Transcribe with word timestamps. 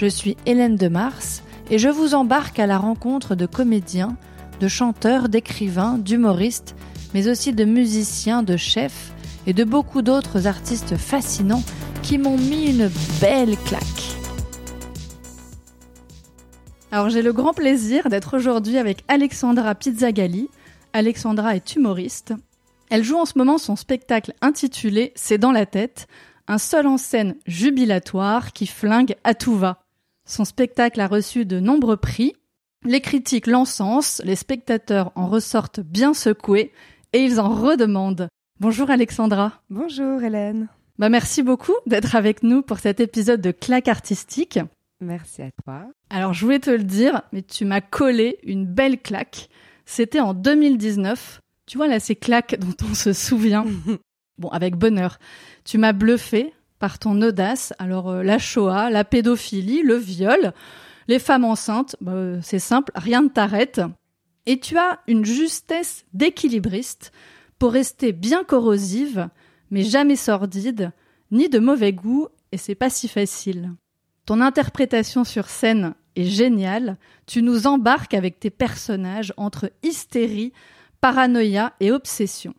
Je 0.00 0.06
suis 0.06 0.38
Hélène 0.46 0.76
de 0.76 0.88
Mars 0.88 1.42
et 1.70 1.76
je 1.78 1.90
vous 1.90 2.14
embarque 2.14 2.58
à 2.58 2.66
la 2.66 2.78
rencontre 2.78 3.34
de 3.34 3.44
comédiens, 3.44 4.16
de 4.58 4.66
chanteurs, 4.66 5.28
d'écrivains, 5.28 5.98
d'humoristes, 5.98 6.74
mais 7.12 7.28
aussi 7.28 7.52
de 7.52 7.66
musiciens, 7.66 8.42
de 8.42 8.56
chefs 8.56 9.12
et 9.46 9.52
de 9.52 9.62
beaucoup 9.62 10.00
d'autres 10.00 10.46
artistes 10.46 10.96
fascinants 10.96 11.62
qui 12.02 12.16
m'ont 12.16 12.38
mis 12.38 12.70
une 12.70 12.90
belle 13.20 13.58
claque. 13.66 13.82
Alors 16.90 17.10
j'ai 17.10 17.20
le 17.20 17.34
grand 17.34 17.52
plaisir 17.52 18.08
d'être 18.08 18.38
aujourd'hui 18.38 18.78
avec 18.78 19.04
Alexandra 19.06 19.74
Pizzagalli. 19.74 20.48
Alexandra 20.94 21.56
est 21.56 21.76
humoriste. 21.76 22.32
Elle 22.88 23.04
joue 23.04 23.18
en 23.18 23.26
ce 23.26 23.36
moment 23.36 23.58
son 23.58 23.76
spectacle 23.76 24.32
intitulé 24.40 25.12
C'est 25.14 25.36
dans 25.36 25.52
la 25.52 25.66
tête, 25.66 26.08
un 26.48 26.56
seul 26.56 26.86
en 26.86 26.96
scène 26.96 27.36
jubilatoire 27.46 28.52
qui 28.52 28.66
flingue 28.66 29.14
à 29.24 29.34
tout 29.34 29.56
va. 29.56 29.79
Son 30.30 30.44
spectacle 30.44 31.00
a 31.00 31.08
reçu 31.08 31.44
de 31.44 31.58
nombreux 31.58 31.96
prix. 31.96 32.34
Les 32.84 33.00
critiques 33.00 33.48
l'encensent, 33.48 34.22
les 34.24 34.36
spectateurs 34.36 35.10
en 35.16 35.26
ressortent 35.26 35.80
bien 35.80 36.14
secoués 36.14 36.70
et 37.12 37.18
ils 37.18 37.40
en 37.40 37.48
redemandent. 37.48 38.28
Bonjour 38.60 38.90
Alexandra. 38.90 39.60
Bonjour 39.70 40.22
Hélène. 40.22 40.68
Bah 41.00 41.08
merci 41.08 41.42
beaucoup 41.42 41.74
d'être 41.86 42.14
avec 42.14 42.44
nous 42.44 42.62
pour 42.62 42.78
cet 42.78 43.00
épisode 43.00 43.40
de 43.40 43.50
Claque 43.50 43.88
artistique. 43.88 44.60
Merci 45.00 45.42
à 45.42 45.50
toi. 45.64 45.88
Alors 46.10 46.32
je 46.32 46.44
voulais 46.44 46.60
te 46.60 46.70
le 46.70 46.84
dire, 46.84 47.22
mais 47.32 47.42
tu 47.42 47.64
m'as 47.64 47.80
collé 47.80 48.38
une 48.44 48.66
belle 48.66 49.00
claque. 49.00 49.48
C'était 49.84 50.20
en 50.20 50.32
2019. 50.32 51.40
Tu 51.66 51.76
vois 51.76 51.88
là 51.88 51.98
ces 51.98 52.14
claques 52.14 52.56
dont 52.56 52.86
on 52.88 52.94
se 52.94 53.12
souvient. 53.12 53.66
bon, 54.38 54.48
avec 54.50 54.76
bonheur. 54.76 55.18
Tu 55.64 55.76
m'as 55.76 55.92
bluffé 55.92 56.54
par 56.80 56.98
ton 56.98 57.22
audace. 57.22 57.72
Alors 57.78 58.10
euh, 58.10 58.22
la 58.24 58.38
Shoah, 58.38 58.90
la 58.90 59.04
pédophilie, 59.04 59.82
le 59.82 59.94
viol, 59.94 60.52
les 61.06 61.20
femmes 61.20 61.44
enceintes, 61.44 61.94
bah, 62.00 62.40
c'est 62.42 62.58
simple, 62.58 62.90
rien 62.96 63.22
ne 63.22 63.28
t'arrête. 63.28 63.80
Et 64.46 64.58
tu 64.58 64.76
as 64.76 64.98
une 65.06 65.24
justesse 65.24 66.04
d'équilibriste 66.12 67.12
pour 67.60 67.72
rester 67.72 68.12
bien 68.12 68.42
corrosive, 68.42 69.28
mais 69.70 69.84
jamais 69.84 70.16
sordide, 70.16 70.90
ni 71.30 71.48
de 71.48 71.58
mauvais 71.60 71.92
goût, 71.92 72.26
et 72.50 72.56
c'est 72.56 72.74
pas 72.74 72.90
si 72.90 73.06
facile. 73.06 73.70
Ton 74.26 74.40
interprétation 74.40 75.24
sur 75.24 75.48
scène 75.48 75.94
est 76.16 76.24
géniale, 76.24 76.96
tu 77.26 77.42
nous 77.42 77.66
embarques 77.66 78.14
avec 78.14 78.40
tes 78.40 78.50
personnages 78.50 79.32
entre 79.36 79.70
hystérie, 79.82 80.52
paranoïa 81.00 81.74
et 81.80 81.92
obsession. 81.92 82.54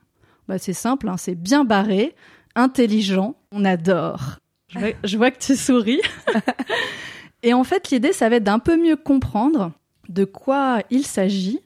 Bah, 0.47 0.57
c'est 0.57 0.73
simple, 0.73 1.09
hein, 1.09 1.17
c'est 1.17 1.35
bien 1.35 1.65
barré, 1.65 2.15
intelligent, 2.55 3.35
on 3.51 3.65
adore. 3.65 4.39
Je 5.03 5.17
vois, 5.17 5.31
que 5.31 5.39
tu 5.39 5.55
souris. 5.55 6.01
Et 7.43 7.53
en 7.53 7.63
fait, 7.63 7.89
l'idée, 7.89 8.13
ça 8.13 8.29
va 8.29 8.37
être 8.37 8.43
d'un 8.43 8.59
peu 8.59 8.81
mieux 8.81 8.95
comprendre 8.95 9.71
de 10.09 10.25
quoi 10.25 10.81
il 10.89 11.05
s'agit. 11.05 11.59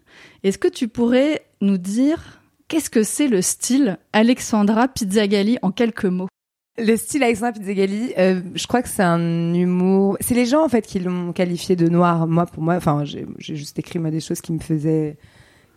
Est-ce 0.43 0.57
que 0.57 0.67
tu 0.67 0.87
pourrais 0.87 1.41
nous 1.61 1.77
dire 1.77 2.41
qu'est-ce 2.67 2.89
que 2.89 3.03
c'est 3.03 3.27
le 3.27 3.41
style 3.41 3.97
Alexandra 4.13 4.87
Pizzagalli 4.87 5.57
en 5.61 5.71
quelques 5.71 6.05
mots? 6.05 6.27
Le 6.77 6.95
style 6.97 7.23
Alexandra 7.23 7.53
Pizzagalli, 7.53 8.13
euh, 8.17 8.41
je 8.53 8.67
crois 8.67 8.81
que 8.81 8.89
c'est 8.89 9.03
un 9.03 9.53
humour. 9.53 10.17
C'est 10.19 10.35
les 10.35 10.45
gens 10.45 10.63
en 10.63 10.69
fait 10.69 10.85
qui 10.85 10.99
l'ont 10.99 11.33
qualifié 11.33 11.75
de 11.75 11.87
noir. 11.87 12.27
Moi, 12.27 12.45
pour 12.45 12.63
moi, 12.63 12.75
enfin, 12.75 13.03
j'ai 13.05 13.25
juste 13.37 13.77
écrit 13.79 13.99
moi 13.99 14.11
des 14.11 14.19
choses 14.19 14.41
qui 14.41 14.51
me 14.51 14.59
faisaient 14.59 15.17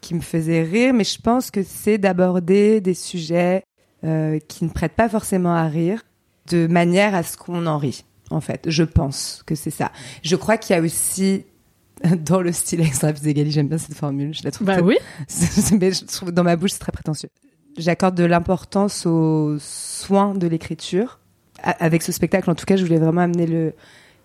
qui 0.01 0.15
me 0.15 0.21
faisaient 0.21 0.63
rire, 0.63 0.95
mais 0.95 1.03
je 1.03 1.21
pense 1.21 1.51
que 1.51 1.65
c'est 1.65 1.99
d'aborder 1.99 2.81
des 2.81 2.95
sujets 2.95 3.65
euh, 4.05 4.39
qui 4.49 4.65
ne 4.65 4.71
prêtent 4.71 4.95
pas 4.95 5.09
forcément 5.09 5.55
à 5.55 5.67
rire, 5.67 6.03
de 6.51 6.67
manière 6.67 7.15
à 7.15 7.23
ce 7.23 7.37
qu'on 7.37 7.67
en 7.67 7.79
rit. 7.79 8.05
En 8.31 8.41
fait, 8.41 8.67
je 8.69 8.85
pense 8.85 9.43
que 9.47 9.55
c'est 9.55 9.71
ça. 9.71 9.91
Je 10.23 10.37
crois 10.37 10.57
qu'il 10.59 10.77
y 10.77 10.79
a 10.79 10.83
aussi 10.83 11.45
dans 12.25 12.41
le 12.41 12.53
style 12.53 12.81
extra 12.81 13.13
Pizzagalli, 13.13 13.51
j'aime 13.51 13.69
bien 13.69 13.79
cette 13.79 13.97
formule, 13.97 14.35
je 14.35 14.43
la 14.45 14.51
trouve. 14.51 14.67
Bah 14.67 14.81
oui. 14.83 14.97
mais 15.81 15.93
je 15.93 16.05
trouve 16.05 16.33
dans 16.33 16.45
ma 16.45 16.57
bouche 16.57 16.73
c'est 16.73 16.79
très 16.79 16.93
prétentieux. 16.93 17.29
J'accorde 17.77 18.15
de 18.17 18.25
l'importance 18.25 19.07
aux 19.07 19.57
soins 19.59 20.35
de 20.35 20.47
l'écriture. 20.47 21.21
Avec 21.61 22.03
ce 22.03 22.13
spectacle, 22.13 22.49
en 22.51 22.55
tout 22.55 22.67
cas, 22.67 22.77
je 22.77 22.85
voulais 22.85 22.99
vraiment 22.99 23.23
amener 23.23 23.47
le 23.47 23.73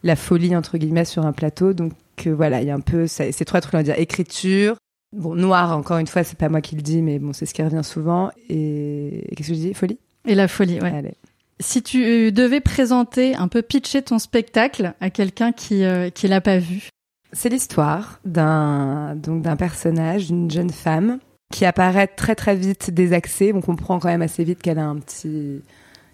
la 0.04 0.16
folie 0.16 0.56
entre 0.56 0.78
guillemets 0.78 1.06
sur 1.06 1.26
un 1.26 1.32
plateau. 1.32 1.74
Donc 1.74 1.94
euh, 2.28 2.36
voilà, 2.36 2.62
il 2.62 2.68
y 2.68 2.72
a 2.72 2.76
un 2.76 2.82
peu, 2.82 3.08
c'est 3.08 3.32
trois 3.46 3.62
trucs 3.62 3.74
on 3.74 3.78
va 3.78 3.84
dire 3.84 3.98
écriture, 3.98 4.76
Bon, 5.14 5.36
noir, 5.36 5.78
encore 5.78 5.98
une 5.98 6.08
fois, 6.08 6.24
c'est 6.24 6.38
pas 6.38 6.50
moi 6.50 6.62
qui 6.62 6.76
le 6.76 6.82
dis, 6.82 7.02
mais 7.02 7.20
bon, 7.20 7.34
c'est 7.34 7.46
ce 7.46 7.54
qui 7.54 7.62
revient 7.62 7.84
souvent. 7.84 8.32
Et 8.50 9.28
qu'est-ce 9.36 9.50
que 9.50 9.56
je 9.56 9.60
dis? 9.60 9.74
Folie? 9.74 10.00
Et 10.28 10.36
la 10.36 10.48
folie, 10.48 10.80
ouais. 10.80 11.14
Si 11.60 11.84
tu 11.84 12.32
devais 12.32 12.62
présenter, 12.62 13.36
un 13.36 13.48
peu 13.48 13.62
pitcher 13.62 14.02
ton 14.02 14.20
spectacle 14.20 14.94
à 15.00 15.10
quelqu'un 15.10 15.52
qui 15.52 15.86
euh, 15.86 16.10
qui 16.10 16.28
l'a 16.28 16.42
pas 16.42 16.58
vu. 16.58 16.90
C'est 17.32 17.50
l'histoire 17.50 18.20
d'un 18.26 19.16
donc 19.16 19.44
d'un 19.44 19.56
personnage, 19.56 20.28
d'une 20.28 20.50
jeune 20.50 20.72
femme 20.72 21.20
qui 21.52 21.66
apparaît 21.66 22.08
très 22.08 22.36
très 22.36 22.56
vite 22.56 22.92
désaxée. 22.92 23.54
On 23.54 23.62
comprend 23.62 24.00
quand 24.00 24.08
même 24.08 24.24
assez 24.24 24.44
vite 24.44 24.62
qu'elle 24.62 24.80
a 24.80 24.86
un 24.86 24.98
petit 24.98 25.62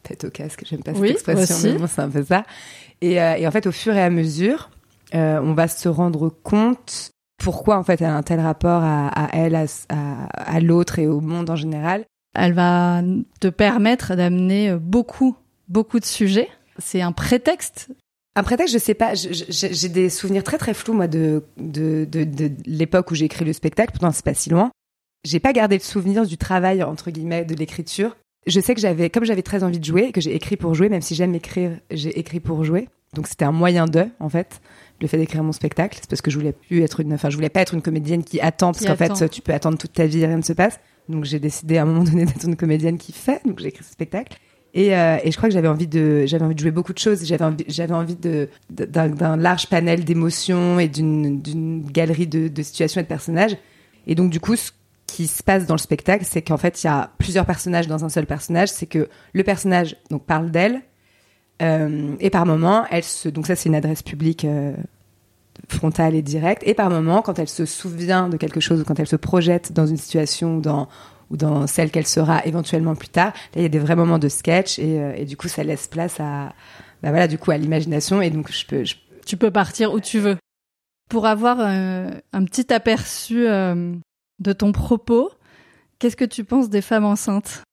tête 0.03 0.25
au 0.25 0.29
casque. 0.29 0.63
J'aime 0.69 0.83
pas 0.83 0.93
cette 0.93 1.03
expression, 1.03 1.71
mais 1.71 1.79
bon, 1.79 1.87
c'est 1.87 2.01
un 2.01 2.09
peu 2.09 2.23
ça. 2.23 2.43
Et, 3.01 3.21
euh, 3.21 3.35
et, 3.35 3.47
en 3.47 3.51
fait, 3.51 3.65
au 3.65 3.71
fur 3.71 3.95
et 3.95 4.01
à 4.01 4.09
mesure, 4.09 4.69
euh, 5.15 5.39
on 5.41 5.53
va 5.53 5.67
se 5.67 5.87
rendre 5.87 6.29
compte 6.43 7.11
pourquoi 7.39 7.77
en 7.77 7.83
fait 7.83 8.01
elle 8.01 8.07
a 8.07 8.15
un 8.15 8.23
tel 8.23 8.39
rapport 8.39 8.83
à, 8.83 9.29
elle, 9.33 9.55
à, 9.55 9.65
à, 10.33 10.59
l'autre 10.59 10.99
et 10.99 11.07
au 11.07 11.21
monde 11.21 11.49
en 11.49 11.55
général. 11.55 12.05
Elle 12.35 12.53
va 12.53 13.01
te 13.39 13.47
permettre 13.47 14.15
d'amener 14.15 14.75
beaucoup, 14.75 15.35
beaucoup 15.67 15.99
de 15.99 16.05
sujets. 16.05 16.49
C'est 16.77 17.01
un 17.01 17.11
prétexte. 17.11 17.89
Un 18.35 18.43
prétexte, 18.43 18.73
je 18.73 18.79
sais 18.79 18.93
pas. 18.93 19.13
J'ai 19.15 19.89
des 19.89 20.09
souvenirs 20.09 20.43
très 20.43 20.57
très 20.57 20.73
flous 20.73 20.93
moi 20.93 21.07
de 21.07 21.43
de, 21.57 22.05
de, 22.09 22.23
de 22.23 22.51
l'époque 22.65 23.11
où 23.11 23.15
j'ai 23.15 23.25
écrit 23.25 23.45
le 23.45 23.53
spectacle. 23.53 23.91
Pourtant 23.91 24.11
c'est 24.11 24.25
pas 24.25 24.35
si 24.35 24.49
loin. 24.49 24.71
J'ai 25.25 25.39
pas 25.39 25.51
gardé 25.51 25.77
le 25.77 25.83
souvenir 25.83 26.25
du 26.25 26.37
travail 26.37 26.83
entre 26.83 27.11
guillemets 27.11 27.45
de 27.45 27.55
l'écriture. 27.55 28.15
Je 28.47 28.59
sais 28.59 28.73
que 28.73 28.81
j'avais, 28.81 29.09
comme 29.09 29.25
j'avais 29.25 29.41
très 29.41 29.63
envie 29.63 29.79
de 29.79 29.85
jouer, 29.85 30.11
que 30.11 30.21
j'ai 30.21 30.33
écrit 30.33 30.55
pour 30.55 30.73
jouer, 30.73 30.87
même 30.87 31.01
si 31.01 31.13
j'aime 31.13 31.35
écrire, 31.35 31.77
j'ai 31.91 32.17
écrit 32.17 32.39
pour 32.39 32.63
jouer. 32.63 32.87
Donc 33.13 33.27
c'était 33.27 33.45
un 33.45 33.51
moyen 33.51 33.85
de, 33.85 34.07
en 34.19 34.29
fait 34.29 34.61
le 35.01 35.07
fait 35.07 35.17
d'écrire 35.17 35.43
mon 35.43 35.51
spectacle, 35.51 35.97
c'est 36.01 36.09
parce 36.09 36.21
que 36.21 36.31
je 36.31 36.37
voulais 36.37 36.53
plus 36.53 36.81
être 36.81 36.99
une, 36.99 37.13
enfin, 37.13 37.29
je 37.29 37.35
voulais 37.35 37.49
pas 37.49 37.61
être 37.61 37.73
une 37.73 37.81
comédienne 37.81 38.23
qui 38.23 38.39
attend, 38.41 38.71
parce 38.71 38.85
qu'en 38.85 38.95
fait, 38.95 39.29
tu 39.29 39.41
peux 39.41 39.53
attendre 39.53 39.77
toute 39.77 39.93
ta 39.93 40.05
vie 40.05 40.21
et 40.21 40.27
rien 40.27 40.37
ne 40.37 40.43
se 40.43 40.53
passe. 40.53 40.79
Donc, 41.07 41.25
j'ai 41.25 41.39
décidé 41.39 41.77
à 41.77 41.83
un 41.83 41.85
moment 41.85 42.03
donné 42.03 42.25
d'être 42.25 42.45
une 42.45 42.55
comédienne 42.55 42.97
qui 42.97 43.11
fait. 43.11 43.41
Donc, 43.45 43.59
j'ai 43.59 43.67
écrit 43.69 43.83
ce 43.83 43.91
spectacle. 43.91 44.37
Et, 44.75 44.95
euh, 44.95 45.17
et 45.23 45.31
je 45.31 45.37
crois 45.37 45.49
que 45.49 45.53
j'avais 45.53 45.67
envie 45.67 45.87
de, 45.87 46.25
j'avais 46.27 46.45
envie 46.45 46.53
de 46.53 46.59
jouer 46.59 46.71
beaucoup 46.71 46.93
de 46.93 46.99
choses. 46.99 47.25
J'avais 47.25 47.45
envie, 47.45 47.65
j'avais 47.67 47.93
envie 47.93 48.15
de, 48.15 48.49
d'un, 48.69 49.35
large 49.35 49.67
panel 49.67 50.05
d'émotions 50.05 50.79
et 50.79 50.87
d'une, 50.87 51.41
d'une 51.41 51.83
galerie 51.83 52.27
de, 52.27 52.47
de 52.47 52.61
situations 52.61 53.01
et 53.01 53.03
de 53.03 53.09
personnages. 53.09 53.57
Et 54.05 54.13
donc, 54.13 54.29
du 54.29 54.39
coup, 54.39 54.55
ce 54.55 54.71
qui 55.07 55.25
se 55.25 55.41
passe 55.41 55.65
dans 55.65 55.73
le 55.73 55.79
spectacle, 55.79 56.23
c'est 56.23 56.43
qu'en 56.43 56.57
fait, 56.57 56.83
il 56.83 56.87
y 56.87 56.89
a 56.89 57.11
plusieurs 57.17 57.45
personnages 57.45 57.87
dans 57.87 58.05
un 58.05 58.09
seul 58.09 58.27
personnage. 58.27 58.69
C'est 58.69 58.85
que 58.85 59.09
le 59.33 59.43
personnage, 59.43 59.95
donc, 60.11 60.25
parle 60.25 60.51
d'elle, 60.51 60.83
euh, 61.61 62.15
et 62.19 62.29
par 62.29 62.45
moment, 62.45 62.85
elle 62.89 63.03
se, 63.03 63.27
donc 63.27 63.47
ça 63.47 63.55
c'est 63.55 63.67
une 63.69 63.75
adresse 63.75 64.01
publique 64.01 64.45
euh, 64.45 64.73
frontale 65.69 66.15
et 66.15 66.21
directe. 66.21 66.63
Et 66.65 66.73
par 66.73 66.89
moment, 66.89 67.21
quand 67.21 67.39
elle 67.39 67.47
se 67.47 67.65
souvient 67.65 68.29
de 68.29 68.37
quelque 68.37 68.59
chose 68.59 68.81
ou 68.81 68.83
quand 68.83 68.99
elle 68.99 69.07
se 69.07 69.15
projette 69.15 69.71
dans 69.73 69.85
une 69.85 69.97
situation 69.97 70.57
ou 70.57 70.61
dans 70.61 70.87
ou 71.31 71.37
dans 71.37 71.67
celle 71.67 71.91
qu'elle 71.91 72.07
sera 72.07 72.43
éventuellement 72.45 72.95
plus 72.95 73.09
tard, 73.09 73.33
là 73.53 73.57
il 73.57 73.61
y 73.61 73.65
a 73.65 73.69
des 73.69 73.77
vrais 73.77 73.95
moments 73.95 74.17
de 74.17 74.29
sketch 74.29 74.79
et, 74.79 74.99
euh, 74.99 75.13
et 75.15 75.25
du 75.25 75.37
coup 75.37 75.47
ça 75.47 75.63
laisse 75.63 75.87
place 75.87 76.19
à 76.19 76.53
bah 77.03 77.11
voilà 77.11 77.27
du 77.27 77.37
coup 77.37 77.51
à 77.51 77.57
l'imagination 77.57 78.19
et 78.19 78.31
donc 78.31 78.51
je 78.51 78.65
peux 78.65 78.83
tu 79.27 79.37
peux 79.37 79.51
partir 79.51 79.93
où 79.93 79.99
tu 79.99 80.19
veux. 80.19 80.37
Pour 81.07 81.27
avoir 81.27 81.59
un 81.59 82.45
petit 82.45 82.71
aperçu 82.73 83.45
de 83.45 84.53
ton 84.53 84.71
propos, 84.71 85.31
qu'est-ce 85.99 86.15
que 86.15 86.25
tu 86.25 86.43
penses 86.43 86.69
des 86.69 86.81
femmes 86.81 87.05
enceintes? 87.05 87.63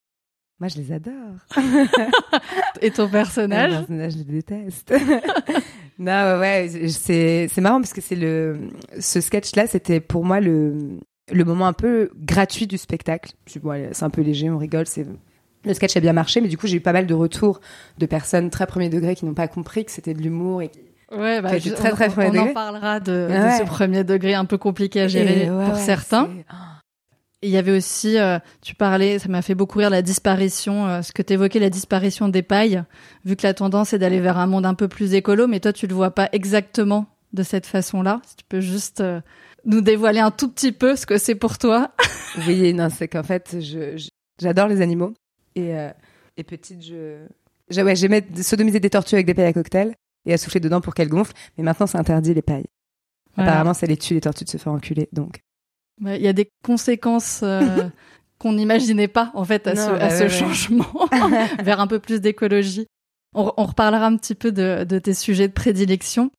Moi, 0.58 0.68
je 0.68 0.78
les 0.78 0.92
adore. 0.92 1.12
Et 2.80 2.90
ton 2.90 3.08
personnage? 3.10 3.72
Mon 3.72 3.78
personnage, 3.78 4.12
je 4.12 4.18
les 4.18 4.24
déteste. 4.24 4.94
Non, 5.98 6.38
ouais, 6.40 6.68
c'est 6.88 7.48
c'est 7.48 7.60
marrant 7.60 7.80
parce 7.80 7.92
que 7.92 8.00
c'est 8.00 8.16
le 8.16 8.58
ce 8.98 9.20
sketch-là, 9.20 9.66
c'était 9.66 10.00
pour 10.00 10.24
moi 10.24 10.40
le 10.40 10.98
le 11.32 11.44
moment 11.44 11.66
un 11.66 11.72
peu 11.72 12.10
gratuit 12.16 12.66
du 12.66 12.78
spectacle. 12.78 13.32
Bon, 13.62 13.88
c'est 13.92 14.04
un 14.04 14.10
peu 14.10 14.22
léger, 14.22 14.48
on 14.50 14.58
rigole, 14.58 14.86
c'est 14.86 15.06
le 15.64 15.74
sketch 15.74 15.96
a 15.96 16.00
bien 16.00 16.12
marché, 16.12 16.40
mais 16.40 16.46
du 16.48 16.56
coup, 16.56 16.66
j'ai 16.68 16.76
eu 16.76 16.80
pas 16.80 16.92
mal 16.92 17.06
de 17.08 17.14
retours 17.14 17.60
de 17.98 18.06
personnes 18.06 18.50
très 18.50 18.66
premier 18.68 18.88
degré 18.88 19.16
qui 19.16 19.24
n'ont 19.24 19.34
pas 19.34 19.48
compris 19.48 19.84
que 19.84 19.90
c'était 19.90 20.14
de 20.14 20.22
l'humour 20.22 20.62
et 20.62 20.70
Ouais, 21.12 21.40
bah, 21.40 21.56
je- 21.58 21.70
très, 21.70 21.92
on, 21.92 21.94
très 21.94 22.08
on- 22.28 22.34
on 22.34 22.38
en 22.50 22.52
parlera 22.52 22.98
de, 23.00 23.28
Ouais. 23.30 23.58
ce 23.58 23.64
premier 23.64 24.02
degré 24.04 24.34
un 24.34 24.44
peu 24.44 24.58
compliqué 24.58 25.00
à 25.02 25.08
gérer 25.08 25.50
ouais, 25.50 25.64
pour 25.66 25.76
certains. 25.76 26.28
Il 27.46 27.52
y 27.52 27.56
avait 27.58 27.76
aussi, 27.76 28.18
euh, 28.18 28.38
tu 28.62 28.74
parlais, 28.74 29.18
ça 29.18 29.28
m'a 29.28 29.40
fait 29.42 29.54
beaucoup 29.54 29.78
rire 29.78 29.90
la 29.90 30.02
disparition, 30.02 30.86
euh, 30.86 31.02
ce 31.02 31.12
que 31.12 31.22
t'évoquais, 31.22 31.58
la 31.60 31.70
disparition 31.70 32.28
des 32.28 32.42
pailles, 32.42 32.82
vu 33.24 33.36
que 33.36 33.46
la 33.46 33.54
tendance 33.54 33.92
est 33.92 33.98
d'aller 33.98 34.20
vers 34.20 34.38
un 34.38 34.46
monde 34.46 34.66
un 34.66 34.74
peu 34.74 34.88
plus 34.88 35.14
écolo, 35.14 35.46
mais 35.46 35.60
toi 35.60 35.72
tu 35.72 35.86
le 35.86 35.94
vois 35.94 36.10
pas 36.10 36.28
exactement 36.32 37.06
de 37.32 37.42
cette 37.42 37.66
façon-là. 37.66 38.20
Si 38.26 38.36
tu 38.36 38.44
peux 38.48 38.60
juste 38.60 39.00
euh, 39.00 39.20
nous 39.64 39.80
dévoiler 39.80 40.20
un 40.20 40.30
tout 40.30 40.48
petit 40.50 40.72
peu 40.72 40.96
ce 40.96 41.06
que 41.06 41.18
c'est 41.18 41.34
pour 41.36 41.58
toi. 41.58 41.92
Oui, 42.46 42.74
non, 42.74 42.88
c'est 42.90 43.08
qu'en 43.08 43.22
fait, 43.22 43.56
j'adore 44.38 44.68
les 44.68 44.82
animaux. 44.82 45.14
Et, 45.54 45.70
et 46.36 46.44
petite, 46.44 46.82
je, 46.84 47.24
je- 47.70 47.80
ouais, 47.80 47.96
j'aimais 47.96 48.26
sodomiser 48.42 48.78
des 48.78 48.90
tortues 48.90 49.14
avec 49.14 49.24
des 49.26 49.32
pailles 49.32 49.46
à 49.46 49.52
cocktail 49.54 49.94
et 50.26 50.34
à 50.34 50.36
souffler 50.38 50.60
dedans 50.60 50.82
pour 50.82 50.92
qu'elles 50.92 51.08
gonflent. 51.08 51.32
Mais 51.56 51.64
maintenant, 51.64 51.86
c'est 51.86 51.96
interdit 51.96 52.34
les 52.34 52.42
pailles. 52.42 52.66
Voilà. 53.36 53.52
Apparemment, 53.52 53.72
ça 53.72 53.86
les 53.86 53.96
tue 53.96 54.12
les 54.14 54.20
tortues 54.20 54.44
de 54.44 54.50
se 54.50 54.58
faire 54.58 54.72
enculer. 54.72 55.08
Donc, 55.12 55.40
Il 56.00 56.20
y 56.22 56.28
a 56.28 56.32
des 56.32 56.50
conséquences 56.62 57.40
euh, 57.42 57.88
qu'on 58.38 58.52
n'imaginait 58.52 59.08
pas 59.08 59.30
en 59.34 59.44
fait 59.44 59.66
à 59.66 59.74
Non, 59.74 59.86
ce, 59.86 59.90
bah 59.90 60.04
à 60.04 60.10
ce 60.10 60.16
ouais, 60.16 60.22
ouais. 60.24 60.28
changement 60.28 61.08
vers 61.62 61.80
un 61.80 61.86
peu 61.86 61.98
plus 61.98 62.20
d'écologie. 62.20 62.86
On, 63.34 63.52
on 63.56 63.64
reparlera 63.64 64.06
un 64.06 64.16
petit 64.16 64.34
peu 64.34 64.52
de, 64.52 64.84
de 64.84 64.98
tes 64.98 65.14
sujets 65.14 65.48
de 65.48 65.52
prédilection. 65.52 66.30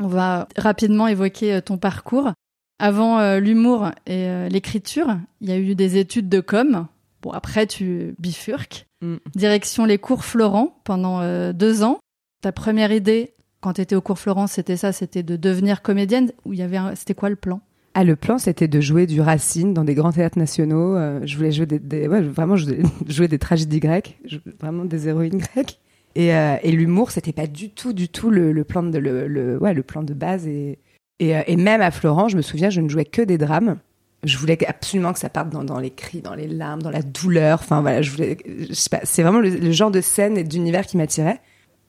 On 0.00 0.08
va 0.08 0.48
rapidement 0.56 1.06
évoquer 1.06 1.54
euh, 1.54 1.60
ton 1.60 1.78
parcours. 1.78 2.32
Avant 2.80 3.20
euh, 3.20 3.38
l'humour 3.38 3.86
et 4.06 4.26
euh, 4.28 4.48
l'écriture, 4.48 5.16
il 5.40 5.48
y 5.48 5.52
a 5.52 5.58
eu 5.58 5.74
des 5.76 5.96
études 5.96 6.28
de 6.28 6.40
com. 6.40 6.86
Bon, 7.22 7.30
après, 7.30 7.66
tu 7.66 8.14
bifurques. 8.18 8.86
Mm. 9.00 9.16
Direction 9.36 9.84
les 9.84 9.98
cours 9.98 10.24
Florent 10.24 10.80
pendant 10.84 11.20
deux 11.52 11.82
ans. 11.84 11.98
Ta 12.42 12.52
première 12.52 12.92
idée, 12.92 13.34
quand 13.60 13.74
tu 13.74 13.80
étais 13.80 13.94
au 13.94 14.00
cours 14.00 14.18
Florent, 14.18 14.48
c'était 14.48 14.76
ça, 14.76 14.92
c'était 14.92 15.22
de 15.22 15.36
devenir 15.36 15.82
comédienne. 15.82 16.32
Ou 16.44 16.52
il 16.52 16.58
y 16.58 16.62
avait, 16.62 16.78
c'était 16.96 17.14
quoi 17.14 17.30
le 17.30 17.36
plan? 17.36 17.60
Ah, 17.94 18.04
le 18.04 18.16
plan, 18.16 18.38
c'était 18.38 18.66
de 18.68 18.80
jouer 18.80 19.06
du 19.06 19.20
Racine 19.20 19.72
dans 19.72 19.84
des 19.84 19.94
grands 19.94 20.12
théâtres 20.12 20.38
nationaux. 20.38 20.96
Euh, 20.96 21.20
je 21.24 21.36
voulais 21.36 21.52
jouer 21.52 21.66
des, 21.66 22.08
vraiment, 22.08 22.56
jouer 23.06 23.28
des 23.28 23.38
tragédies 23.38 23.80
grecques, 23.80 24.18
vraiment 24.60 24.84
des 24.84 25.08
héroïnes 25.08 25.38
grecques. 25.38 25.78
Et, 26.16 26.34
euh, 26.34 26.56
et 26.62 26.72
l'humour, 26.72 27.10
c'était 27.10 27.32
pas 27.32 27.46
du 27.46 27.70
tout, 27.70 27.92
du 27.92 28.08
tout 28.08 28.30
le, 28.30 28.52
le 28.52 28.64
plan 28.64 28.82
de 28.82 28.98
le, 28.98 29.26
le- 29.26 29.58
ouais, 29.58 29.74
le 29.74 29.82
plan 29.82 30.02
de 30.02 30.14
base. 30.14 30.46
Et, 30.46 30.78
euh, 31.22 31.42
et 31.46 31.56
même 31.56 31.80
à 31.80 31.90
Florent, 31.90 32.28
je 32.28 32.36
me 32.36 32.42
souviens, 32.42 32.70
je 32.70 32.80
ne 32.80 32.88
jouais 32.88 33.04
que 33.04 33.22
des 33.22 33.38
drames. 33.38 33.78
Je 34.24 34.38
voulais 34.38 34.58
absolument 34.66 35.12
que 35.12 35.18
ça 35.18 35.28
parte 35.28 35.50
dans, 35.50 35.64
dans 35.64 35.78
les 35.78 35.90
cris, 35.90 36.20
dans 36.20 36.34
les 36.34 36.46
larmes, 36.48 36.82
dans 36.82 36.90
la 36.90 37.02
douleur. 37.02 37.58
Enfin 37.60 37.80
voilà, 37.80 38.00
je 38.02 38.10
voulais, 38.10 38.38
c'est 38.72 39.22
vraiment 39.22 39.40
le, 39.40 39.50
le 39.50 39.70
genre 39.72 39.90
de 39.90 40.00
scène 40.00 40.36
et 40.38 40.44
d'univers 40.44 40.86
qui 40.86 40.96
m'attirait. 40.96 41.40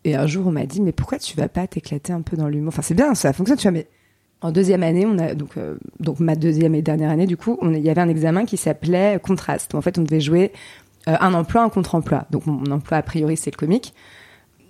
Et 0.03 0.15
un 0.15 0.27
jour, 0.27 0.45
on 0.47 0.51
m'a 0.51 0.65
dit, 0.65 0.81
mais 0.81 0.91
pourquoi 0.91 1.17
tu 1.17 1.35
vas 1.37 1.47
pas 1.47 1.65
t'éclater 1.65 2.13
un 2.13 2.21
peu 2.21 2.35
dans 2.37 2.47
l'humour? 2.47 2.67
Enfin, 2.69 2.81
c'est 2.83 2.93
bien, 2.93 3.15
ça 3.15 3.33
fonctionne, 3.33 3.57
tu 3.57 3.63
vois, 3.63 3.71
mais 3.71 3.87
en 4.41 4.51
deuxième 4.51 4.83
année, 4.83 5.05
on 5.05 5.17
a 5.17 5.33
donc 5.33 5.57
euh, 5.57 5.75
donc 5.99 6.19
ma 6.19 6.35
deuxième 6.35 6.75
et 6.75 6.81
dernière 6.81 7.09
année, 7.09 7.25
du 7.25 7.37
coup, 7.37 7.57
il 7.63 7.79
y 7.79 7.89
avait 7.89 8.01
un 8.01 8.09
examen 8.09 8.45
qui 8.45 8.57
s'appelait 8.57 9.19
contraste. 9.21 9.73
En 9.75 9.81
fait, 9.81 9.97
on 9.97 10.03
devait 10.03 10.21
jouer 10.21 10.51
euh, 11.07 11.15
un 11.19 11.33
emploi, 11.33 11.63
un 11.63 11.69
contre-emploi. 11.69 12.25
Donc 12.29 12.45
mon 12.45 12.69
emploi 12.71 12.97
a 12.97 13.01
priori 13.01 13.37
c'est 13.37 13.51
le 13.51 13.57
comique, 13.57 13.93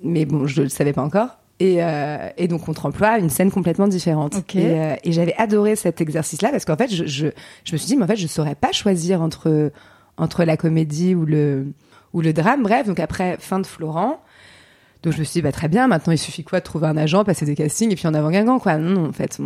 mais 0.04 0.26
bon, 0.26 0.48
je 0.48 0.62
le 0.62 0.70
savais 0.70 0.94
pas 0.94 1.02
encore. 1.04 1.38
Et, 1.60 1.78
euh, 1.84 2.30
et 2.38 2.48
donc 2.50 2.66
contre-emploi, 2.66 3.18
une 3.18 3.30
scène 3.30 3.50
complètement 3.50 3.88
différente. 3.88 4.36
Et, 4.56 4.72
euh, 4.72 4.96
et 5.06 5.12
j'avais 5.14 5.34
adoré 5.38 5.78
cet 5.78 6.02
exercice-là 6.02 6.52
parce 6.52 6.66
qu'en 6.66 6.76
fait, 6.76 6.94
je, 6.94 7.06
je, 7.06 7.28
je 7.64 7.72
me 7.72 7.78
suis 7.78 7.88
dit, 7.88 7.96
mais 7.96 8.04
en 8.04 8.08
fait, 8.08 8.18
je 8.18 8.28
saurais 8.28 8.56
pas 8.56 8.74
choisir 8.74 9.22
entre 9.22 9.72
entre 10.18 10.44
la 10.44 10.58
comédie 10.58 11.16
ou 11.16 11.26
le 11.26 11.68
ou 12.14 12.22
le 12.22 12.34
drame. 12.34 12.64
Bref, 12.64 12.88
donc 12.88 13.00
après 13.00 13.38
fin 13.40 13.60
de 13.60 13.66
Florent. 13.66 14.22
Donc 15.06 15.14
je 15.14 15.20
me 15.20 15.24
suis 15.24 15.34
dit, 15.34 15.42
bah, 15.44 15.52
très 15.54 15.68
bien, 15.70 15.88
maintenant 15.88 16.12
il 16.12 16.18
suffit 16.18 16.44
quoi 16.44 16.60
de 16.60 16.66
trouver 16.66 16.88
un 16.88 16.98
agent, 16.98 17.24
passer 17.24 17.46
des 17.46 17.56
castings 17.56 17.92
et 17.92 17.96
puis 17.96 18.08
en 18.08 18.14
avant 18.14 18.32
Guingamp, 18.32 18.60
quoi. 18.60 18.78
Non, 18.78 18.90
non, 19.02 19.10
en 19.10 19.14
fait, 19.14 19.40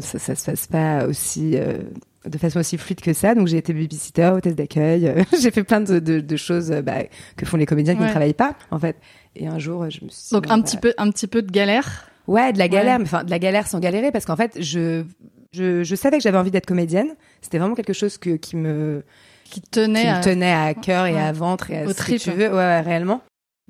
ça, 0.00 0.18
ça 0.18 0.34
se 0.34 0.44
passe 0.44 0.66
pas 0.66 1.06
aussi, 1.06 1.52
euh, 1.54 1.78
de 2.26 2.36
façon 2.36 2.58
aussi 2.60 2.76
fluide 2.78 3.00
que 3.00 3.12
ça. 3.12 3.34
Donc 3.34 3.46
j'ai 3.46 3.56
été 3.58 3.72
babysitter, 3.72 4.26
hôtesse 4.34 4.56
d'accueil, 4.56 5.06
euh, 5.06 5.22
j'ai 5.40 5.50
fait 5.52 5.62
plein 5.64 5.80
de, 5.80 6.00
de, 6.00 6.20
de 6.20 6.36
choses 6.36 6.70
euh, 6.72 6.82
bah, 6.82 7.04
que 7.36 7.46
font 7.46 7.56
les 7.56 7.64
comédiens 7.66 7.94
qui 7.94 8.00
Ouais. 8.00 8.06
ne 8.06 8.10
travaillent 8.10 8.34
pas, 8.34 8.56
en 8.70 8.78
fait. 8.78 8.96
Et 9.36 9.46
un 9.46 9.58
jour, 9.58 9.88
je 9.88 10.04
me 10.04 10.08
suis 10.10 10.28
dit, 10.28 10.34
Donc 10.34 10.50
un 10.50 10.58
bah, 10.58 10.64
petit 10.64 10.76
peu, 10.76 10.92
un 10.98 11.10
petit 11.10 11.28
peu 11.28 11.42
de 11.42 11.50
galère. 11.50 12.08
Ouais, 12.26 12.52
de 12.52 12.58
la 12.58 12.68
galère, 12.68 12.94
Ouais. 12.94 12.98
mais 12.98 13.04
enfin 13.04 13.22
de 13.24 13.30
la 13.30 13.38
galère 13.38 13.66
sans 13.68 13.78
galérer, 13.78 14.10
parce 14.10 14.24
qu'en 14.24 14.36
fait, 14.36 14.60
je, 14.60 15.04
je, 15.52 15.84
je 15.84 15.94
savais 15.94 16.16
que 16.16 16.22
j'avais 16.24 16.38
envie 16.38 16.50
d'être 16.50 16.66
comédienne. 16.66 17.08
C'était 17.40 17.58
vraiment 17.58 17.74
quelque 17.76 17.92
chose 17.92 18.18
que, 18.18 18.30
qui 18.30 18.56
me, 18.56 19.04
qui 19.44 19.60
tenait 19.60 20.00
qui 20.02 20.06
à- 20.08 20.18
me 20.18 20.24
tenait 20.24 20.52
à 20.52 20.74
cœur 20.74 21.06
et 21.06 21.12
Ouais. 21.14 21.20
à 21.20 21.30
ventre 21.32 21.70
et 21.70 21.78
à 21.82 21.84
Aux 21.84 21.92
ce 21.92 22.02
que 22.02 22.16
tu 22.18 22.30
veux, 22.32 22.48
ouais, 22.48 22.54
ouais, 22.56 22.80
réellement. 22.80 23.20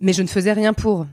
Mais 0.00 0.12
je 0.12 0.22
ne 0.22 0.26
faisais 0.28 0.52
rien 0.52 0.72
pour. 0.72 1.06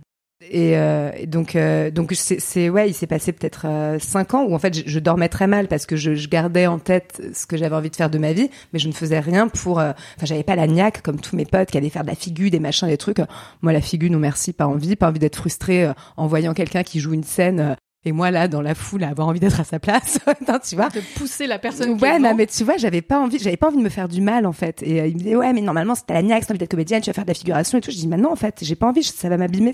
Et, 0.50 0.76
euh, 0.76 1.12
et 1.16 1.28
donc, 1.28 1.56
euh, 1.56 1.92
donc 1.92 2.14
c'est, 2.16 2.70
ouais, 2.70 2.90
il 2.90 2.94
s'est 2.94 3.08
passé 3.08 3.32
peut-être 3.32 3.66
euh, 3.66 4.00
cinq 4.00 4.34
ans 4.34 4.44
où 4.44 4.56
en 4.56 4.60
fait 4.60 4.74
je, 4.74 4.84
je 4.86 5.00
dormais 5.00 5.30
très 5.30 5.46
mal 5.46 5.68
parce 5.68 5.86
que 5.86 5.96
je, 5.96 6.16
je 6.16 6.28
gardais 6.28 6.66
en 6.68 6.80
tête 6.80 7.22
ce 7.34 7.46
que 7.46 7.58
j'avais 7.58 7.76
envie 7.76 7.90
de 7.92 7.96
faire 7.96 8.10
de 8.10 8.18
ma 8.18 8.34
vie, 8.34 8.50
mais 8.74 8.80
je 8.80 8.88
ne 8.88 8.94
faisais 8.94 9.20
rien 9.20 9.48
pour. 9.48 9.78
Enfin, 9.78 9.94
j'avais 10.24 10.44
pas 10.44 10.56
la 10.56 10.68
niaque 10.68 11.02
comme 11.04 11.20
tous 11.20 11.36
mes 11.36 11.46
potes 11.46 11.70
qui 11.70 11.78
allaient 11.78 11.90
faire 11.90 12.04
de 12.04 12.10
la 12.10 12.16
figure, 12.16 12.50
des 12.50 12.60
machins, 12.60 12.88
des 12.88 12.98
trucs. 12.98 13.20
Moi, 13.62 13.72
la 13.72 13.82
figure, 13.82 14.10
non 14.10 14.20
merci, 14.20 14.52
pas 14.52 14.68
envie, 14.68 14.96
pas 14.96 15.10
envie 15.10 15.20
d'être 15.20 15.36
frustrée 15.36 15.92
en 16.18 16.28
voyant 16.28 16.54
quelqu'un 16.54 16.84
qui 16.84 17.00
joue 17.00 17.14
une 17.14 17.24
scène. 17.24 17.76
et 18.04 18.12
moi 18.12 18.32
là, 18.32 18.48
dans 18.48 18.62
la 18.62 18.74
foule, 18.74 19.04
à 19.04 19.10
avoir 19.10 19.28
envie 19.28 19.40
d'être 19.40 19.60
à 19.60 19.64
sa 19.64 19.80
place, 19.80 20.20
Non, 20.48 20.58
tu 20.68 20.76
vois. 20.76 20.90
de 20.90 21.02
pousser 21.16 21.46
la 21.46 21.60
personne. 21.60 22.00
Ouais, 22.02 22.18
non, 22.20 22.34
mais 22.36 22.48
tu 22.48 22.64
vois, 22.64 22.78
j'avais 22.78 23.02
pas 23.02 23.20
envie, 23.20 23.38
j'avais 23.38 23.58
pas 23.58 23.68
envie 23.68 23.78
de 23.78 23.84
me 23.84 23.90
faire 23.90 24.08
du 24.10 24.22
mal 24.22 24.48
en 24.48 24.54
fait. 24.54 24.82
Et 24.82 24.98
il 25.08 25.14
me 25.14 25.20
disait 25.20 25.36
ouais, 25.36 25.54
mais 25.54 25.62
normalement 25.62 25.94
c'était 25.94 26.16
la 26.16 26.24
niaque, 26.24 26.46
t'as 26.48 26.54
envie 26.54 26.60
d'être 26.60 26.72
comédienne, 26.72 27.02
tu 27.02 27.10
vas 27.10 27.14
faire 27.14 27.26
de 27.26 27.30
la 27.30 27.36
figuration 27.36 27.78
et 27.78 27.82
tout. 27.82 27.92
Je 27.92 27.98
dis 27.98 28.08
non 28.08 28.32
en 28.32 28.36
fait, 28.36 28.60
j'ai 28.64 28.76
pas 28.76 28.88
envie, 28.88 29.04
ça 29.04 29.30
va 29.30 29.38
m'abîmer. 29.38 29.74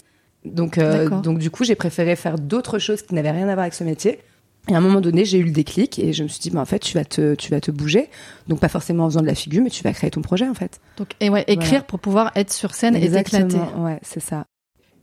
Donc 0.53 0.77
euh, 0.77 1.09
donc 1.21 1.39
du 1.39 1.49
coup, 1.51 1.63
j'ai 1.63 1.75
préféré 1.75 2.15
faire 2.15 2.37
d'autres 2.37 2.79
choses 2.79 3.01
qui 3.01 3.13
n'avaient 3.15 3.31
rien 3.31 3.47
à 3.47 3.53
voir 3.53 3.59
avec 3.59 3.73
ce 3.73 3.83
métier. 3.83 4.19
Et 4.69 4.73
à 4.73 4.77
un 4.77 4.81
moment 4.81 4.99
donné, 4.99 5.23
j'ai 5.23 5.37
eu 5.37 5.43
le 5.43 5.51
déclic 5.51 5.97
et 5.97 6.11
je 6.11 6.23
me 6.23 6.27
suis 6.27 6.39
dit 6.41 6.49
bah 6.49 6.59
en 6.59 6.65
fait, 6.65 6.79
tu 6.79 6.97
vas 6.97 7.05
te 7.05 7.35
tu 7.35 7.51
vas 7.51 7.61
te 7.61 7.71
bouger. 7.71 8.09
Donc 8.47 8.59
pas 8.59 8.67
forcément 8.67 9.05
en 9.05 9.09
faisant 9.09 9.21
de 9.21 9.27
la 9.27 9.35
figure, 9.35 9.63
mais 9.63 9.69
tu 9.69 9.81
vas 9.83 9.93
créer 9.93 10.11
ton 10.11 10.21
projet 10.21 10.47
en 10.47 10.53
fait. 10.53 10.81
Donc, 10.97 11.09
et 11.21 11.29
ouais, 11.29 11.43
écrire 11.47 11.69
Voilà. 11.69 11.81
pour 11.83 11.99
pouvoir 11.99 12.31
être 12.35 12.51
sur 12.51 12.73
scène 12.73 12.95
et 12.95 13.01
t'éclater. 13.01 13.45
Exactement, 13.45 13.83
Ouais, 13.85 13.99
c'est 14.01 14.19
ça. 14.19 14.45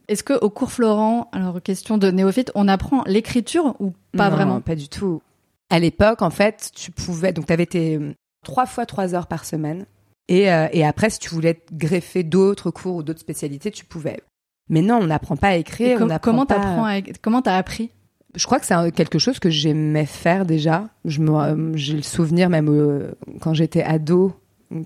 Est-ce 0.08 0.22
que 0.22 0.34
au 0.34 0.50
cours 0.50 0.70
Florent, 0.70 1.30
alors 1.32 1.62
question 1.62 1.96
de 1.96 2.10
néophyte, 2.10 2.52
on 2.54 2.68
apprend 2.68 3.04
l'écriture 3.06 3.74
ou 3.80 3.94
pas 4.14 4.28
Non, 4.28 4.36
vraiment? 4.36 4.60
Pas 4.60 4.74
du 4.76 4.88
tout. 4.88 5.22
À 5.70 5.78
l'époque, 5.78 6.20
en 6.20 6.28
fait, 6.28 6.70
tu 6.74 6.90
pouvais. 6.90 7.32
Donc, 7.32 7.46
tu 7.46 7.52
avais 7.54 7.64
tes 7.64 7.96
euh, 7.96 8.12
trois 8.44 8.66
fois 8.66 8.84
trois 8.84 9.14
heures 9.14 9.26
par 9.28 9.46
semaine. 9.46 9.86
Et, 10.28 10.52
euh, 10.52 10.68
et 10.72 10.84
après, 10.84 11.08
si 11.08 11.18
tu 11.18 11.30
voulais 11.30 11.62
greffer 11.72 12.22
d'autres 12.22 12.70
cours 12.70 12.96
ou 12.96 13.02
d'autres 13.02 13.20
spécialités, 13.20 13.70
tu 13.70 13.86
pouvais. 13.86 14.20
Mais 14.68 14.82
non, 14.82 14.96
on 15.02 15.06
n'apprend 15.06 15.36
pas 15.36 15.48
à 15.48 15.54
écrire. 15.56 15.98
com- 15.98 16.08
on 16.08 16.10
apprend 16.10 16.30
Comment 16.32 16.46
pas- 16.46 16.54
t'apprends 16.54 16.84
à... 16.86 17.00
comment 17.22 17.42
t'as 17.42 17.56
appris? 17.56 17.90
Je 18.34 18.46
crois 18.46 18.58
que 18.58 18.66
c'est 18.66 18.74
quelque 18.92 19.18
chose 19.20 19.38
que 19.38 19.50
j'aimais 19.50 20.06
faire 20.06 20.44
déjà. 20.44 20.88
Je 21.04 21.20
euh, 21.22 21.72
j'ai 21.76 21.94
le 21.94 22.02
souvenir 22.02 22.50
même 22.50 22.68
euh, 22.68 23.12
quand 23.40 23.54
j'étais 23.54 23.82
ado, 23.82 24.32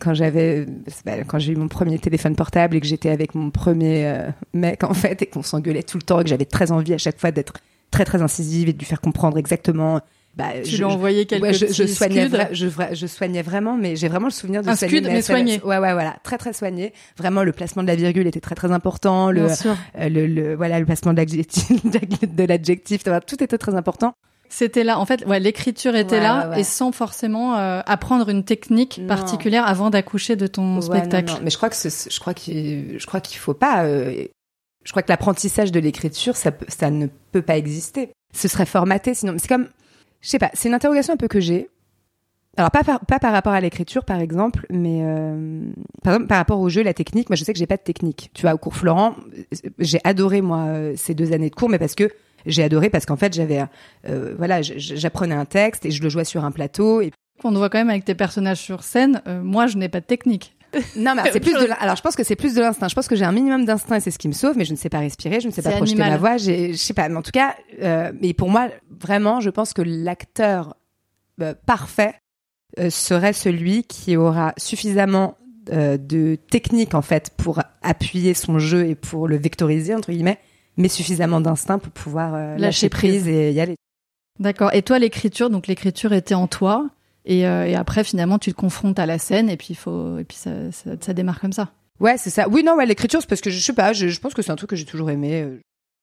quand 0.00 0.12
j'avais, 0.12 0.66
quand 1.26 1.38
j'ai 1.38 1.52
eu 1.52 1.56
mon 1.56 1.68
premier 1.68 1.98
téléphone 1.98 2.36
portable 2.36 2.76
et 2.76 2.80
que 2.80 2.86
j'étais 2.86 3.08
avec 3.08 3.34
mon 3.34 3.50
premier 3.50 4.06
euh, 4.06 4.28
mec 4.52 4.84
en 4.84 4.92
fait 4.92 5.22
et 5.22 5.26
qu'on 5.26 5.42
s'engueulait 5.42 5.82
tout 5.82 5.96
le 5.96 6.02
temps 6.02 6.20
et 6.20 6.24
que 6.24 6.28
j'avais 6.28 6.44
très 6.44 6.72
envie 6.72 6.92
à 6.92 6.98
chaque 6.98 7.18
fois 7.18 7.30
d'être 7.30 7.54
très 7.90 8.04
très 8.04 8.20
incisive 8.20 8.68
et 8.68 8.74
de 8.74 8.78
lui 8.78 8.84
faire 8.86 9.00
comprendre 9.00 9.38
exactement. 9.38 10.00
Bah, 10.38 10.52
Tu 10.64 10.70
je- 10.70 10.76
lui 10.78 10.84
as 10.84 10.88
envoyé 10.88 11.26
quelques 11.26 11.42
Ouais, 11.42 11.52
je, 11.52 11.66
je 11.66 11.84
soignais, 11.84 12.28
vra- 12.28 12.48
je, 12.94 13.06
soignais 13.08 13.42
vraiment, 13.42 13.76
mais 13.76 13.96
j'ai 13.96 14.06
vraiment 14.08 14.28
le 14.28 14.32
souvenir 14.32 14.62
de 14.62 14.68
Un 14.68 14.76
soigner 14.76 14.98
scud, 14.98 15.08
mais 15.10 15.20
soigné. 15.20 15.60
Ouais, 15.64 15.78
ouais, 15.78 15.92
voilà, 15.92 16.16
très 16.22 16.38
très 16.38 16.52
soigné. 16.52 16.92
Vraiment, 17.16 17.42
le 17.42 17.50
placement 17.50 17.82
de 17.82 17.88
la 17.88 17.96
virgule 17.96 18.26
était 18.28 18.38
très 18.40 18.54
très 18.54 18.70
important. 18.70 19.32
Le, 19.32 19.46
Bien 19.46 19.54
sûr. 19.54 19.76
euh, 19.98 20.08
le, 20.08 20.26
le- 20.28 20.54
voilà, 20.54 20.78
le 20.78 20.86
placement 20.86 21.12
de 21.12 21.18
l'adjectif, 21.18 21.84
de 21.84 22.44
l'adjectif, 22.44 23.02
tout 23.26 23.42
était 23.42 23.58
très 23.58 23.74
important. 23.74 24.12
C'était 24.48 24.84
là. 24.84 24.98
En 24.98 25.04
fait, 25.04 25.26
ouais, 25.26 25.40
l'écriture 25.40 25.94
était 25.94 26.16
Ouais, 26.16 26.22
là 26.22 26.50
ouais, 26.50 26.60
et 26.60 26.64
sans 26.64 26.90
forcément 26.92 27.58
euh, 27.58 27.80
apprendre 27.84 28.28
une 28.30 28.44
technique 28.44 28.98
Non. 28.98 29.08
particulière 29.08 29.66
avant 29.66 29.90
d'accoucher 29.90 30.36
de 30.36 30.46
ton 30.46 30.80
spectacle. 30.80 31.28
non, 31.28 31.34
non. 31.34 31.40
Mais 31.44 31.50
je 31.50 31.56
crois 31.58 31.68
que 31.68 31.76
je 31.76 32.20
crois 32.20 32.32
qu'il 32.32 32.94
je 32.98 33.06
crois 33.06 33.20
qu'il 33.20 33.38
faut 33.38 33.52
pas. 33.54 33.84
euh, 33.84 34.24
je 34.84 34.90
crois 34.92 35.02
que 35.02 35.10
l'apprentissage 35.10 35.70
de 35.72 35.80
l'écriture, 35.80 36.34
ça 36.36 36.52
ça 36.68 36.90
ne 36.90 37.08
peut 37.32 37.42
pas 37.42 37.58
exister. 37.58 38.08
Ce 38.34 38.46
serait 38.48 38.64
formaté, 38.66 39.12
sinon. 39.14 39.34
C'est 39.38 39.48
comme, 39.48 39.68
je 40.20 40.28
sais 40.28 40.38
pas. 40.38 40.50
C'est 40.54 40.68
une 40.68 40.74
interrogation 40.74 41.14
un 41.14 41.16
peu 41.16 41.28
que 41.28 41.40
j'ai. 41.40 41.68
Alors 42.56 42.72
pas 42.72 42.82
par, 42.82 43.06
pas 43.06 43.20
par 43.20 43.32
rapport 43.32 43.52
à 43.52 43.60
l'écriture 43.60 44.04
par 44.04 44.18
exemple, 44.18 44.66
mais 44.68 45.02
euh, 45.02 45.62
par 46.02 46.18
rapport 46.30 46.58
au 46.58 46.68
jeu, 46.68 46.82
la 46.82 46.92
technique. 46.92 47.30
Moi, 47.30 47.36
je 47.36 47.44
sais 47.44 47.52
que 47.52 47.58
j'ai 47.58 47.68
pas 47.68 47.76
de 47.76 47.82
technique. 47.82 48.30
Tu 48.34 48.42
vois, 48.42 48.54
au 48.54 48.58
cours 48.58 48.74
Florent, 48.74 49.14
j'ai 49.78 50.00
adoré 50.02 50.40
moi 50.40 50.64
euh, 50.66 50.92
ces 50.96 51.14
deux 51.14 51.32
années 51.32 51.50
de 51.50 51.54
cours, 51.54 51.68
mais 51.68 51.78
parce 51.78 51.94
que 51.94 52.10
j'ai 52.46 52.64
adoré 52.64 52.90
parce 52.90 53.06
qu'en 53.06 53.16
fait 53.16 53.32
j'avais, 53.32 53.62
euh, 54.08 54.34
voilà, 54.36 54.60
j'apprenais 54.62 55.36
un 55.36 55.44
texte 55.44 55.86
et 55.86 55.92
je 55.92 56.02
le 56.02 56.08
jouais 56.08 56.24
sur 56.24 56.44
un 56.44 56.50
plateau 56.50 57.00
et 57.00 57.12
On 57.44 57.52
voit 57.52 57.68
quand 57.68 57.78
même 57.78 57.90
avec 57.90 58.04
tes 58.04 58.16
personnages 58.16 58.60
sur 58.60 58.82
scène. 58.82 59.22
moi, 59.44 59.68
je 59.68 59.76
n'ai 59.76 59.88
pas 59.88 60.00
de 60.00 60.06
technique. 60.06 60.56
Non, 60.96 61.14
mais 61.14 61.22
c'est 61.32 61.40
plus 61.40 61.52
de. 61.52 61.68
Alors, 61.80 61.96
je 61.96 62.02
pense 62.02 62.16
que 62.16 62.24
c'est 62.24 62.36
plus 62.36 62.54
de 62.54 62.60
l'instinct. 62.60 62.88
Je 62.88 62.94
pense 62.94 63.08
que 63.08 63.16
j'ai 63.16 63.24
un 63.24 63.32
minimum 63.32 63.64
d'instinct 63.64 63.96
et 63.96 64.00
c'est 64.00 64.10
ce 64.10 64.18
qui 64.18 64.28
me 64.28 64.32
sauve, 64.32 64.56
mais 64.56 64.64
je 64.64 64.72
ne 64.72 64.76
sais 64.76 64.88
pas 64.88 65.00
respirer, 65.00 65.40
je 65.40 65.48
ne 65.48 65.52
sais 65.52 65.62
pas 65.62 65.70
projeter 65.70 66.00
animal. 66.00 66.10
ma 66.10 66.16
voix. 66.16 66.36
Je 66.36 66.72
sais 66.74 66.94
pas. 66.94 67.08
Mais 67.08 67.16
en 67.16 67.22
tout 67.22 67.30
cas, 67.30 67.54
euh, 67.82 68.12
mais 68.20 68.34
pour 68.34 68.50
moi, 68.50 68.68
vraiment, 69.00 69.40
je 69.40 69.50
pense 69.50 69.72
que 69.72 69.82
l'acteur 69.82 70.76
euh, 71.40 71.54
parfait 71.66 72.14
euh, 72.78 72.90
serait 72.90 73.32
celui 73.32 73.84
qui 73.84 74.16
aura 74.16 74.54
suffisamment 74.56 75.36
de 75.70 76.38
technique 76.50 76.94
en 76.94 77.02
fait 77.02 77.30
pour 77.36 77.60
appuyer 77.82 78.32
son 78.32 78.58
jeu 78.58 78.86
et 78.86 78.94
pour 78.94 79.28
le 79.28 79.36
vectoriser 79.36 79.94
entre 79.94 80.12
guillemets, 80.12 80.38
mais 80.78 80.88
suffisamment 80.88 81.42
d'instinct 81.42 81.78
pour 81.78 81.92
pouvoir 81.92 82.32
Lâcher 82.32 82.58
lâcher 82.58 82.88
prise 82.88 83.28
et 83.28 83.52
y 83.52 83.60
aller. 83.60 83.76
D'accord. 84.38 84.72
Et 84.72 84.80
toi, 84.80 84.98
l'écriture, 84.98 85.50
donc 85.50 85.66
l'écriture 85.66 86.14
était 86.14 86.34
en 86.34 86.46
toi, 86.46 86.88
et, 87.24 87.46
euh, 87.46 87.66
et 87.66 87.74
après 87.74 88.04
finalement 88.04 88.38
tu 88.38 88.52
te 88.52 88.56
confrontes 88.56 88.98
à 88.98 89.06
la 89.06 89.18
scène, 89.18 89.50
et 89.50 89.56
puis 89.56 89.74
faut, 89.74 90.18
et 90.18 90.24
puis 90.24 90.36
ça, 90.36 90.50
ça, 90.72 91.12
démarre 91.12 91.40
comme 91.40 91.52
ça. 91.52 91.72
Ouais, 92.00 92.16
c'est 92.16 92.30
ça. 92.30 92.48
Oui, 92.48 92.62
non, 92.62 92.76
l'écriture, 92.78 93.20
c'est 93.20 93.28
parce 93.28 93.40
que 93.40 93.50
je, 93.50 93.58
je 93.58 93.64
sais 93.64 93.72
pas, 93.72 93.92
je, 93.92 94.18
pense 94.20 94.34
que 94.34 94.42
c'est 94.42 94.52
un 94.52 94.56
truc 94.56 94.70
que 94.70 94.76
j'ai 94.76 94.84
toujours 94.84 95.10
aimé. 95.10 95.42
euh. 95.42 95.58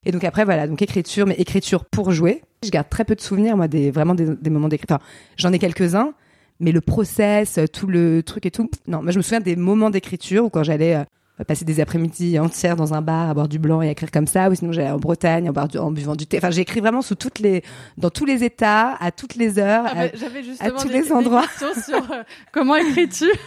Et 0.06 0.12
donc 0.12 0.24
après, 0.24 0.46
voilà, 0.46 0.68
donc 0.68 0.82
écriture, 0.82 1.26
mais 1.26 1.36
écriture 1.36 1.86
pour 1.86 2.12
jouer. 2.12 2.42
Je 2.64 2.70
garde 2.70 2.90
très 2.90 3.06
peu 3.06 3.16
de 3.16 3.22
souvenirs, 3.22 3.58
moi, 3.58 3.68
des 3.68 3.92
vraiment 3.92 4.14
des, 4.14 4.36
des 4.36 4.50
moments 4.50 4.68
d'écriture. 4.68 4.98
Enfin, 4.98 5.06
j'en 5.38 5.52
ai 5.52 5.58
quelques-uns, 5.58 6.14
mais 6.60 6.72
le 6.72 6.82
process, 6.82 7.60
tout 7.74 7.88
le 7.88 8.22
truc 8.24 8.46
et 8.46 8.52
tout. 8.52 8.70
Non, 8.88 9.02
moi, 9.02 9.12
je 9.12 9.18
me 9.18 9.24
souviens 9.24 9.40
des 9.40 9.56
moments 9.56 9.90
d'écriture 9.90 10.46
où 10.46 10.50
quand 10.50 10.64
j'allais 10.64 10.96
euh, 10.96 11.04
passer 11.44 11.66
des 11.66 11.82
après-midi 11.82 12.40
entières 12.40 12.76
dans 12.78 12.94
un 12.94 13.02
bar 13.02 13.30
à 13.30 13.34
boire 13.34 13.50
du 13.50 13.60
blanc 13.60 13.82
et 13.82 13.90
à 13.90 13.92
écrire 13.92 14.12
comme 14.12 14.28
ça, 14.28 14.50
ou 14.50 14.56
sinon 14.56 14.72
j'allais 14.72 14.92
en 14.92 14.98
Bretagne 15.00 15.50
en, 15.50 15.52
boire 15.54 15.68
du- 15.68 15.78
en 15.78 15.92
buvant 15.92 16.16
du 16.16 16.28
thé. 16.28 16.38
Enfin, 16.38 16.52
j'écris 16.52 16.80
vraiment 16.80 17.02
sous 17.02 17.16
toutes 17.16 17.40
les, 17.40 17.64
dans 17.98 18.10
tous 18.10 18.26
les 18.26 18.44
états, 18.46 18.96
à 18.96 19.12
toutes 19.12 19.36
les 19.36 19.60
heures. 19.60 19.86
à- 19.88 20.08
J'avais 20.16 20.42
à 20.62 20.72
tous 20.72 20.88
les 20.88 21.12
endroits. 21.12 21.44
sur 21.58 21.96
euh, 22.12 22.24
comment 22.54 22.76
écris-tu 22.76 23.26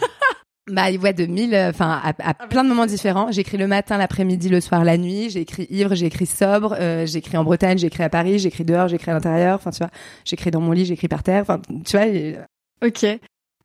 Bah 0.71 0.91
ouais, 1.01 1.13
de 1.13 1.25
mille, 1.25 1.55
euh, 1.55 1.71
enfin 1.71 1.99
à, 2.03 2.13
à 2.19 2.33
plein 2.35 2.63
de 2.63 2.69
moments 2.69 2.85
différents. 2.85 3.31
J'écris 3.31 3.57
le 3.57 3.65
matin, 3.65 3.97
l'après-midi, 3.97 4.49
le 4.49 4.61
soir, 4.61 4.83
la 4.83 4.97
nuit. 4.97 5.31
J'ai 5.31 5.41
écrit 5.41 5.65
ivre, 5.71 5.95
j'ai 5.95 6.05
écrit 6.05 6.27
sobre, 6.27 6.75
euh, 6.79 7.07
j'ai 7.07 7.17
écrit 7.17 7.37
en 7.37 7.43
Bretagne, 7.43 7.79
j'ai 7.79 7.87
écrit 7.87 8.03
à 8.03 8.09
Paris, 8.09 8.37
j'ai 8.37 8.49
écrit 8.49 8.65
dehors, 8.65 8.87
j'ai 8.87 8.97
écrit 8.97 9.09
à 9.09 9.15
l'intérieur. 9.15 9.55
Enfin 9.55 9.71
tu 9.71 9.79
vois, 9.79 9.89
j'écris 10.25 10.51
dans 10.51 10.61
mon 10.61 10.71
lit, 10.71 10.85
j'écris 10.85 11.07
par 11.07 11.23
terre. 11.23 11.41
Enfin 11.41 11.59
tu 11.85 11.97
vois, 11.97 12.05
et- 12.05 12.37
Ok. 12.85 13.03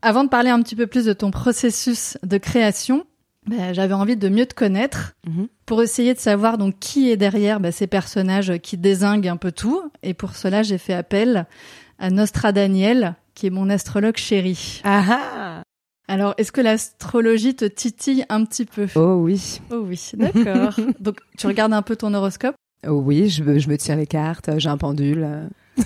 Avant 0.00 0.24
de 0.24 0.30
parler 0.30 0.48
un 0.48 0.62
petit 0.62 0.76
peu 0.76 0.86
plus 0.86 1.04
de 1.04 1.12
ton 1.12 1.30
processus 1.30 2.16
de 2.22 2.38
création, 2.38 3.04
ben, 3.46 3.72
j'avais 3.74 3.94
envie 3.94 4.16
de 4.16 4.28
mieux 4.28 4.46
te 4.46 4.54
connaître 4.54 5.14
Mhm. 5.26 5.48
pour 5.66 5.82
essayer 5.82 6.14
de 6.14 6.18
savoir 6.18 6.58
donc 6.58 6.78
qui 6.78 7.10
est 7.10 7.16
derrière 7.16 7.60
ben, 7.60 7.72
ces 7.72 7.86
personnages 7.86 8.58
qui 8.58 8.76
désinguent 8.78 9.28
un 9.28 9.36
peu 9.36 9.52
tout. 9.52 9.82
Et 10.02 10.14
pour 10.14 10.34
cela, 10.36 10.62
j'ai 10.62 10.78
fait 10.78 10.94
appel 10.94 11.46
à 11.98 12.10
Nostradaniel, 12.10 13.14
qui 13.34 13.46
est 13.46 13.50
mon 13.50 13.70
astrologue 13.70 14.16
chéri. 14.16 14.80
ah 14.84 15.04
ah. 15.08 15.62
Alors, 16.06 16.34
est-ce 16.36 16.52
que 16.52 16.60
l'astrologie 16.60 17.54
te 17.56 17.64
titille 17.64 18.26
un 18.28 18.44
petit 18.44 18.66
peu? 18.66 18.86
Oh 18.94 19.14
oui, 19.22 19.60
Oh 19.70 19.82
oui, 19.86 19.98
d'accord. 20.14 20.74
donc, 21.00 21.16
tu 21.38 21.46
regardes 21.46 21.72
un 21.72 21.80
peu 21.80 21.96
ton 21.96 22.12
horoscope? 22.12 22.54
Oui, 22.88 23.28
je, 23.28 23.42
me- 23.42 23.58
je 23.58 23.68
me 23.68 23.76
tire 23.78 23.96
les 23.96 24.06
cartes, 24.06 24.50
j'ai 24.58 24.68
un 24.68 24.76
pendule. 24.78 25.48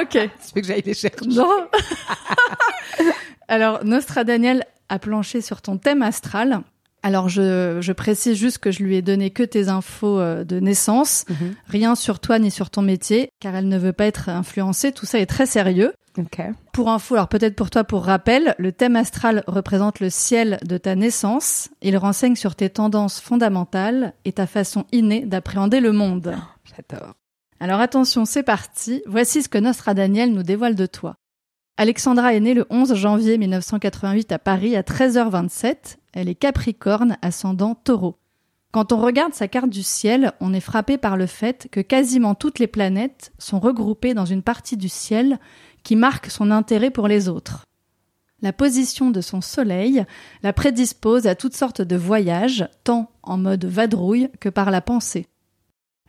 Ok. 0.00 0.08
Tu 0.10 0.20
veux 0.56 0.60
que 0.60 0.66
j'aille 0.66 0.82
les 0.84 0.92
chercher? 0.94 1.24
Non. 1.26 1.68
Alors, 3.48 3.84
Nostradaniel 3.84 4.64
a 4.88 4.98
planché 4.98 5.40
sur 5.40 5.62
ton 5.62 5.78
thème 5.78 6.02
astral. 6.02 6.62
Alors, 7.04 7.28
je, 7.28 7.78
je 7.80 7.92
précise 7.92 8.36
juste 8.36 8.58
que 8.58 8.70
je 8.72 8.82
lui 8.82 8.96
ai 8.96 9.02
donné 9.02 9.30
que 9.30 9.42
tes 9.42 9.68
infos 9.68 10.18
euh, 10.18 10.42
de 10.42 10.58
naissance, 10.58 11.26
Mhm. 11.28 11.54
rien 11.66 11.94
sur 11.94 12.18
toi 12.18 12.38
ni 12.38 12.50
sur 12.50 12.70
ton 12.70 12.80
métier, 12.82 13.28
car 13.40 13.54
elle 13.54 13.68
ne 13.68 13.76
veut 13.78 13.92
pas 13.92 14.06
être 14.06 14.30
influencée. 14.30 14.90
Tout 14.90 15.04
ça 15.06 15.18
est 15.20 15.26
très 15.26 15.44
sérieux. 15.46 15.92
Ok. 16.16 16.40
Pour 16.72 16.88
info, 16.90 17.14
alors 17.16 17.28
peut-être 17.28 17.56
pour 17.56 17.68
toi, 17.70 17.84
pour 17.84 18.04
rappel, 18.04 18.54
le 18.58 18.72
thème 18.72 18.96
astral 18.96 19.42
représente 19.46 20.00
le 20.00 20.08
ciel 20.10 20.58
de 20.66 20.78
ta 20.78 20.94
naissance. 20.94 21.68
Il 21.82 21.96
renseigne 21.98 22.36
sur 22.36 22.54
tes 22.56 22.70
tendances 22.70 23.20
fondamentales 23.20 24.14
et 24.24 24.32
ta 24.32 24.46
façon 24.46 24.86
innée 24.92 25.26
d'appréhender 25.26 25.80
le 25.80 25.92
monde. 25.92 26.34
J'adore. 26.90 27.14
Alors 27.60 27.80
attention, 27.80 28.24
c'est 28.24 28.42
parti. 28.44 29.02
Voici 29.06 29.42
ce 29.42 29.48
que 29.48 29.58
Nostradaniel 29.58 30.32
nous 30.32 30.42
dévoile 30.42 30.74
de 30.74 30.86
toi. 30.86 31.16
Alexandra 31.76 32.32
est 32.34 32.40
née 32.40 32.54
le 32.54 32.64
11 32.70 32.94
janvier 32.94 33.36
1988 33.36 34.30
à 34.32 34.38
Paris 34.38 34.76
à 34.76 34.82
13h27. 34.82 35.96
Elle 36.14 36.28
est 36.28 36.36
Capricorne, 36.36 37.18
ascendant 37.22 37.74
Taureau. 37.74 38.16
Quand 38.70 38.92
on 38.92 39.00
regarde 39.00 39.34
sa 39.34 39.48
carte 39.48 39.68
du 39.68 39.82
ciel, 39.82 40.32
on 40.40 40.54
est 40.54 40.60
frappé 40.60 40.96
par 40.96 41.16
le 41.16 41.26
fait 41.26 41.68
que 41.72 41.80
quasiment 41.80 42.36
toutes 42.36 42.60
les 42.60 42.68
planètes 42.68 43.32
sont 43.38 43.58
regroupées 43.58 44.14
dans 44.14 44.24
une 44.24 44.42
partie 44.42 44.76
du 44.76 44.88
ciel 44.88 45.40
qui 45.82 45.96
marque 45.96 46.30
son 46.30 46.52
intérêt 46.52 46.90
pour 46.90 47.08
les 47.08 47.28
autres. 47.28 47.66
La 48.42 48.52
position 48.52 49.10
de 49.10 49.20
son 49.20 49.40
soleil 49.40 50.04
la 50.44 50.52
prédispose 50.52 51.26
à 51.26 51.34
toutes 51.34 51.56
sortes 51.56 51.82
de 51.82 51.96
voyages, 51.96 52.68
tant 52.84 53.10
en 53.24 53.36
mode 53.36 53.64
vadrouille 53.64 54.28
que 54.38 54.48
par 54.48 54.70
la 54.70 54.80
pensée. 54.80 55.26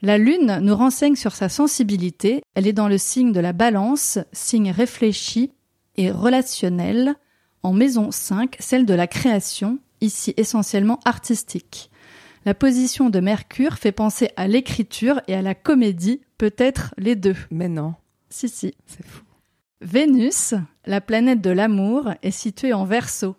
La 0.03 0.19
Lune 0.19 0.59
nous 0.61 0.75
renseigne 0.75 1.15
sur 1.15 1.33
sa 1.33 1.49
sensibilité. 1.49 2.43
Elle 2.53 2.67
est 2.67 2.73
dans 2.73 2.89
le 2.89 2.99
signe 2.99 3.31
de 3.31 3.39
la 3.39 3.53
balance, 3.53 4.19
signe 4.33 4.69
réfléchi 4.69 5.51
et 5.95 6.11
relationnel, 6.11 7.15
en 7.63 7.73
maison 7.73 8.11
5, 8.11 8.57
celle 8.59 8.85
de 8.85 8.93
la 8.93 9.07
création, 9.07 9.79
ici 10.01 10.33
essentiellement 10.37 10.99
artistique. 11.05 11.89
La 12.45 12.53
position 12.53 13.09
de 13.09 13.19
Mercure 13.19 13.77
fait 13.77 13.91
penser 13.91 14.29
à 14.35 14.47
l'écriture 14.47 15.21
et 15.27 15.33
à 15.33 15.41
la 15.41 15.55
comédie, 15.55 16.21
peut-être 16.37 16.93
les 16.97 17.15
deux. 17.15 17.35
Mais 17.49 17.69
non, 17.69 17.95
Si, 18.29 18.49
si. 18.49 18.75
c'est 18.85 19.05
fou. 19.05 19.23
Vénus, 19.81 20.53
la 20.85 21.01
planète 21.01 21.41
de 21.41 21.49
l'amour, 21.49 22.11
est 22.21 22.31
située 22.31 22.73
en 22.73 22.85
Verseau. 22.85 23.35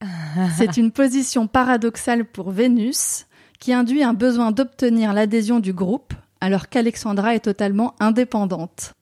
C'est 0.56 0.76
une 0.76 0.92
position 0.92 1.46
paradoxale 1.46 2.24
pour 2.24 2.50
Vénus 2.50 3.26
qui 3.58 3.72
induit 3.72 4.02
un 4.02 4.14
besoin 4.14 4.52
d'obtenir 4.52 5.12
l'adhésion 5.12 5.60
du 5.60 5.72
groupe 5.72 6.12
alors 6.40 6.68
qu'Alexandra 6.68 7.34
est 7.34 7.40
totalement 7.40 7.94
indépendante. 8.00 8.92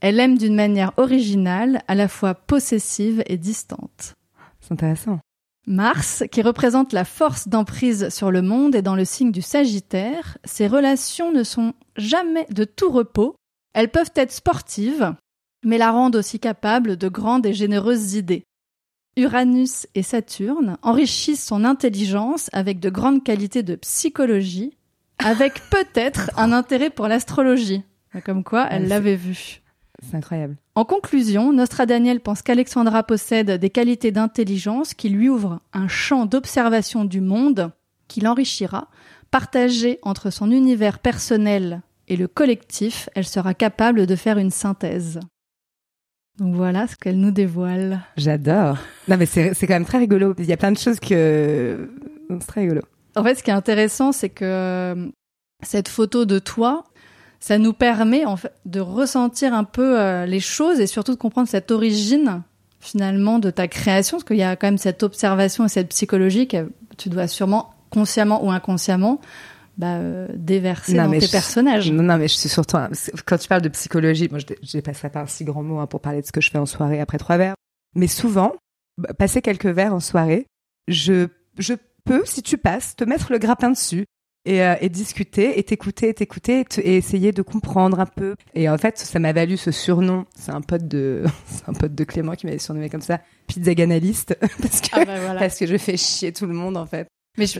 Elle 0.00 0.20
aime 0.20 0.38
d'une 0.38 0.54
manière 0.54 0.92
originale, 0.98 1.82
à 1.88 1.94
la 1.94 2.06
fois 2.08 2.34
possessive 2.34 3.22
et 3.26 3.38
distante. 3.38 4.14
C'est 4.60 4.72
intéressant. 4.72 5.18
Mars, 5.66 6.22
qui 6.30 6.42
représente 6.42 6.92
la 6.92 7.04
force 7.04 7.48
d'emprise 7.48 8.08
sur 8.10 8.30
le 8.30 8.40
monde, 8.40 8.76
est 8.76 8.82
dans 8.82 8.94
le 8.94 9.04
signe 9.04 9.32
du 9.32 9.42
Sagittaire. 9.42 10.38
Ses 10.44 10.68
relations 10.68 11.32
ne 11.32 11.42
sont 11.42 11.74
jamais 11.96 12.46
de 12.50 12.64
tout 12.64 12.90
repos. 12.90 13.34
Elles 13.74 13.90
peuvent 13.90 14.12
être 14.14 14.32
sportives, 14.32 15.14
mais 15.64 15.78
la 15.78 15.90
rendent 15.90 16.16
aussi 16.16 16.38
capable 16.38 16.96
de 16.96 17.08
grandes 17.08 17.46
et 17.46 17.52
généreuses 17.52 18.14
idées. 18.14 18.44
Uranus 19.16 19.88
et 19.94 20.02
Saturne 20.02 20.76
enrichissent 20.82 21.44
son 21.44 21.64
intelligence 21.64 22.48
avec 22.52 22.78
de 22.78 22.90
grandes 22.90 23.24
qualités 23.24 23.62
de 23.62 23.74
psychologie, 23.74 24.76
avec 25.18 25.54
peut-être 25.70 26.30
un 26.36 26.52
intérêt 26.52 26.90
pour 26.90 27.08
l'astrologie. 27.08 27.82
Comme 28.24 28.44
quoi, 28.44 28.66
elle 28.70 28.88
l'avait 28.88 29.16
vu. 29.16 29.62
C'est 30.02 30.16
incroyable. 30.16 30.56
En 30.74 30.84
conclusion, 30.84 31.52
Nostradaniel 31.52 32.20
pense 32.20 32.42
qu'Alexandra 32.42 33.02
possède 33.02 33.52
des 33.52 33.70
qualités 33.70 34.12
d'intelligence 34.12 34.94
qui 34.94 35.08
lui 35.08 35.28
ouvrent 35.28 35.60
un 35.72 35.88
champ 35.88 36.26
d'observation 36.26 37.04
du 37.04 37.20
monde 37.20 37.72
qui 38.08 38.20
l'enrichira. 38.20 38.88
Partagée 39.30 39.98
entre 40.02 40.30
son 40.30 40.50
univers 40.50 40.98
personnel 40.98 41.82
et 42.08 42.16
le 42.16 42.28
collectif, 42.28 43.08
elle 43.14 43.26
sera 43.26 43.54
capable 43.54 44.06
de 44.06 44.16
faire 44.16 44.38
une 44.38 44.50
synthèse. 44.50 45.20
Donc 46.38 46.54
voilà 46.54 46.86
ce 46.86 46.96
qu'elle 46.96 47.18
nous 47.18 47.30
dévoile. 47.30 48.02
J'adore. 48.16 48.78
Non 49.08 49.16
mais 49.16 49.26
c'est 49.26 49.54
quand 49.54 49.74
même 49.74 49.86
très 49.86 49.98
rigolo. 49.98 50.34
Il 50.38 50.44
y 50.44 50.52
a 50.52 50.56
plein 50.56 50.72
de 50.72 50.78
choses 50.78 51.00
que 51.00 51.90
c'est 52.28 52.46
très 52.46 52.60
rigolo. 52.62 52.82
En 53.16 53.24
fait, 53.24 53.36
ce 53.36 53.42
qui 53.42 53.50
est 53.50 53.54
intéressant, 53.54 54.12
c'est 54.12 54.28
que 54.28 54.44
euh, 54.44 55.08
cette 55.62 55.88
photo 55.88 56.26
de 56.26 56.38
toi, 56.38 56.84
ça 57.40 57.58
nous 57.58 57.72
permet 57.72 58.24
en 58.24 58.36
fait 58.36 58.52
de 58.64 58.80
ressentir 58.80 59.54
un 59.54 59.64
peu 59.64 60.00
euh, 60.00 60.26
les 60.26 60.40
choses 60.40 60.80
et 60.80 60.86
surtout 60.86 61.12
de 61.12 61.18
comprendre 61.18 61.48
cette 61.48 61.70
origine 61.70 62.42
finalement 62.80 63.38
de 63.38 63.50
ta 63.50 63.66
création, 63.68 64.18
parce 64.18 64.24
qu'il 64.24 64.36
y 64.36 64.42
a 64.42 64.54
quand 64.56 64.66
même 64.68 64.78
cette 64.78 65.02
observation 65.02 65.64
et 65.64 65.68
cette 65.68 65.88
psychologie 65.88 66.46
que 66.46 66.70
tu 66.96 67.08
dois 67.08 67.26
sûrement 67.26 67.74
consciemment 67.90 68.44
ou 68.44 68.50
inconsciemment 68.50 69.20
bah, 69.76 69.96
euh, 69.96 70.28
déverser 70.34 70.94
Non, 70.94 71.04
dans 71.06 71.10
tes 71.12 71.20
je- 71.26 71.30
personnages. 71.32 71.90
Non, 71.90 72.02
non, 72.02 72.16
mais 72.16 72.28
je 72.28 72.34
suis 72.34 72.48
surtout. 72.48 72.76
Quand 73.26 73.38
tu 73.38 73.48
parles 73.48 73.62
de 73.62 73.68
psychologie, 73.68 74.28
moi, 74.30 74.38
je 74.38 74.46
j'ai 74.62 74.82
passé 74.82 75.08
pas 75.08 75.20
un 75.20 75.26
si 75.26 75.44
grand 75.44 75.62
mot 75.62 75.78
hein, 75.78 75.86
pour 75.86 76.00
parler 76.00 76.22
de 76.22 76.26
ce 76.26 76.32
que 76.32 76.40
je 76.40 76.50
fais 76.50 76.58
en 76.58 76.66
soirée 76.66 77.00
après 77.00 77.18
trois 77.18 77.36
verres. 77.36 77.54
Mais 77.94 78.06
souvent, 78.06 78.52
bah, 78.98 79.12
passer 79.14 79.42
quelques 79.42 79.66
verres 79.66 79.94
en 79.94 80.00
soirée, 80.00 80.46
je 80.88 81.26
je 81.58 81.74
peux, 82.04 82.22
si 82.24 82.42
tu 82.42 82.56
passes, 82.56 82.94
te 82.96 83.04
mettre 83.04 83.32
le 83.32 83.38
grappin 83.38 83.70
dessus 83.70 84.04
et, 84.46 84.62
euh, 84.62 84.74
et 84.80 84.88
discuter 84.88 85.58
et 85.58 85.62
t'écouter, 85.62 86.08
et 86.08 86.14
t'écouter 86.14 86.64
et, 86.78 86.96
essayer 86.96 87.32
de 87.32 87.42
comprendre 87.42 88.00
un 88.00 88.06
peu. 88.06 88.36
Et 88.54 88.68
en 88.68 88.78
fait, 88.78 88.96
ça 88.98 89.18
m'a 89.18 89.32
valu 89.32 89.56
ce 89.56 89.70
surnom. 89.70 90.24
C'est 90.34 90.52
un 90.52 90.60
pote 90.62 90.88
de, 90.88 91.24
c'est 91.46 91.68
un 91.68 91.74
pote 91.74 91.94
de 91.94 92.04
Clément 92.04 92.32
qui 92.32 92.46
m'avait 92.46 92.58
surnommé 92.58 92.88
comme 92.88 93.02
ça, 93.02 93.20
pizzaganaliste, 93.46 94.38
parce 94.62 94.80
que 94.80 94.88
Ah 94.92 95.04
bah 95.04 95.12
voilà. 95.24 95.40
parce 95.40 95.58
que 95.58 95.66
je 95.66 95.76
fais 95.76 95.96
chier 95.96 96.32
tout 96.32 96.46
le 96.46 96.54
monde 96.54 96.76
en 96.76 96.86
fait. 96.86 97.08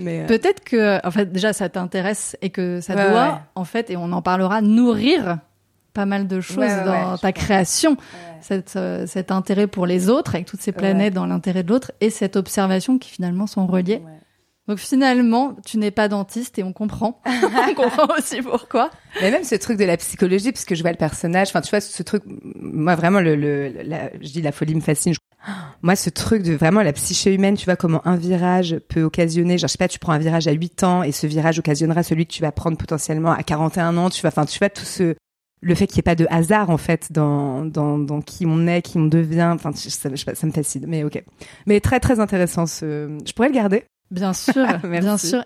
Mais, 0.00 0.22
euh, 0.22 0.26
peut-être 0.26 0.64
que, 0.64 1.06
en 1.06 1.10
fait, 1.10 1.30
déjà, 1.30 1.52
ça 1.52 1.68
t'intéresse 1.68 2.34
et 2.40 2.48
que 2.48 2.80
ça 2.80 2.94
Ouais, 2.94 3.10
doit, 3.10 3.26
ouais. 3.26 3.34
en 3.56 3.64
fait, 3.64 3.90
et 3.90 3.96
on 3.98 4.10
en 4.12 4.22
parlera, 4.22 4.62
nourrir 4.62 5.38
pas 5.92 6.06
mal 6.06 6.26
de 6.26 6.40
choses 6.40 6.58
Ouais, 6.58 6.84
dans 6.84 7.18
ta 7.18 7.32
création. 7.32 7.96
Cet, 8.40 8.76
euh, 8.76 9.06
cet 9.06 9.30
intérêt 9.32 9.66
pour 9.66 9.86
les 9.86 10.08
autres, 10.08 10.34
avec 10.34 10.46
toutes 10.46 10.60
ces 10.60 10.72
planètes 10.72 11.14
dans 11.14 11.26
l'intérêt 11.26 11.62
de 11.62 11.68
l'autre, 11.68 11.92
et 12.00 12.10
cette 12.10 12.36
observation 12.36 12.98
qui 12.98 13.10
finalement 13.10 13.46
sont 13.46 13.66
reliées. 13.66 14.00
Donc 14.68 14.78
finalement, 14.78 15.54
tu 15.64 15.78
n'es 15.78 15.90
pas 15.92 16.08
dentiste 16.08 16.58
et 16.58 16.62
on 16.64 16.72
comprend. 16.72 17.20
on 17.70 17.74
comprend 17.74 18.08
aussi 18.18 18.42
pourquoi. 18.42 18.90
Mais 19.20 19.30
même 19.30 19.44
ce 19.44 19.54
truc 19.54 19.78
de 19.78 19.84
la 19.84 19.96
psychologie, 19.96 20.50
parce 20.52 20.64
que 20.64 20.74
je 20.74 20.82
vois 20.82 20.90
le 20.90 20.96
personnage, 20.96 21.48
enfin, 21.48 21.60
tu 21.60 21.70
vois, 21.70 21.80
ce 21.80 22.02
truc, 22.02 22.22
moi, 22.56 22.96
vraiment, 22.96 23.20
le, 23.20 23.36
le, 23.36 23.68
la, 23.84 24.10
je 24.20 24.28
dis 24.32 24.42
la 24.42 24.50
folie 24.52 24.74
me 24.74 24.80
fascine. 24.80 25.14
Je- 25.14 25.18
Moi, 25.82 25.94
ce 25.94 26.10
truc 26.10 26.42
de 26.42 26.54
vraiment 26.54 26.82
la 26.82 26.92
psyché 26.92 27.32
humaine, 27.32 27.56
tu 27.56 27.64
vois, 27.66 27.76
comment 27.76 28.04
un 28.08 28.16
virage 28.16 28.78
peut 28.88 29.02
occasionner, 29.02 29.56
genre, 29.58 29.68
je 29.68 29.72
sais 29.72 29.78
pas, 29.78 29.86
tu 29.88 30.00
prends 30.00 30.12
un 30.12 30.18
virage 30.18 30.48
à 30.48 30.52
8 30.52 30.82
ans 30.82 31.04
et 31.04 31.12
ce 31.12 31.28
virage 31.28 31.60
occasionnera 31.60 32.02
celui 32.02 32.26
que 32.26 32.32
tu 32.32 32.42
vas 32.42 32.50
prendre 32.50 32.76
potentiellement 32.76 33.30
à 33.30 33.44
41 33.44 33.96
ans, 33.96 34.10
tu 34.10 34.20
vois, 34.20 34.28
enfin, 34.30 34.44
tu 34.46 34.58
vois, 34.58 34.68
tout 34.70 34.84
ce, 34.84 35.14
le 35.60 35.74
fait 35.76 35.86
qu'il 35.86 35.96
n'y 35.96 36.00
ait 36.00 36.02
pas 36.02 36.16
de 36.16 36.26
hasard, 36.28 36.70
en 36.70 36.76
fait, 36.76 37.12
dans, 37.12 37.64
dans, 37.64 37.98
dans 37.98 38.20
qui 38.20 38.44
on 38.46 38.66
est, 38.66 38.82
qui 38.82 38.98
on 38.98 39.04
devient, 39.06 39.50
enfin, 39.54 39.70
ça, 39.72 40.10
je 40.10 40.16
sais 40.16 40.24
pas, 40.24 40.34
ça 40.34 40.46
me 40.48 40.52
fascine, 40.52 40.84
mais 40.88 41.04
ok. 41.04 41.22
Mais 41.66 41.78
très, 41.80 42.00
très 42.00 42.18
intéressant, 42.18 42.66
ce, 42.66 43.16
je 43.24 43.32
pourrais 43.32 43.48
le 43.48 43.54
garder. 43.54 43.84
Bien 44.10 44.32
sûr, 44.34 44.66
bien 44.84 45.18
sûr. 45.18 45.44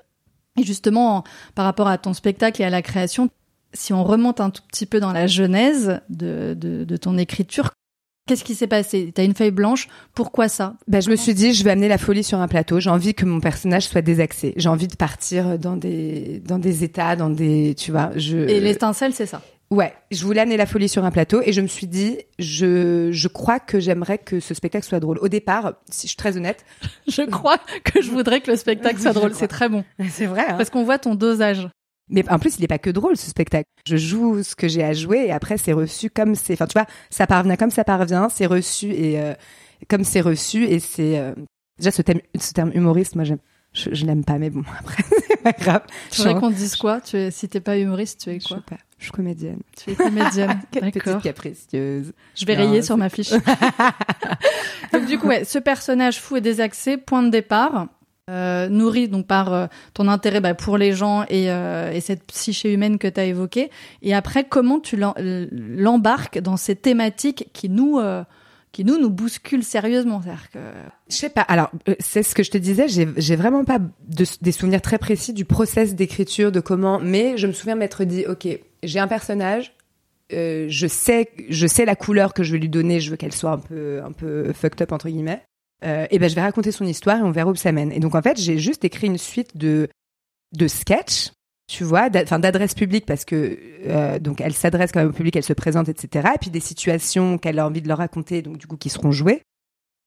Et 0.58 0.64
justement, 0.64 1.24
par 1.54 1.64
rapport 1.64 1.88
à 1.88 1.98
ton 1.98 2.12
spectacle 2.12 2.60
et 2.62 2.64
à 2.64 2.70
la 2.70 2.82
création, 2.82 3.30
si 3.72 3.92
on 3.92 4.04
remonte 4.04 4.40
un 4.40 4.50
tout 4.50 4.62
petit 4.68 4.86
peu 4.86 5.00
dans 5.00 5.12
la 5.12 5.26
genèse 5.26 6.00
de, 6.08 6.54
de, 6.58 6.84
de 6.84 6.96
ton 6.96 7.16
écriture, 7.18 7.70
Qu'est-ce 8.30 8.44
qui 8.44 8.54
s'est 8.54 8.68
passé? 8.68 9.10
T'as 9.12 9.24
une 9.24 9.34
feuille 9.34 9.50
blanche, 9.50 9.88
pourquoi 10.14 10.48
ça? 10.48 10.76
Ben, 10.86 11.02
Je 11.02 11.10
me 11.10 11.16
suis 11.16 11.34
dit, 11.34 11.52
je 11.52 11.64
vais 11.64 11.72
amener 11.72 11.88
la 11.88 11.98
folie 11.98 12.22
sur 12.22 12.38
un 12.38 12.46
plateau. 12.46 12.78
J'ai 12.78 12.90
envie 12.90 13.12
que 13.12 13.24
mon 13.24 13.40
personnage 13.40 13.88
soit 13.88 14.02
désaxé. 14.02 14.52
J'ai 14.56 14.68
envie 14.68 14.86
de 14.86 14.94
partir 14.94 15.58
dans 15.58 15.76
des, 15.76 16.40
dans 16.46 16.60
des 16.60 16.84
états, 16.84 17.16
dans 17.16 17.28
des... 17.28 17.74
Tu 17.76 17.90
vois, 17.90 18.12
je... 18.14 18.36
Et 18.36 18.60
l'étincelle, 18.60 19.14
c'est 19.14 19.26
ça 19.26 19.42
Ouais, 19.70 19.92
je 20.10 20.24
voulais 20.24 20.40
amener 20.40 20.56
la 20.56 20.66
folie 20.66 20.88
sur 20.88 21.04
un 21.04 21.12
plateau 21.12 21.42
et 21.44 21.52
je 21.52 21.60
me 21.60 21.68
suis 21.68 21.86
dit, 21.86 22.18
je, 22.40 23.10
je 23.12 23.28
crois 23.28 23.60
que 23.60 23.78
j'aimerais 23.78 24.18
que 24.18 24.40
ce 24.40 24.52
spectacle 24.52 24.84
soit 24.84 24.98
drôle. 24.98 25.18
Au 25.20 25.28
départ, 25.28 25.74
si 25.88 26.02
je 26.02 26.08
suis 26.08 26.16
très 26.16 26.36
honnête, 26.36 26.64
je 27.08 27.22
crois 27.22 27.58
que 27.84 28.02
je 28.02 28.10
voudrais 28.10 28.40
que 28.40 28.50
le 28.50 28.56
spectacle 28.56 29.00
soit 29.00 29.12
drôle. 29.12 29.32
C'est 29.32 29.46
très 29.46 29.68
bon. 29.68 29.84
C'est 30.10 30.26
vrai. 30.26 30.44
Hein 30.48 30.56
Parce 30.56 30.70
qu'on 30.70 30.82
voit 30.82 30.98
ton 30.98 31.14
dosage. 31.14 31.68
Mais 32.08 32.28
en 32.28 32.40
plus, 32.40 32.58
il 32.58 32.62
n'est 32.62 32.66
pas 32.66 32.80
que 32.80 32.90
drôle 32.90 33.16
ce 33.16 33.30
spectacle. 33.30 33.68
Je 33.86 33.96
joue 33.96 34.42
ce 34.42 34.56
que 34.56 34.66
j'ai 34.66 34.82
à 34.82 34.92
jouer 34.92 35.26
et 35.26 35.30
après 35.30 35.56
c'est 35.56 35.72
reçu 35.72 36.10
comme 36.10 36.34
c'est. 36.34 36.54
Enfin, 36.54 36.66
tu 36.66 36.72
vois, 36.72 36.86
ça 37.08 37.28
parvient 37.28 37.54
comme 37.54 37.70
ça 37.70 37.84
parvient, 37.84 38.28
c'est 38.28 38.46
reçu 38.46 38.90
et 38.90 39.20
euh, 39.20 39.34
comme 39.88 40.02
c'est 40.02 40.20
reçu 40.20 40.64
et 40.64 40.80
c'est 40.80 41.16
euh, 41.16 41.32
déjà 41.78 41.92
ce 41.92 42.02
terme, 42.02 42.18
ce 42.36 42.52
terme 42.52 42.72
humoriste. 42.74 43.14
Moi, 43.14 43.22
j'aime. 43.22 43.38
Je, 43.72 43.90
je 43.92 44.04
l'aime 44.04 44.24
pas, 44.24 44.38
mais 44.38 44.50
bon, 44.50 44.64
après, 44.80 45.04
grave. 45.58 45.82
Tu 46.10 46.22
voudrais 46.22 46.40
qu'on 46.40 46.50
te 46.50 46.56
dise 46.56 46.76
quoi? 46.76 47.00
Tu 47.00 47.16
es, 47.16 47.30
Si 47.30 47.48
t'es 47.48 47.60
pas 47.60 47.78
humoriste, 47.78 48.20
tu 48.22 48.30
es 48.30 48.38
quoi? 48.38 48.48
Je 48.48 48.54
sais 48.54 48.76
pas. 48.76 48.82
Je 48.98 49.04
suis 49.04 49.12
comédienne. 49.12 49.60
Tu 49.76 49.90
es 49.90 49.94
comédienne. 49.94 50.60
Quelle 50.70 50.90
petite 50.90 51.22
capricieuse. 51.22 52.12
Je 52.34 52.44
vais 52.44 52.54
rayer 52.54 52.82
sur 52.82 52.96
ma 52.96 53.08
fiche. 53.08 53.30
donc 54.92 55.06
du 55.06 55.18
coup, 55.18 55.28
ouais, 55.28 55.44
ce 55.44 55.58
personnage 55.58 56.20
fou 56.20 56.36
et 56.36 56.40
désaxé, 56.40 56.98
point 56.98 57.22
de 57.22 57.30
départ. 57.30 57.86
Euh, 58.28 58.68
nourri 58.68 59.08
donc 59.08 59.26
par 59.26 59.52
euh, 59.52 59.66
ton 59.92 60.06
intérêt 60.06 60.40
bah, 60.40 60.54
pour 60.54 60.78
les 60.78 60.92
gens 60.92 61.24
et, 61.28 61.50
euh, 61.50 61.90
et 61.90 62.00
cette 62.00 62.24
psyché 62.26 62.72
humaine 62.72 62.98
que 62.98 63.08
tu 63.08 63.18
as 63.18 63.24
évoquée. 63.24 63.70
Et 64.02 64.14
après, 64.14 64.44
comment 64.44 64.78
tu 64.78 64.96
l'embarques 64.96 66.38
dans 66.38 66.56
ces 66.56 66.76
thématiques 66.76 67.48
qui 67.52 67.68
nous 67.68 67.98
euh, 67.98 68.22
qui 68.72 68.84
nous 68.84 68.98
nous 68.98 69.10
bousculent 69.10 69.64
sérieusement 69.64 70.20
que... 70.20 70.58
Je 71.08 71.14
sais 71.14 71.28
pas. 71.28 71.42
Alors, 71.42 71.70
euh, 71.88 71.94
c'est 71.98 72.22
ce 72.22 72.34
que 72.34 72.42
je 72.42 72.50
te 72.50 72.58
disais. 72.58 72.88
J'ai, 72.88 73.08
j'ai 73.16 73.36
vraiment 73.36 73.64
pas 73.64 73.78
de, 73.78 74.24
des 74.40 74.52
souvenirs 74.52 74.80
très 74.80 74.98
précis 74.98 75.32
du 75.32 75.44
process 75.44 75.94
d'écriture, 75.94 76.52
de 76.52 76.60
comment. 76.60 77.00
Mais 77.00 77.36
je 77.36 77.46
me 77.46 77.52
souviens 77.52 77.74
m'être 77.74 78.04
dit, 78.04 78.26
ok, 78.26 78.46
j'ai 78.82 78.98
un 79.00 79.08
personnage. 79.08 79.74
Euh, 80.32 80.66
je 80.68 80.86
sais, 80.86 81.30
je 81.48 81.66
sais 81.66 81.84
la 81.84 81.96
couleur 81.96 82.32
que 82.32 82.44
je 82.44 82.52
vais 82.52 82.58
lui 82.58 82.68
donner. 82.68 83.00
Je 83.00 83.10
veux 83.10 83.16
qu'elle 83.16 83.32
soit 83.32 83.52
un 83.52 83.58
peu, 83.58 84.00
un 84.04 84.12
peu 84.12 84.52
fucked 84.52 84.80
up 84.82 84.92
entre 84.92 85.08
guillemets 85.08 85.42
euh, 85.84 86.06
et 86.10 86.18
ben 86.18 86.28
je 86.28 86.34
vais 86.34 86.42
raconter 86.42 86.72
son 86.72 86.84
histoire 86.84 87.18
et 87.18 87.22
on 87.22 87.30
verra 87.30 87.50
où 87.50 87.54
ça 87.54 87.72
mène. 87.72 87.92
Et 87.92 88.00
donc 88.00 88.14
en 88.14 88.22
fait, 88.22 88.38
j'ai 88.38 88.58
juste 88.58 88.84
écrit 88.84 89.06
une 89.06 89.18
suite 89.18 89.56
de 89.56 89.88
de 90.52 90.66
sketchs, 90.66 91.30
tu 91.70 91.84
vois, 91.84 92.08
enfin 92.16 92.40
d'adresses 92.40 92.74
publiques 92.74 93.06
parce 93.06 93.24
que 93.24 93.56
euh, 93.86 94.18
donc 94.18 94.40
elle 94.40 94.54
s'adresse 94.54 94.90
quand 94.90 94.98
même 94.98 95.10
au 95.10 95.12
public, 95.12 95.36
elle 95.36 95.44
se 95.44 95.52
présente, 95.52 95.88
etc. 95.88 96.30
Et 96.34 96.38
puis 96.38 96.50
des 96.50 96.58
situations 96.58 97.38
qu'elle 97.38 97.60
a 97.60 97.66
envie 97.66 97.80
de 97.80 97.86
leur 97.86 97.98
raconter, 97.98 98.42
donc 98.42 98.58
du 98.58 98.66
coup 98.66 98.76
qui 98.76 98.88
seront 98.88 99.12
jouées. 99.12 99.42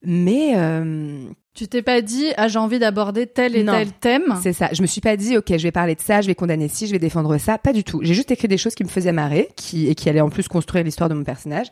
Mais 0.05 0.57
euh, 0.57 1.25
tu 1.55 1.69
t'es 1.69 1.81
pas 1.81 2.01
dit 2.01 2.33
ah 2.35 2.49
j'ai 2.49 2.59
envie 2.59 2.79
d'aborder 2.79 3.27
tel 3.27 3.55
et 3.55 3.63
tel 3.63 3.93
thème? 3.93 4.37
C'est 4.43 4.51
ça. 4.51 4.71
Je 4.73 4.81
me 4.81 4.87
suis 4.87 4.99
pas 4.99 5.15
dit 5.15 5.37
ok 5.37 5.55
je 5.55 5.63
vais 5.63 5.71
parler 5.71 5.95
de 5.95 6.01
ça, 6.01 6.19
je 6.19 6.27
vais 6.27 6.35
condamner 6.35 6.67
ci, 6.67 6.85
je 6.85 6.91
vais 6.91 6.99
défendre 6.99 7.37
ça. 7.37 7.57
Pas 7.57 7.71
du 7.71 7.85
tout. 7.85 8.01
J'ai 8.03 8.13
juste 8.13 8.31
écrit 8.31 8.49
des 8.49 8.57
choses 8.57 8.75
qui 8.75 8.83
me 8.83 8.89
faisaient 8.89 9.13
marrer, 9.13 9.47
qui 9.55 9.87
et 9.87 9.95
qui 9.95 10.09
allaient 10.09 10.19
en 10.19 10.29
plus 10.29 10.49
construire 10.49 10.83
l'histoire 10.83 11.07
de 11.07 11.15
mon 11.15 11.23
personnage. 11.23 11.67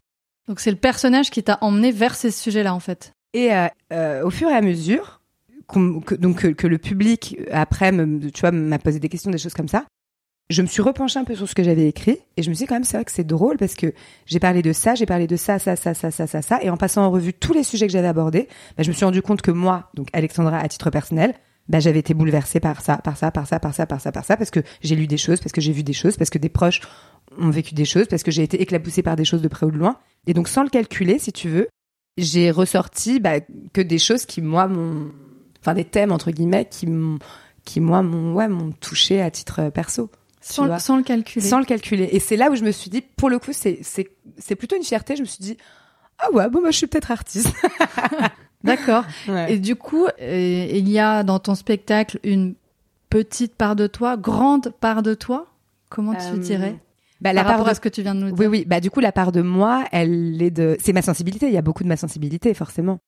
Donc 0.47 0.61
c'est 0.61 0.71
le 0.71 0.77
personnage 0.77 1.31
qui 1.31 1.43
t'a 1.43 1.57
emmené 1.59 1.91
vers 1.91 2.15
ces 2.15 2.31
sujets-là 2.31 2.73
en 2.73 2.79
fait? 2.79 3.11
Et 3.33 3.49
euh, 3.91 4.23
au 4.23 4.29
fur 4.29 4.47
et 4.47 4.53
à 4.53 4.61
mesure, 4.61 5.20
que, 5.71 6.15
donc 6.15 6.53
que, 6.53 6.67
le 6.67 6.77
public 6.77 7.37
après, 7.51 7.91
tu 7.91 8.41
vois, 8.41 8.51
m'a 8.51 8.79
posé 8.79 8.99
des 8.99 9.09
questions, 9.09 9.31
des 9.31 9.37
choses 9.37 9.53
comme 9.53 9.67
ça, 9.67 9.85
je 10.51 10.61
me 10.61 10.67
suis 10.67 10.81
repenchée 10.81 11.17
un 11.17 11.23
peu 11.23 11.35
sur 11.35 11.47
ce 11.47 11.55
que 11.55 11.63
j'avais 11.63 11.87
écrit 11.87 12.19
et 12.35 12.43
je 12.43 12.49
me 12.49 12.55
suis 12.55 12.65
dit 12.65 12.67
quand 12.67 12.75
même 12.75 12.83
c'est 12.83 12.97
vrai 12.97 13.05
que 13.05 13.11
c'est 13.11 13.25
drôle 13.25 13.57
parce 13.57 13.75
que 13.75 13.93
j'ai 14.25 14.39
parlé 14.39 14.61
de 14.61 14.73
ça, 14.73 14.95
j'ai 14.95 15.05
parlé 15.05 15.25
de 15.25 15.35
ça, 15.35 15.59
ça, 15.59 15.75
ça, 15.75 15.93
ça, 15.93 16.11
ça, 16.11 16.27
ça, 16.27 16.41
ça, 16.41 16.59
et 16.61 16.69
en 16.69 16.77
passant 16.77 17.03
en 17.03 17.11
revue 17.11 17.33
tous 17.33 17.53
les 17.53 17.63
sujets 17.63 17.87
que 17.87 17.93
j'avais 17.93 18.07
abordés, 18.07 18.47
bah, 18.77 18.83
je 18.83 18.89
me 18.89 18.93
suis 18.93 19.05
rendu 19.05 19.21
compte 19.21 19.41
que 19.41 19.51
moi, 19.51 19.89
donc 19.93 20.09
Alexandra 20.13 20.59
à 20.59 20.67
titre 20.67 20.89
personnel, 20.89 21.33
bah, 21.69 21.79
j'avais 21.79 21.99
été 21.99 22.13
bouleversée 22.13 22.59
par 22.59 22.81
ça, 22.81 22.97
par 22.97 23.15
ça, 23.15 23.31
par 23.31 23.47
ça, 23.47 23.59
par 23.59 23.73
ça, 23.73 23.85
par 23.85 24.01
ça, 24.01 24.11
par 24.11 24.25
ça, 24.25 24.35
parce 24.35 24.51
que 24.51 24.59
j'ai 24.81 24.95
lu 24.95 25.07
des 25.07 25.17
choses, 25.17 25.39
parce 25.39 25.53
que 25.53 25.61
j'ai 25.61 25.71
vu 25.71 25.83
des 25.83 25.93
choses, 25.93 26.17
parce 26.17 26.29
que 26.29 26.37
des 26.37 26.49
proches 26.49 26.81
ont 27.37 27.49
vécu 27.49 27.73
des 27.73 27.85
choses, 27.85 28.07
parce 28.07 28.23
que 28.23 28.31
j'ai 28.31 28.43
été 28.43 28.61
éclaboussée 28.61 29.03
par 29.03 29.15
des 29.15 29.25
choses 29.25 29.41
de 29.41 29.47
près 29.47 29.65
ou 29.65 29.71
de 29.71 29.77
loin. 29.77 29.97
Et 30.27 30.33
donc 30.33 30.49
sans 30.49 30.63
le 30.63 30.69
calculer, 30.69 31.17
si 31.17 31.31
tu 31.31 31.47
veux, 31.47 31.69
j'ai 32.17 32.51
ressorti 32.51 33.19
bah, 33.19 33.39
que 33.73 33.81
des 33.81 33.99
choses 33.99 34.25
qui 34.25 34.41
moi 34.41 34.67
m'ont 34.67 35.11
enfin 35.61 35.73
des 35.73 35.85
thèmes 35.85 36.11
entre 36.11 36.31
guillemets 36.31 36.65
qui 36.65 36.87
qui 37.65 37.79
moi 37.79 38.01
m'ont 38.01 38.33
ouais 38.33 38.47
m'ont 38.47 38.71
touché 38.71 39.21
à 39.21 39.31
titre 39.31 39.69
perso 39.69 40.09
sans, 40.43 40.79
sans, 40.79 40.97
le 40.97 41.03
calculer. 41.03 41.45
Sans 41.45 41.59
le 41.59 41.65
calculer. 41.65 42.09
Et 42.11 42.19
c'est 42.19 42.35
là 42.35 42.49
où 42.49 42.55
je 42.55 42.63
me 42.63 42.71
suis 42.71 42.89
dit 42.89 43.01
pour 43.01 43.29
le 43.29 43.37
coup 43.37 43.51
c'est 43.53 44.55
plutôt 44.55 44.75
une 44.75 44.83
fierté. 44.83 45.15
Je 45.15 45.21
me 45.21 45.27
suis 45.27 45.43
dit 45.43 45.57
ah 46.17 46.31
ouais 46.31 46.49
bon 46.49 46.61
moi 46.61 46.71
je 46.71 46.77
suis 46.77 46.87
peut-être 46.87 47.11
artiste. 47.11 47.53
D'accord. 48.63 49.05
Et 49.47 49.59
du 49.59 49.75
coup 49.75 50.07
euh, 50.19 50.67
il 50.71 50.89
y 50.89 50.99
a 50.99 51.23
dans 51.23 51.39
ton 51.39 51.55
spectacle 51.55 52.19
une 52.23 52.55
petite 53.09 53.55
part 53.55 53.75
de 53.75 53.85
toi 53.85 54.17
grande 54.17 54.73
part 54.79 55.03
de 55.03 55.13
toi? 55.13 55.47
Comment 55.89 56.15
tu 56.15 56.25
euh, 56.25 56.37
dirais? 56.37 56.79
bah, 57.21 57.33
la 57.33 57.43
part 57.43 57.51
rapport 57.51 57.67
à 57.67 57.75
ce 57.75 57.79
que 57.79 57.89
tu 57.89 58.01
viens 58.01 58.15
de 58.15 58.21
nous 58.21 58.31
dire. 58.31 58.39
Oui, 58.39 58.47
oui. 58.47 58.65
Bah, 58.65 58.79
du 58.79 58.89
coup, 58.89 58.99
la 58.99 59.11
part 59.11 59.31
de 59.31 59.41
moi, 59.41 59.85
elle 59.91 60.41
est 60.41 60.49
de, 60.49 60.75
c'est 60.79 60.93
ma 60.93 61.03
sensibilité. 61.03 61.47
Il 61.47 61.53
y 61.53 61.57
a 61.57 61.61
beaucoup 61.61 61.83
de 61.83 61.87
ma 61.87 61.97
sensibilité, 61.97 62.53
forcément. 62.53 62.99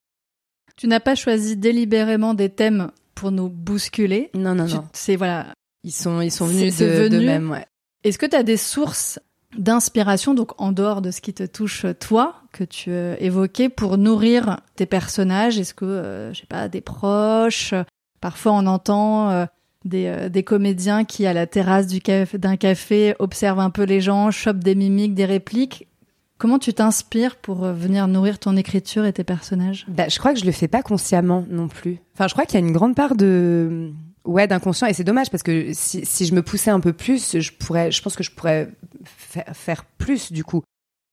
Tu 0.76 0.88
n'as 0.88 1.00
pas 1.00 1.16
choisi 1.16 1.56
délibérément 1.58 2.34
des 2.34 2.50
thèmes 2.50 2.92
pour 3.16 3.32
nous 3.32 3.50
bousculer. 3.50 4.32
Non, 4.34 4.56
non, 4.56 4.66
non. 4.68 4.86
C'est 4.94 5.16
voilà. 5.16 5.54
Ils 5.84 5.92
sont, 5.92 6.22
ils 6.22 6.32
sont 6.32 6.46
venus 6.46 6.78
de, 6.78 7.08
de 7.08 7.20
même, 7.20 7.52
ouais. 7.52 7.66
Est-ce 8.04 8.18
que 8.18 8.26
tu 8.26 8.36
as 8.36 8.44
des 8.44 8.58
sources 8.58 9.20
d'inspiration, 9.58 10.34
donc 10.34 10.60
en 10.60 10.72
dehors 10.72 11.02
de 11.02 11.12
ce 11.12 11.22
qui 11.22 11.34
te 11.34 11.44
touche 11.44 11.86
toi, 12.00 12.42
que 12.52 12.64
tu 12.64 12.90
euh, 12.90 13.16
évoquais, 13.20 13.70
pour 13.70 13.98
nourrir 13.98 14.62
tes 14.76 14.86
personnages? 14.86 15.60
Est-ce 15.60 15.74
que, 15.74 15.86
euh, 15.86 16.34
je 16.34 16.40
sais 16.40 16.48
pas, 16.48 16.70
des 16.70 16.82
proches? 16.82 17.74
Parfois, 18.20 18.54
on 18.54 18.66
entend 18.66 19.30
euh, 19.30 19.46
des, 19.86 20.30
des 20.30 20.44
comédiens 20.44 21.04
qui, 21.04 21.26
à 21.26 21.34
la 21.34 21.46
terrasse 21.46 21.88
du 21.88 22.00
d'un 22.34 22.56
café, 22.56 23.14
observent 23.20 23.60
un 23.60 23.70
peu 23.70 23.84
les 23.84 24.02
gens, 24.02 24.32
chopent 24.32 24.64
des 24.64 24.76
mimiques, 24.76 25.14
des 25.14 25.26
répliques. 25.26 25.88
Comment 26.38 26.60
tu 26.60 26.74
t'inspires 26.74 27.36
pour 27.36 27.64
euh, 27.64 27.74
venir 27.74 28.08
nourrir 28.08 28.40
ton 28.40 28.58
écriture 28.58 29.06
et 29.06 29.14
tes 29.14 29.24
personnages? 29.24 29.86
Bah, 29.88 30.10
Je 30.10 30.20
crois 30.20 30.34
que 30.34 30.40
je 30.40 30.46
le 30.46 30.52
fais 30.52 30.68
pas 30.68 30.82
consciemment 30.82 31.46
non 31.50 31.68
plus. 31.68 32.00
Enfin, 32.14 32.28
je 32.28 32.34
crois 32.34 32.46
qu'il 32.46 32.60
y 32.60 32.64
a 32.64 32.66
une 32.66 32.74
grande 32.74 32.96
part 32.96 33.16
de 33.16 33.92
ouais 34.26 34.48
d'inconscient 34.48 34.88
et 34.88 34.94
c'est 34.94 35.04
dommage 35.04 35.30
parce 35.30 35.44
que 35.44 35.72
si, 35.74 36.06
si 36.06 36.26
je 36.26 36.34
me 36.34 36.42
poussais 36.42 36.72
un 36.72 36.80
peu 36.80 36.94
plus, 36.94 37.40
je 37.40 37.52
pourrais, 37.52 37.92
je 37.92 38.02
pense 38.02 38.16
que 38.16 38.24
je 38.24 38.32
pourrais 38.32 38.70
faire 39.04 39.86
plus 39.98 40.32
du 40.32 40.44
coup. 40.44 40.64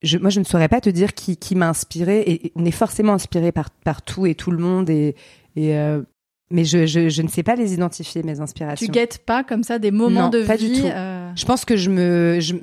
Je, 0.01 0.17
moi, 0.17 0.31
je 0.31 0.39
ne 0.39 0.45
saurais 0.45 0.69
pas 0.69 0.81
te 0.81 0.89
dire 0.89 1.13
qui, 1.13 1.37
qui 1.37 1.55
m'a 1.55 1.69
inspiré 1.69 2.21
et, 2.21 2.51
on 2.55 2.65
est 2.65 2.71
forcément 2.71 3.13
inspiré 3.13 3.51
par, 3.51 3.69
par 3.69 4.01
tout 4.01 4.25
et 4.25 4.33
tout 4.33 4.49
le 4.49 4.57
monde 4.57 4.89
et, 4.89 5.15
et 5.55 5.77
euh, 5.77 6.01
mais 6.49 6.65
je, 6.65 6.85
je, 6.85 7.09
je, 7.09 7.21
ne 7.21 7.27
sais 7.27 7.43
pas 7.43 7.55
les 7.55 7.73
identifier 7.73 8.23
mes 8.23 8.39
inspirations. 8.39 8.85
Tu 8.85 8.91
guettes 8.91 9.19
pas 9.25 9.43
comme 9.43 9.63
ça 9.63 9.79
des 9.79 9.91
moments 9.91 10.29
de 10.29 10.43
pas 10.43 10.55
vie 10.55 10.71
du 10.71 10.81
tout. 10.81 10.87
Euh... 10.87 11.31
Je 11.35 11.45
pense 11.45 11.65
que 11.65 11.77
je 11.77 11.89
me 11.89 12.39
je, 12.39 12.55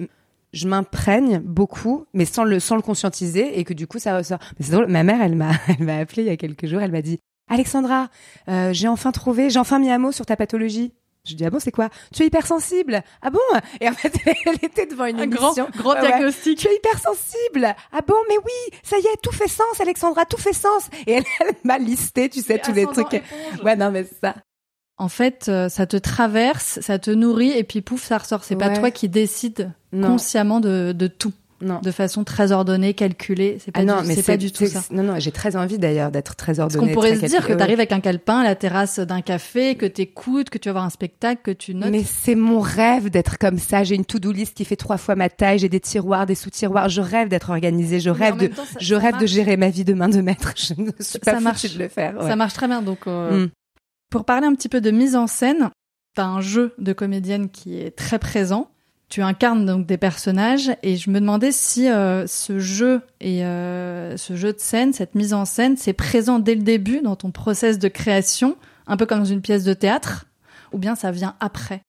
je 0.52 0.68
m'imprègne 0.68 1.40
beaucoup, 1.40 2.06
mais 2.14 2.24
sans 2.24 2.44
le 2.44 2.60
sans 2.60 2.76
le 2.76 2.82
conscientiser 2.82 3.58
et 3.58 3.64
que 3.64 3.74
du 3.74 3.86
coup 3.86 3.98
ça 3.98 4.16
ressort. 4.16 4.38
Mais 4.58 4.64
c'est 4.64 4.72
drôle. 4.72 4.86
Ma 4.86 5.02
mère, 5.02 5.20
elle 5.22 5.36
m'a 5.36 5.52
elle 5.68 5.84
m'a 5.84 5.96
appelé 5.96 6.22
il 6.22 6.28
y 6.28 6.30
a 6.30 6.36
quelques 6.36 6.66
jours. 6.66 6.80
Elle 6.80 6.92
m'a 6.92 7.02
dit 7.02 7.18
Alexandra, 7.48 8.08
euh, 8.48 8.72
j'ai 8.72 8.88
enfin 8.88 9.12
trouvé, 9.12 9.50
j'ai 9.50 9.58
enfin 9.58 9.78
mis 9.78 9.90
un 9.90 9.98
mot 9.98 10.12
sur 10.12 10.26
ta 10.26 10.36
pathologie. 10.36 10.92
Je 11.26 11.34
dis 11.34 11.44
ah 11.44 11.50
bon 11.50 11.58
c'est 11.58 11.72
quoi? 11.72 11.90
Tu 12.14 12.22
es 12.22 12.26
hypersensible. 12.26 13.02
Ah 13.20 13.30
bon? 13.30 13.40
Et 13.80 13.88
en 13.88 13.92
fait 13.92 14.14
elle 14.46 14.54
était 14.62 14.86
devant 14.86 15.04
une 15.06 15.18
un 15.20 15.24
émission. 15.24 15.68
Grand, 15.76 15.94
grand 15.94 16.00
diagnostic. 16.00 16.58
Tu 16.58 16.68
es 16.68 16.76
hypersensible. 16.76 17.74
Ah 17.92 18.00
bon 18.06 18.14
mais 18.28 18.36
oui 18.36 18.78
ça 18.82 18.96
y 18.98 19.06
est 19.06 19.20
tout 19.22 19.32
fait 19.32 19.48
sens 19.48 19.80
Alexandra 19.80 20.24
tout 20.24 20.38
fait 20.38 20.54
sens. 20.54 20.88
Et 21.06 21.12
elle, 21.12 21.24
elle 21.40 21.54
m'a 21.64 21.78
listé 21.78 22.28
tu 22.28 22.40
sais 22.40 22.58
tous 22.58 22.72
les 22.72 22.86
trucs. 22.86 23.12
Éponge. 23.12 23.62
Ouais 23.64 23.76
non 23.76 23.90
mais 23.90 24.06
ça. 24.22 24.36
En 24.98 25.08
fait 25.08 25.46
euh, 25.48 25.68
ça 25.68 25.86
te 25.86 25.96
traverse, 25.96 26.80
ça 26.82 26.98
te 26.98 27.10
nourrit 27.10 27.50
et 27.50 27.64
puis 27.64 27.80
pouf 27.82 28.04
ça 28.04 28.18
ressort. 28.18 28.44
C'est 28.44 28.54
ouais. 28.54 28.68
pas 28.68 28.76
toi 28.76 28.90
qui 28.90 29.08
décides 29.08 29.70
non. 29.92 30.08
consciemment 30.08 30.60
de, 30.60 30.92
de 30.92 31.06
tout. 31.06 31.32
Non. 31.60 31.80
de 31.82 31.90
façon 31.90 32.22
très 32.22 32.52
ordonnée, 32.52 32.94
calculée. 32.94 33.58
C'est 33.60 33.72
pas, 33.72 33.80
Ah 33.80 33.84
non, 33.84 34.02
du, 34.02 34.06
mais 34.06 34.14
c'est 34.14 34.22
pas 34.22 34.36
du 34.36 34.52
tout 34.52 34.64
ça. 34.66 34.80
Non, 34.92 35.02
non, 35.02 35.18
j'ai 35.18 35.32
très 35.32 35.56
envie 35.56 35.76
d'ailleurs 35.76 36.12
d'être 36.12 36.36
très 36.36 36.54
Parce 36.54 36.76
ordonnée. 36.76 36.86
qu'on 36.86 36.94
pourrait 36.94 37.16
se 37.16 37.26
dire 37.26 37.44
que 37.44 37.52
tu 37.52 37.60
arrives 37.60 37.80
avec 37.80 37.90
un 37.90 37.98
calepin 37.98 38.38
à 38.38 38.44
la 38.44 38.54
terrasse 38.54 39.00
d'un 39.00 39.22
café, 39.22 39.74
que 39.74 39.84
t'écoutes, 39.84 40.50
que 40.50 40.58
tu 40.58 40.68
vas 40.68 40.74
voir 40.74 40.84
un 40.84 40.90
spectacle, 40.90 41.40
que 41.42 41.50
tu 41.50 41.74
notes. 41.74 41.90
Mais 41.90 42.04
c'est 42.04 42.36
mon 42.36 42.60
rêve 42.60 43.10
d'être 43.10 43.38
comme 43.38 43.58
ça. 43.58 43.82
J'ai 43.82 43.96
une 43.96 44.04
to-do 44.04 44.30
list 44.30 44.54
qui 44.56 44.64
fait 44.64 44.76
trois 44.76 44.98
fois 44.98 45.16
ma 45.16 45.28
taille. 45.30 45.58
J'ai 45.58 45.68
des 45.68 45.80
tiroirs, 45.80 46.26
des 46.26 46.36
sous-tiroirs. 46.36 46.88
Je 46.90 47.00
rêve 47.00 47.26
d'être 47.28 47.50
organisée. 47.50 47.98
Je 47.98 48.10
Mais 48.10 48.26
rêve 48.26 48.36
de, 48.36 48.46
temps, 48.46 48.62
ça- 48.64 48.78
je 48.80 48.94
ça 48.94 49.00
rêve 49.00 49.18
de 49.18 49.26
gérer 49.26 49.56
ma 49.56 49.68
vie 49.70 49.82
de 49.84 49.94
main 49.94 50.08
de 50.08 50.20
maître. 50.20 50.52
Je 50.56 50.74
ne 50.80 50.92
suis 51.00 51.18
pas 51.18 51.32
Ça 51.34 51.40
marche. 51.40 51.74
de 51.74 51.76
le 51.82 51.88
faire. 51.88 52.16
ouais. 52.18 52.28
Ça 52.28 52.36
marche 52.36 52.52
très 52.54 52.68
bien. 52.68 52.82
Donc, 52.82 52.98
euh, 53.08 53.46
Mm. 53.46 53.50
Pour 54.10 54.24
parler 54.24 54.46
un 54.46 54.54
petit 54.54 54.68
peu 54.68 54.80
de 54.80 54.90
mise 54.90 55.16
en 55.16 55.26
scène, 55.26 55.70
t'as 56.14 56.24
un 56.24 56.40
jeu 56.40 56.74
de 56.78 56.92
comédienne 56.92 57.48
qui 57.50 57.78
est 57.78 57.96
très 57.96 58.18
présent. 58.18 58.70
Tu 59.08 59.22
incarnes 59.22 59.64
donc 59.64 59.86
des 59.86 59.96
personnages 59.96 60.70
et 60.82 60.96
je 60.96 61.08
me 61.08 61.18
demandais 61.18 61.50
si 61.50 61.88
euh, 61.88 62.26
ce 62.26 62.58
jeu 62.58 63.00
et 63.20 63.44
euh, 63.44 64.18
ce 64.18 64.36
jeu 64.36 64.52
de 64.52 64.58
scène, 64.58 64.92
cette 64.92 65.14
mise 65.14 65.32
en 65.32 65.46
scène, 65.46 65.78
c'est 65.78 65.94
présent 65.94 66.38
dès 66.38 66.54
le 66.54 66.62
début 66.62 67.00
dans 67.00 67.16
ton 67.16 67.30
process 67.30 67.78
de 67.78 67.88
création, 67.88 68.56
un 68.86 68.98
peu 68.98 69.06
comme 69.06 69.20
dans 69.20 69.24
une 69.24 69.40
pièce 69.40 69.64
de 69.64 69.72
théâtre, 69.72 70.26
ou 70.72 70.78
bien 70.78 70.94
ça 70.94 71.10
vient 71.10 71.36
après? 71.40 71.80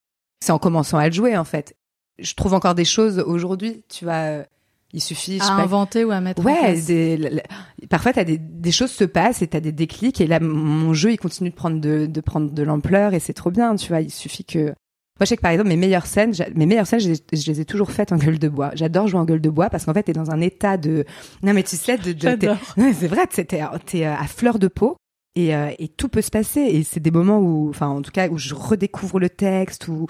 C'est 0.41 0.53
en 0.53 0.59
commençant 0.59 0.97
à 0.97 1.07
le 1.07 1.13
jouer 1.13 1.35
en 1.35 1.43
fait. 1.43 1.75
Je 2.19 2.33
trouve 2.35 2.53
encore 2.53 2.75
des 2.75 2.85
choses 2.85 3.19
aujourd'hui. 3.19 3.83
Tu 3.89 4.05
vois, 4.05 4.13
euh, 4.13 4.43
il 4.93 5.01
suffit. 5.01 5.37
je 5.39 5.43
sais 5.43 5.51
à 5.51 5.55
pas, 5.55 5.61
inventer 5.63 6.03
ou 6.03 6.11
à 6.11 6.19
mettre 6.21 6.41
en 6.41 6.45
Ouais, 6.45 6.59
place. 6.59 6.85
des, 6.85 7.17
la- 7.17 7.29
la- 7.29 7.43
parfois 7.89 8.13
t'as 8.13 8.23
des, 8.23 8.37
des 8.37 8.71
choses 8.71 8.91
se 8.91 9.03
passent 9.03 9.41
et 9.41 9.47
t'as 9.47 9.59
des 9.59 9.71
déclics 9.71 10.19
et 10.21 10.27
là 10.27 10.39
mon 10.39 10.93
jeu 10.93 11.11
il 11.11 11.17
continue 11.17 11.49
de 11.51 11.55
prendre 11.55 11.79
de, 11.79 12.05
de 12.05 12.21
prendre 12.21 12.51
de 12.51 12.63
l'ampleur 12.63 13.13
et 13.13 13.19
c'est 13.19 13.33
trop 13.33 13.51
bien, 13.51 13.75
tu 13.75 13.87
vois. 13.89 14.01
Il 14.01 14.11
suffit 14.11 14.43
que 14.45 14.65
moi 14.65 15.25
je 15.25 15.25
sais 15.25 15.35
que 15.37 15.41
par 15.41 15.51
exemple 15.51 15.69
mes 15.69 15.75
meilleures 15.77 16.05
scènes, 16.05 16.31
mes 16.55 16.65
meilleures 16.65 16.87
scènes 16.87 17.01
je, 17.01 17.09
les- 17.09 17.37
je 17.39 17.51
les 17.51 17.61
ai 17.61 17.65
toujours 17.65 17.91
faites 17.91 18.11
en 18.11 18.17
gueule 18.17 18.39
de 18.39 18.47
bois. 18.49 18.71
J'adore 18.75 19.07
jouer 19.07 19.19
en 19.19 19.25
gueule 19.25 19.41
de 19.41 19.49
bois 19.49 19.69
parce 19.69 19.85
qu'en 19.85 19.93
fait 19.93 20.03
t'es 20.03 20.13
dans 20.13 20.31
un 20.31 20.39
état 20.41 20.77
de 20.77 21.05
non 21.43 21.53
mais 21.53 21.63
tu 21.63 21.75
sais 21.75 21.97
de, 21.97 22.13
c'est 22.93 23.07
vrai, 23.07 23.27
t'es 23.27 23.45
t'es 23.45 23.61
t'es, 23.85 24.05
euh, 24.05 24.13
à 24.15 24.25
fleur 24.27 24.59
de 24.59 24.67
peau. 24.67 24.95
Et, 25.35 25.55
euh, 25.55 25.69
et 25.77 25.87
tout 25.87 26.09
peut 26.09 26.23
se 26.23 26.31
passer 26.31 26.59
et 26.61 26.83
c'est 26.83 26.99
des 26.99 27.11
moments 27.11 27.37
où 27.37 27.69
enfin 27.69 27.87
en 27.87 28.01
tout 28.01 28.11
cas 28.11 28.27
où 28.29 28.37
je 28.37 28.53
redécouvre 28.55 29.19
le 29.19 29.29
texte 29.29 29.87
où 29.87 30.07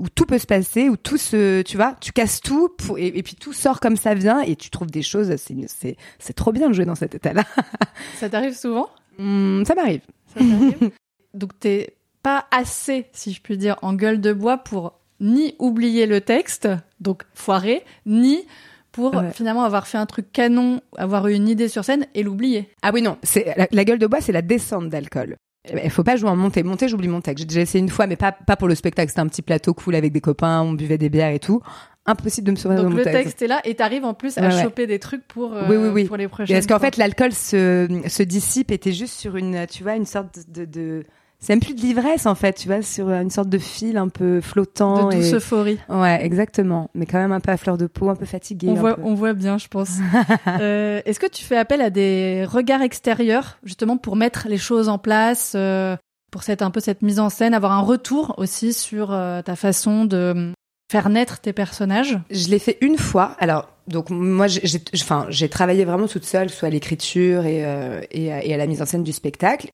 où 0.00 0.08
tout 0.08 0.24
peut 0.26 0.38
se 0.38 0.46
passer, 0.46 0.88
où 0.88 0.96
tout 0.96 1.16
se, 1.16 1.62
tu 1.62 1.76
vois, 1.76 1.96
tu 2.00 2.12
casses 2.12 2.40
tout, 2.40 2.68
pour, 2.68 2.98
et, 2.98 3.06
et 3.08 3.22
puis 3.22 3.36
tout 3.36 3.52
sort 3.52 3.80
comme 3.80 3.96
ça 3.96 4.14
vient, 4.14 4.40
et 4.40 4.56
tu 4.56 4.70
trouves 4.70 4.90
des 4.90 5.02
choses, 5.02 5.34
c'est, 5.36 5.54
c'est, 5.68 5.96
c'est 6.18 6.32
trop 6.32 6.52
bien 6.52 6.68
de 6.68 6.74
jouer 6.74 6.84
dans 6.84 6.94
cet 6.94 7.14
état-là. 7.14 7.44
Ça 8.18 8.28
t'arrive 8.28 8.54
souvent? 8.56 8.88
Hum, 9.18 9.62
ça 9.66 9.74
m'arrive. 9.74 10.00
Donc 11.34 11.58
t'es 11.60 11.94
pas 12.22 12.46
assez, 12.50 13.06
si 13.12 13.32
je 13.32 13.40
puis 13.40 13.56
dire, 13.58 13.76
en 13.82 13.94
gueule 13.94 14.20
de 14.20 14.32
bois 14.32 14.58
pour 14.58 14.98
ni 15.20 15.54
oublier 15.58 16.06
le 16.06 16.20
texte, 16.20 16.68
donc 17.00 17.22
foirer, 17.34 17.84
ni 18.06 18.44
pour 18.92 19.14
Ouais. 19.14 19.32
finalement 19.32 19.64
avoir 19.64 19.86
fait 19.86 19.98
un 19.98 20.06
truc 20.06 20.30
canon, 20.32 20.80
avoir 20.96 21.26
eu 21.28 21.34
une 21.34 21.48
idée 21.48 21.68
sur 21.68 21.84
scène 21.84 22.06
et 22.14 22.22
l'oublier. 22.22 22.68
Ah 22.82 22.90
oui, 22.94 23.02
non, 23.02 23.16
c'est, 23.22 23.54
la, 23.56 23.66
la 23.70 23.84
gueule 23.84 23.98
de 23.98 24.06
bois, 24.06 24.20
c'est 24.20 24.32
la 24.32 24.42
descente 24.42 24.88
d'alcool. 24.88 25.36
Il 25.72 25.90
faut 25.90 26.04
pas 26.04 26.16
jouer 26.16 26.28
en 26.28 26.36
montée. 26.36 26.62
Montée, 26.62 26.88
j'oublie 26.88 27.08
mon 27.08 27.20
texte. 27.22 27.38
J'ai 27.40 27.46
déjà 27.46 27.60
essayé 27.62 27.82
une 27.82 27.88
fois, 27.88 28.06
mais 28.06 28.16
pas, 28.16 28.32
pas 28.32 28.56
pour 28.56 28.68
le 28.68 28.74
spectacle. 28.74 29.08
C'était 29.08 29.20
un 29.20 29.28
petit 29.28 29.40
plateau 29.42 29.72
cool 29.72 29.94
avec 29.94 30.12
des 30.12 30.20
copains, 30.20 30.60
on 30.62 30.72
buvait 30.74 30.98
des 30.98 31.08
bières 31.08 31.32
et 31.32 31.38
tout. 31.38 31.60
Impossible 32.06 32.46
de 32.48 32.50
me 32.52 32.56
souvenir 32.56 32.80
de 32.80 32.84
Donc 32.84 32.92
mon 32.92 32.98
le 32.98 33.04
texte. 33.04 33.22
texte 33.24 33.42
est 33.42 33.46
là 33.46 33.60
et 33.64 33.74
t'arrives 33.74 34.04
en 34.04 34.12
plus 34.12 34.36
à 34.36 34.42
Ouais, 34.42 34.62
choper 34.62 34.86
des 34.86 34.98
trucs 34.98 35.26
pour, 35.26 35.54
euh, 35.54 35.62
Oui, 35.70 35.76
oui, 35.76 35.88
oui. 35.88 36.04
pour 36.04 36.18
les 36.18 36.28
prochaines 36.28 36.54
Parce 36.54 36.66
qu'en 36.66 36.78
fait, 36.78 36.98
l'alcool 36.98 37.32
se, 37.32 37.88
se 38.06 38.22
dissipe 38.22 38.70
et 38.70 38.76
t'es 38.76 38.92
juste 38.92 39.14
sur 39.14 39.36
une, 39.36 39.66
tu 39.70 39.82
vois, 39.82 39.94
une 39.96 40.04
sorte 40.04 40.38
de, 40.50 40.66
de, 40.66 41.04
c'est 41.44 41.52
même 41.52 41.60
plus 41.60 41.74
de 41.74 41.80
l'ivresse, 41.82 42.24
en 42.24 42.34
fait, 42.34 42.54
tu 42.54 42.68
vois, 42.68 42.80
sur 42.80 43.10
une 43.10 43.28
sorte 43.30 43.50
de 43.50 43.58
fil 43.58 43.98
un 43.98 44.08
peu 44.08 44.40
flottant. 44.40 45.08
de 45.10 45.16
douce 45.16 45.26
et... 45.32 45.34
euphorie. 45.34 45.78
Ouais, 45.90 46.24
exactement. 46.24 46.90
Mais 46.94 47.04
quand 47.04 47.18
même 47.18 47.32
un 47.32 47.40
peu 47.40 47.50
à 47.52 47.58
fleur 47.58 47.76
de 47.76 47.86
peau, 47.86 48.08
un 48.08 48.14
peu 48.16 48.24
fatigué. 48.24 48.68
On 48.70 48.74
voit, 48.74 48.94
peu. 48.96 49.02
on 49.04 49.14
voit 49.14 49.34
bien, 49.34 49.58
je 49.58 49.68
pense. 49.68 49.98
Euh, 50.60 51.02
Est-ce 51.04 51.20
que 51.20 51.26
tu 51.28 51.44
fais 51.44 51.56
appel 51.56 51.80
à 51.82 51.90
des 51.90 52.44
regards 52.48 52.80
extérieurs, 52.82 53.58
justement, 53.62 53.96
pour 53.98 54.16
mettre 54.16 54.46
les 54.48 54.56
choses 54.56 54.88
en 54.88 54.98
place, 54.98 55.52
euh, 55.54 55.96
pour 56.32 56.42
cette 56.42 56.62
un 56.62 56.70
peu 56.70 56.80
cette 56.80 57.02
mise 57.02 57.20
en 57.20 57.28
scène, 57.28 57.52
avoir 57.54 57.72
un 57.72 57.80
retour 57.80 58.34
aussi 58.38 58.72
sur 58.72 59.12
euh, 59.12 59.42
ta 59.42 59.54
façon 59.56 60.04
de 60.06 60.16
euh, 60.16 60.52
faire 60.90 61.08
naître 61.10 61.40
tes 61.40 61.52
personnages? 61.52 62.18
Je 62.30 62.48
l'ai 62.48 62.58
fait 62.58 62.78
une 62.80 62.96
fois. 62.96 63.36
Alors, 63.38 63.68
donc 63.88 64.08
moi, 64.10 64.46
j'ai, 64.46 64.60
j'ai- 64.64 64.82
enfin, 64.94 65.26
j'ai 65.28 65.48
travaillé 65.48 65.84
vraiment 65.84 66.06
toute 66.08 66.24
seule, 66.24 66.48
soit 66.50 66.68
à 66.68 66.70
l'écriture 66.70 67.44
et, 67.44 67.64
euh, 67.66 68.00
et, 68.12 68.26
et 68.26 68.54
à 68.54 68.56
la 68.56 68.66
mise 68.66 68.80
en 68.80 68.86
scène 68.86 69.02
du 69.04 69.12
spectacle. 69.12 69.68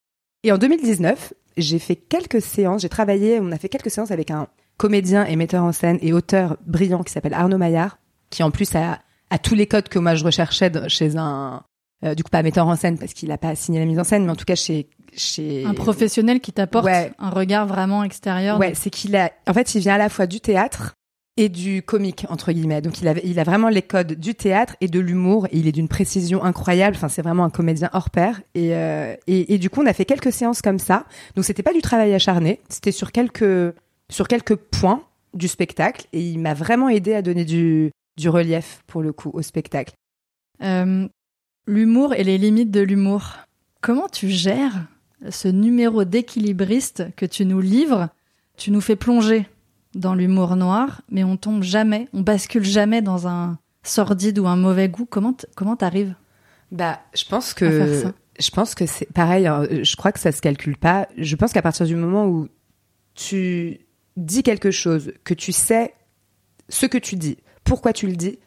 Et 0.44 0.52
en 0.52 0.58
2019, 0.58 1.34
j'ai 1.56 1.78
fait 1.78 1.96
quelques 1.96 2.40
séances. 2.40 2.82
J'ai 2.82 2.88
travaillé, 2.88 3.38
on 3.40 3.52
a 3.52 3.58
fait 3.58 3.68
quelques 3.68 3.90
séances 3.90 4.10
avec 4.10 4.30
un 4.30 4.48
comédien 4.78 5.24
et 5.26 5.36
metteur 5.36 5.62
en 5.64 5.72
scène 5.72 5.98
et 6.00 6.12
auteur 6.12 6.56
brillant 6.66 7.02
qui 7.02 7.12
s'appelle 7.12 7.34
Arnaud 7.34 7.58
Maillard, 7.58 7.98
qui 8.30 8.42
en 8.42 8.50
plus 8.50 8.74
a, 8.74 8.98
a 9.30 9.38
tous 9.38 9.54
les 9.54 9.66
codes 9.66 9.88
que 9.88 9.98
moi 9.98 10.14
je 10.14 10.24
recherchais 10.24 10.72
chez 10.88 11.16
un, 11.18 11.62
euh, 12.04 12.14
du 12.14 12.22
coup 12.24 12.30
pas 12.30 12.42
metteur 12.42 12.66
en 12.66 12.76
scène 12.76 12.96
parce 12.98 13.12
qu'il 13.12 13.30
a 13.32 13.36
pas 13.38 13.54
signé 13.54 13.78
la 13.80 13.84
mise 13.84 13.98
en 13.98 14.04
scène, 14.04 14.24
mais 14.24 14.32
en 14.32 14.36
tout 14.36 14.46
cas 14.46 14.54
chez 14.54 14.88
chez 15.14 15.64
Un 15.66 15.74
professionnel 15.74 16.40
qui 16.40 16.52
t'apporte 16.52 16.84
Ouais. 16.86 17.12
un 17.18 17.30
regard 17.30 17.66
vraiment 17.66 18.04
extérieur. 18.04 18.58
Ouais, 18.60 18.74
c'est 18.74 18.90
qu'il 18.90 19.16
a, 19.16 19.32
en 19.48 19.52
fait, 19.52 19.74
il 19.74 19.80
vient 19.80 19.94
à 19.94 19.98
la 19.98 20.08
fois 20.08 20.26
du 20.28 20.40
théâtre 20.40 20.94
et 21.40 21.48
du 21.48 21.82
comique 21.82 22.26
entre 22.28 22.52
guillemets. 22.52 22.82
Donc 22.82 23.00
il 23.00 23.08
a, 23.08 23.44
vraiment 23.44 23.70
les 23.70 23.80
codes 23.80 24.12
du 24.12 24.34
théâtre 24.34 24.76
et 24.82 24.88
de 24.88 25.00
l'humour. 25.00 25.48
Il 25.52 25.66
est 25.66 25.72
d'une 25.72 25.88
précision 25.88 26.44
incroyable. 26.44 26.96
Enfin, 26.96 27.08
c'est 27.08 27.22
vraiment 27.22 27.44
un 27.44 27.50
comédien 27.50 27.88
hors 27.94 28.10
pair. 28.10 28.42
Et, 28.54 28.74
euh, 28.74 29.16
et 29.26 29.56
du 29.56 29.70
coup, 29.70 29.80
on 29.80 29.86
a 29.86 29.94
fait 29.94 30.04
quelques 30.04 30.32
séances 30.32 30.60
comme 30.60 30.78
ça. 30.78 31.06
Donc 31.36 31.46
c'était 31.46 31.62
pas 31.62 31.72
du 31.72 31.80
travail 31.80 32.12
acharné. 32.12 32.60
C'était 32.68 32.92
sur 32.92 33.10
quelques, 33.10 33.74
sur 34.10 34.28
quelques 34.28 34.54
points 34.54 35.02
du 35.32 35.48
spectacle. 35.48 36.06
Et 36.12 36.20
il 36.20 36.38
m'a 36.38 36.52
vraiment 36.52 36.90
aidé 36.90 37.14
à 37.14 37.22
donner 37.22 37.46
du, 37.46 37.90
du 38.18 38.28
relief 38.28 38.82
pour 38.86 39.00
le 39.00 39.14
coup 39.14 39.30
au 39.32 39.40
spectacle. 39.40 39.94
Euh, 40.62 41.08
l'humour 41.66 42.12
et 42.12 42.22
les 42.22 42.36
limites 42.36 42.70
de 42.70 42.80
l'humour. 42.80 43.38
Comment 43.80 44.08
tu 44.08 44.28
gères 44.28 44.88
ce 45.30 45.48
numéro 45.48 46.04
d'équilibriste 46.04 47.04
que 47.16 47.24
tu 47.24 47.46
nous 47.46 47.60
livres 47.60 48.10
Tu 48.58 48.70
nous 48.70 48.82
fais 48.82 48.96
plonger? 48.96 49.46
Dans 49.94 50.14
l'humour 50.14 50.56
noir, 50.56 51.02
mais 51.10 51.24
on 51.24 51.36
tombe 51.36 51.62
jamais, 51.62 52.08
on 52.12 52.20
bascule 52.22 52.64
jamais 52.64 53.02
dans 53.02 53.26
un 53.26 53.58
sordide 53.82 54.38
ou 54.38 54.46
un 54.46 54.56
mauvais 54.56 54.88
goût. 54.88 55.06
Comment 55.06 55.34
comment 55.56 55.76
t'arrives 55.76 56.14
Bah, 56.70 57.00
je 57.14 57.24
pense 57.24 57.54
que 57.54 57.66
je 58.38 58.50
pense 58.50 58.74
que 58.74 58.86
c'est 58.86 59.12
pareil. 59.12 59.46
hein, 59.46 59.66
je 59.82 59.96
crois 59.96 60.12
que 60.12 60.20
ça 60.20 60.32
se 60.32 60.40
calcule 60.40 60.76
pas. 60.76 61.08
Je 61.16 61.36
pense 61.36 61.52
qu'à 61.52 61.62
partir 61.62 61.86
du 61.86 61.96
moment 61.96 62.26
où 62.26 62.48
tu 63.14 63.80
dis 64.16 64.42
quelque 64.42 64.70
chose, 64.70 65.12
que 65.24 65.34
tu 65.34 65.52
sais 65.52 65.94
ce 66.68 66.86
que 66.86 66.98
tu 66.98 67.16
dis, 67.16 67.38
pourquoi 67.64 67.92
tu 67.92 68.06
le 68.06 68.14
dis, 68.16 68.38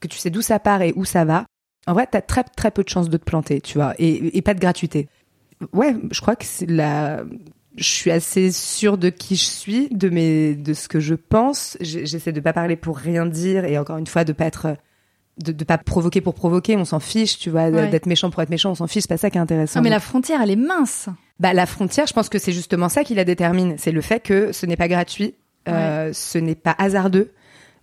que 0.00 0.08
tu 0.08 0.18
sais 0.18 0.30
d'où 0.30 0.42
ça 0.42 0.58
part 0.58 0.82
et 0.82 0.92
où 0.96 1.04
ça 1.04 1.24
va, 1.24 1.46
en 1.86 1.94
vrai, 1.94 2.06
t'as 2.10 2.20
très 2.20 2.44
très 2.44 2.70
peu 2.70 2.84
de 2.84 2.88
chances 2.90 3.08
de 3.08 3.16
te 3.16 3.24
planter, 3.24 3.60
tu 3.60 3.78
vois, 3.78 3.94
et, 3.98 4.36
et 4.36 4.42
pas 4.42 4.52
de 4.54 4.60
gratuité. 4.60 5.08
Ouais, 5.72 5.96
je 6.10 6.20
crois 6.20 6.36
que 6.36 6.44
c'est 6.44 6.66
la. 6.70 7.22
Je 7.76 7.84
suis 7.84 8.10
assez 8.10 8.50
sûre 8.52 8.98
de 8.98 9.10
qui 9.10 9.36
je 9.36 9.44
suis, 9.44 9.88
de 9.90 10.08
mes, 10.08 10.54
de 10.54 10.74
ce 10.74 10.88
que 10.88 10.98
je 11.00 11.14
pense. 11.14 11.76
J'essaie 11.80 12.32
de 12.32 12.40
pas 12.40 12.52
parler 12.52 12.76
pour 12.76 12.96
rien 12.98 13.26
dire 13.26 13.64
et 13.64 13.78
encore 13.78 13.96
une 13.98 14.06
fois 14.08 14.24
de 14.24 14.32
pas 14.32 14.46
être 14.46 14.76
de, 15.38 15.52
de 15.52 15.64
pas 15.64 15.78
provoquer 15.78 16.20
pour 16.20 16.34
provoquer, 16.34 16.76
on 16.76 16.84
s'en 16.84 17.00
fiche, 17.00 17.38
tu 17.38 17.48
vois, 17.48 17.68
Ouais. 17.70 17.88
d'être 17.88 18.06
méchant 18.06 18.28
pour 18.30 18.42
être 18.42 18.50
méchant, 18.50 18.72
on 18.72 18.74
s'en 18.74 18.86
fiche, 18.88 19.02
c'est 19.02 19.08
pas 19.08 19.16
ça 19.16 19.30
qui 19.30 19.38
est 19.38 19.40
intéressant. 19.40 19.78
Ah, 19.80 19.82
mais 19.82 19.88
la 19.88 20.00
frontière, 20.00 20.42
elle 20.42 20.50
est 20.50 20.56
mince. 20.56 21.08
Bah, 21.38 21.54
la 21.54 21.64
frontière, 21.64 22.06
je 22.06 22.12
pense 22.12 22.28
que 22.28 22.38
c'est 22.38 22.52
justement 22.52 22.88
ça 22.90 23.04
qui 23.04 23.14
la 23.14 23.24
détermine. 23.24 23.76
C'est 23.78 23.92
le 23.92 24.00
fait 24.02 24.20
que 24.20 24.52
ce 24.52 24.66
n'est 24.66 24.76
pas 24.76 24.88
gratuit, 24.88 25.34
euh, 25.68 26.12
ce 26.12 26.36
n'est 26.38 26.54
pas 26.56 26.74
hasardeux. 26.76 27.30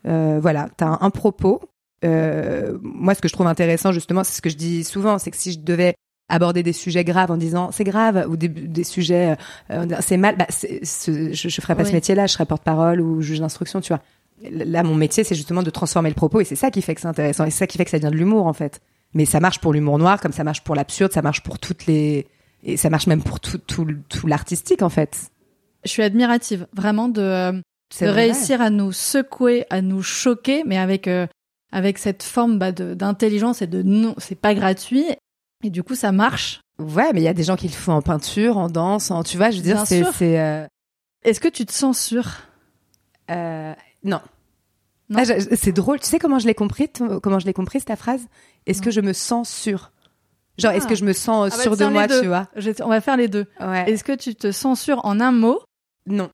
Euh, 0.05 0.37
voilà, 0.41 0.69
t'as 0.77 0.85
un, 0.87 0.97
un 1.01 1.09
propos. 1.09 1.61
Euh, 2.05 2.77
moi, 2.83 3.15
ce 3.15 3.21
que 3.21 3.27
je 3.27 3.33
trouve 3.33 3.47
intéressant, 3.47 3.91
justement, 3.91 4.23
c'est 4.23 4.35
ce 4.35 4.41
que 4.41 4.49
je 4.51 4.55
dis 4.57 4.83
souvent, 4.83 5.17
c'est 5.17 5.31
que 5.31 5.37
si 5.37 5.53
je 5.53 5.59
devais 5.59 5.95
aborder 6.29 6.61
des 6.63 6.73
sujets 6.73 7.03
graves 7.03 7.31
en 7.31 7.37
disant 7.37 7.71
c'est 7.71 7.83
grave 7.85 8.25
ou 8.29 8.35
des, 8.37 8.47
des 8.49 8.83
sujets 8.83 9.37
euh, 9.71 9.85
c'est 10.01 10.17
mal, 10.17 10.35
bah, 10.37 10.45
c'est- 10.49 10.83
ce- 10.85 11.31
je, 11.33 11.47
je 11.49 11.61
ferais 11.61 11.75
pas 11.75 11.83
Oui. 11.83 11.89
ce 11.89 11.93
métier-là, 11.93 12.27
je 12.27 12.33
serais 12.33 12.45
porte-parole 12.45 12.99
ou 13.01 13.21
juge 13.21 13.39
d'instruction, 13.39 13.79
tu 13.81 13.93
vois. 13.93 14.01
Là, 14.51 14.83
mon 14.83 14.93
métier, 14.95 15.23
c'est 15.23 15.33
justement 15.35 15.63
de 15.63 15.69
transformer 15.69 16.09
le 16.09 16.15
propos 16.15 16.41
et 16.41 16.43
c'est 16.45 16.55
ça 16.55 16.69
qui 16.69 16.81
fait 16.81 16.93
que 16.95 17.01
c'est 17.01 17.07
intéressant 17.07 17.45
et 17.45 17.49
c'est 17.49 17.59
ça 17.59 17.67
qui 17.67 17.77
fait 17.77 17.85
que 17.85 17.91
ça 17.91 17.97
devient 17.97 18.11
de 18.11 18.17
l'humour, 18.17 18.45
en 18.45 18.53
fait. 18.53 18.81
Mais 19.13 19.25
ça 19.25 19.39
marche 19.39 19.59
pour 19.59 19.73
l'humour 19.73 19.97
noir, 19.97 20.19
comme 20.21 20.33
ça 20.33 20.43
marche 20.43 20.63
pour 20.63 20.75
l'absurde, 20.75 21.11
ça 21.11 21.21
marche 21.23 21.41
pour 21.41 21.57
toutes 21.57 21.85
les, 21.87 22.27
et 22.63 22.77
ça 22.77 22.89
marche 22.91 23.07
même 23.07 23.23
pour 23.23 23.39
tout, 23.39 23.57
tout, 23.57 23.87
tout 24.09 24.27
l'artistique, 24.27 24.81
en 24.83 24.89
fait. 24.89 25.31
Je 25.85 25.89
suis 25.89 26.03
admirative, 26.03 26.67
vraiment, 26.73 27.07
de, 27.07 27.21
euh, 27.21 27.51
de 27.53 27.61
vrai. 28.05 28.11
réussir 28.11 28.61
à 28.61 28.69
nous 28.69 28.91
secouer, 28.91 29.65
à 29.69 29.81
nous 29.81 30.03
choquer, 30.03 30.63
mais 30.67 30.77
avec 30.77 31.07
euh, 31.07 31.25
avec 31.71 31.97
cette 31.97 32.21
forme 32.21 32.59
bah, 32.59 32.71
d'intelligence 32.71 33.61
et 33.61 33.67
de 33.67 33.81
non, 33.81 34.13
c'est 34.17 34.39
pas 34.39 34.53
gratuit. 34.53 35.05
Et 35.63 35.69
du 35.69 35.83
coup, 35.83 35.95
ça 35.95 36.11
marche. 36.11 36.61
Ouais, 36.79 37.11
mais 37.13 37.21
il 37.21 37.23
y 37.23 37.27
a 37.27 37.33
des 37.33 37.43
gens 37.43 37.55
qui 37.55 37.67
le 37.67 37.73
font 37.73 37.93
en 37.93 38.01
peinture, 38.01 38.57
en 38.57 38.67
danse, 38.69 39.09
en, 39.11 39.23
tu 39.23 39.37
vois, 39.37 39.49
je 39.49 39.57
veux 39.57 39.63
dire, 39.63 39.85
c'est, 39.87 40.03
c'est, 40.13 40.39
euh, 40.39 40.65
Est-ce 41.23 41.39
que 41.39 41.47
tu 41.47 41.65
te 41.65 41.73
censures 41.73 42.29
euh, 43.31 43.73
non. 44.03 44.21
Non. 45.09 45.19
Ah, 45.19 45.25
c'est 45.25 45.71
drôle. 45.71 45.99
Tu 45.99 46.05
sais 46.07 46.19
comment 46.19 46.37
je 46.39 46.47
l'ai 46.47 46.53
compris, 46.53 46.89
comment 47.23 47.39
je 47.39 47.45
l'ai 47.45 47.53
compris, 47.53 47.81
ta 47.81 47.95
phrase? 47.95 48.25
Est-ce 48.65 48.81
que 48.81 48.91
je 48.91 49.01
me 49.01 49.13
sens 49.13 49.49
sûre? 49.49 49.91
Genre, 50.57 50.71
est-ce 50.73 50.85
Ah. 50.85 50.89
que 50.89 50.95
je 50.95 51.05
me 51.05 51.13
sens 51.13 51.51
Ah 51.53 51.55
bah 51.55 51.61
sûre 51.63 51.71
de 51.73 51.77
tiens, 51.77 51.87
les 51.89 51.93
moi, 51.93 52.07
tu 52.07 52.27
vois? 52.27 52.47
Je- 52.55 52.71
On 52.83 52.89
va 52.89 52.99
faire 53.01 53.15
les 53.17 53.27
deux. 53.27 53.45
Ouais. 53.59 53.89
Est-ce 53.91 54.03
que 54.03 54.13
tu 54.13 54.35
te 54.35 54.51
censures 54.51 55.03
en 55.05 55.19
un 55.19 55.31
mot? 55.31 55.61
Non. 56.07 56.29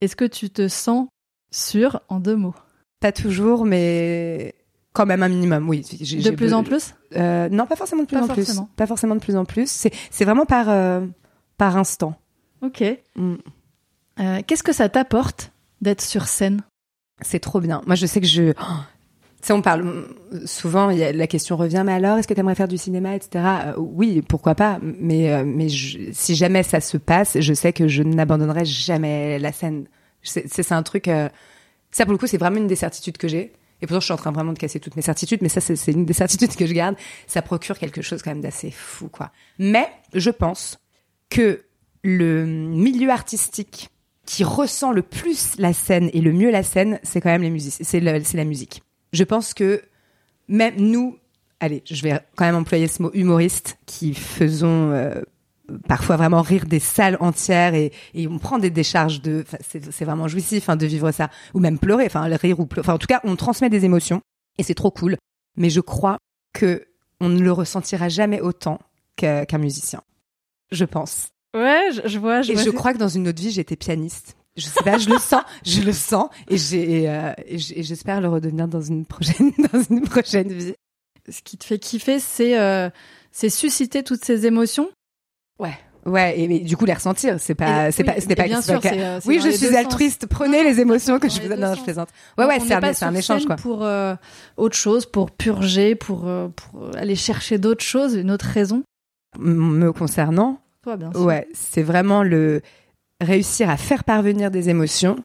Est-ce 0.00 0.14
que 0.16 0.24
tu 0.24 0.50
te 0.50 0.68
sens 0.68 1.08
sûr 1.50 2.00
en 2.08 2.20
deux 2.20 2.36
mots? 2.36 2.54
Pas 3.00 3.12
toujours, 3.12 3.64
mais 3.66 4.54
quand 4.96 5.04
même 5.04 5.22
un 5.22 5.28
minimum, 5.28 5.68
oui. 5.68 5.84
J'ai, 6.00 6.18
de 6.22 6.30
plus 6.30 6.54
en 6.54 6.64
plus? 6.64 6.94
Euh, 7.16 7.50
Non, 7.50 7.66
pas 7.66 7.76
forcément 7.76 8.02
de 8.02 8.08
plus 8.08 8.16
en 8.16 8.28
plus. 8.28 8.60
Pas 8.76 8.86
forcément 8.86 9.14
de 9.14 9.20
plus 9.20 9.36
en 9.36 9.44
plus. 9.44 9.70
C'est, 9.70 9.92
c'est 10.10 10.24
vraiment 10.24 10.46
par, 10.46 10.70
euh, 10.70 11.06
par 11.58 11.76
instant. 11.76 12.14
Ok. 12.62 12.82
Mm. 13.14 13.34
Euh, 14.20 14.40
qu'est-ce 14.46 14.62
que 14.62 14.72
ça 14.72 14.88
t'apporte 14.88 15.52
d'être 15.82 16.00
sur 16.00 16.26
scène? 16.28 16.62
C'est 17.20 17.40
trop 17.40 17.60
bien. 17.60 17.82
Moi, 17.86 17.94
je 17.94 18.06
sais 18.06 18.22
que 18.22 18.26
je... 18.26 18.54
Ça, 19.42 19.54
on 19.54 19.60
parle 19.60 20.08
souvent, 20.46 20.90
y 20.90 21.04
a, 21.04 21.12
la 21.12 21.26
question 21.26 21.56
revient, 21.58 21.82
mais 21.84 21.92
alors, 21.92 22.16
est-ce 22.16 22.26
que 22.26 22.32
tu 22.32 22.40
aimerais 22.40 22.54
faire 22.54 22.66
du 22.66 22.78
cinéma, 22.78 23.14
etc. 23.14 23.44
oui, 23.76 24.22
pourquoi 24.22 24.54
pas, 24.54 24.80
mais, 24.82 25.44
mais 25.44 25.68
si 25.68 26.34
jamais 26.34 26.62
ça 26.62 26.80
se 26.80 26.96
passe, 26.96 27.38
je 27.38 27.54
sais 27.54 27.72
que 27.72 27.86
je 27.86 28.02
n'abandonnerai 28.02 28.64
jamais 28.64 29.38
la 29.38 29.52
scène. 29.52 29.86
C'est, 30.22 30.48
c'est, 30.48 30.72
un 30.72 30.82
truc... 30.82 31.04
ça, 31.92 32.04
pour 32.06 32.12
le 32.12 32.18
coup, 32.18 32.26
c'est 32.26 32.38
vraiment 32.38 32.56
une 32.56 32.66
des 32.66 32.76
certitudes 32.76 33.18
que 33.18 33.28
j'ai 33.28 33.52
et 33.82 33.86
pourtant, 33.86 34.00
je 34.00 34.06
suis 34.06 34.14
en 34.14 34.18
train 34.18 34.32
vraiment 34.32 34.52
de 34.52 34.58
casser 34.58 34.80
toutes 34.80 34.96
mes 34.96 35.02
certitudes, 35.02 35.40
mais 35.42 35.48
ça, 35.48 35.60
c'est 35.60 35.92
une 35.92 36.06
des 36.06 36.12
certitudes 36.12 36.54
que 36.56 36.66
je 36.66 36.72
garde. 36.72 36.96
Ça 37.26 37.42
procure 37.42 37.78
quelque 37.78 38.02
chose 38.02 38.22
quand 38.22 38.30
même 38.30 38.40
d'assez 38.40 38.70
fou, 38.70 39.08
quoi. 39.08 39.30
Mais 39.58 39.86
je 40.14 40.30
pense 40.30 40.78
que 41.28 41.64
le 42.02 42.46
milieu 42.46 43.10
artistique 43.10 43.90
qui 44.24 44.44
ressent 44.44 44.92
le 44.92 45.02
plus 45.02 45.56
la 45.58 45.72
scène 45.72 46.10
et 46.12 46.20
le 46.20 46.32
mieux 46.32 46.50
la 46.50 46.62
scène, 46.62 46.98
c'est 47.02 47.20
quand 47.20 47.30
même 47.30 47.42
les 47.42 47.50
musiques, 47.50 47.76
c'est 47.80 48.00
la 48.00 48.44
musique. 48.44 48.82
Je 49.12 49.24
pense 49.24 49.54
que 49.54 49.82
même 50.48 50.74
nous, 50.78 51.18
allez, 51.60 51.82
je 51.86 52.02
vais 52.02 52.18
quand 52.36 52.44
même 52.44 52.56
employer 52.56 52.88
ce 52.88 53.02
mot 53.02 53.10
humoriste, 53.14 53.78
qui 53.86 54.14
faisons 54.14 54.90
euh, 54.90 55.22
parfois 55.88 56.16
vraiment 56.16 56.42
rire 56.42 56.66
des 56.66 56.78
salles 56.78 57.16
entières 57.20 57.74
et, 57.74 57.92
et 58.14 58.28
on 58.28 58.38
prend 58.38 58.58
des 58.58 58.70
décharges 58.70 59.20
de 59.20 59.44
c'est 59.68 60.04
vraiment 60.04 60.28
jouissif 60.28 60.68
hein, 60.68 60.76
de 60.76 60.86
vivre 60.86 61.10
ça. 61.12 61.30
Ou 61.54 61.60
même 61.60 61.78
pleurer 61.78 62.06
enfin 62.06 62.22
rire 62.22 62.60
ou 62.60 62.66
pleurer 62.66 62.86
enfin 62.86 62.94
en 62.94 62.98
tout 62.98 63.06
cas 63.06 63.20
on 63.24 63.36
transmet 63.36 63.70
des 63.70 63.84
émotions 63.84 64.20
et 64.58 64.62
c'est 64.62 64.74
trop 64.74 64.90
cool. 64.90 65.16
Mais 65.56 65.70
je 65.70 65.80
crois 65.80 66.18
que 66.52 66.86
on 67.20 67.28
ne 67.28 67.40
le 67.40 67.52
ressentira 67.52 68.08
jamais 68.08 68.40
autant 68.40 68.78
qu'un 69.16 69.58
musicien. 69.58 70.02
Je 70.70 70.84
pense. 70.84 71.28
Ouais 71.56 71.88
je, 72.04 72.18
vois 72.18 72.42
je 72.42 72.52
et 72.52 72.56
je 72.56 72.70
crois 72.70 72.92
que 72.92 72.98
dans 72.98 73.08
une 73.08 73.28
autre 73.28 73.40
vie 73.40 73.50
j'étais 73.50 73.76
pianiste. 73.76 74.36
Je 74.56 74.66
sais 74.66 74.82
pas 74.84 74.98
je 74.98 75.08
le 75.08 75.18
sens 75.18 75.42
je 75.64 75.82
le 75.82 75.92
sens 75.92 76.28
et 76.48 76.58
j'ai 76.58 77.08
euh, 77.08 77.32
et 77.46 77.58
j'espère 77.58 78.20
le 78.20 78.28
redevenir 78.28 78.68
dans 78.68 78.80
une 78.80 79.04
prochaine 79.04 79.52
dans 79.72 79.82
une 79.82 80.02
prochaine 80.02 80.52
vie. 80.52 80.74
Ce 81.28 81.42
qui 81.42 81.56
te 81.56 81.64
fait 81.64 81.78
kiffer 81.78 82.20
c'est 82.20 82.58
euh, 82.58 82.88
c'est 83.32 83.50
susciter 83.50 84.02
toutes 84.02 84.24
ces 84.24 84.46
émotions? 84.46 84.88
Ouais. 85.58 85.76
Ouais, 86.06 86.38
et, 86.38 86.60
du 86.60 86.76
coup 86.76 86.84
les 86.84 86.92
ressentir, 86.92 87.40
c'est 87.40 87.56
pas, 87.56 87.90
c'est 87.90 88.04
pas, 88.04 88.20
c'était 88.20 88.36
pas. 88.36 88.44
Bien 88.44 88.62
sûr, 88.62 88.80
euh, 88.84 89.20
oui, 89.26 89.40
je 89.42 89.50
suis 89.50 89.76
altruiste. 89.76 90.26
Prenez 90.26 90.62
les 90.62 90.80
émotions 90.80 91.18
que 91.18 91.28
je 91.28 91.42
vous. 91.42 91.48
Non, 91.48 91.74
je 91.74 91.82
plaisante. 91.82 92.10
Ouais, 92.38 92.46
ouais, 92.46 92.60
c'est 92.60 92.74
un, 92.74 93.08
un 93.08 93.14
échange 93.14 93.44
quoi. 93.44 93.56
Pour 93.56 93.82
euh, 93.82 94.14
autre 94.56 94.76
chose, 94.76 95.04
pour 95.04 95.32
purger, 95.32 95.96
pour 95.96 96.28
euh, 96.28 96.46
pour 96.48 96.96
aller 96.96 97.16
chercher 97.16 97.58
d'autres 97.58 97.84
choses, 97.84 98.14
une 98.14 98.30
autre 98.30 98.46
raison. 98.46 98.84
Me 99.40 99.92
concernant. 99.92 100.60
Toi, 100.82 100.96
bien 100.96 101.10
sûr. 101.10 101.22
Ouais, 101.22 101.48
c'est 101.54 101.82
vraiment 101.82 102.22
le 102.22 102.62
réussir 103.20 103.68
à 103.68 103.76
faire 103.76 104.04
parvenir 104.04 104.52
des 104.52 104.68
émotions 104.68 105.16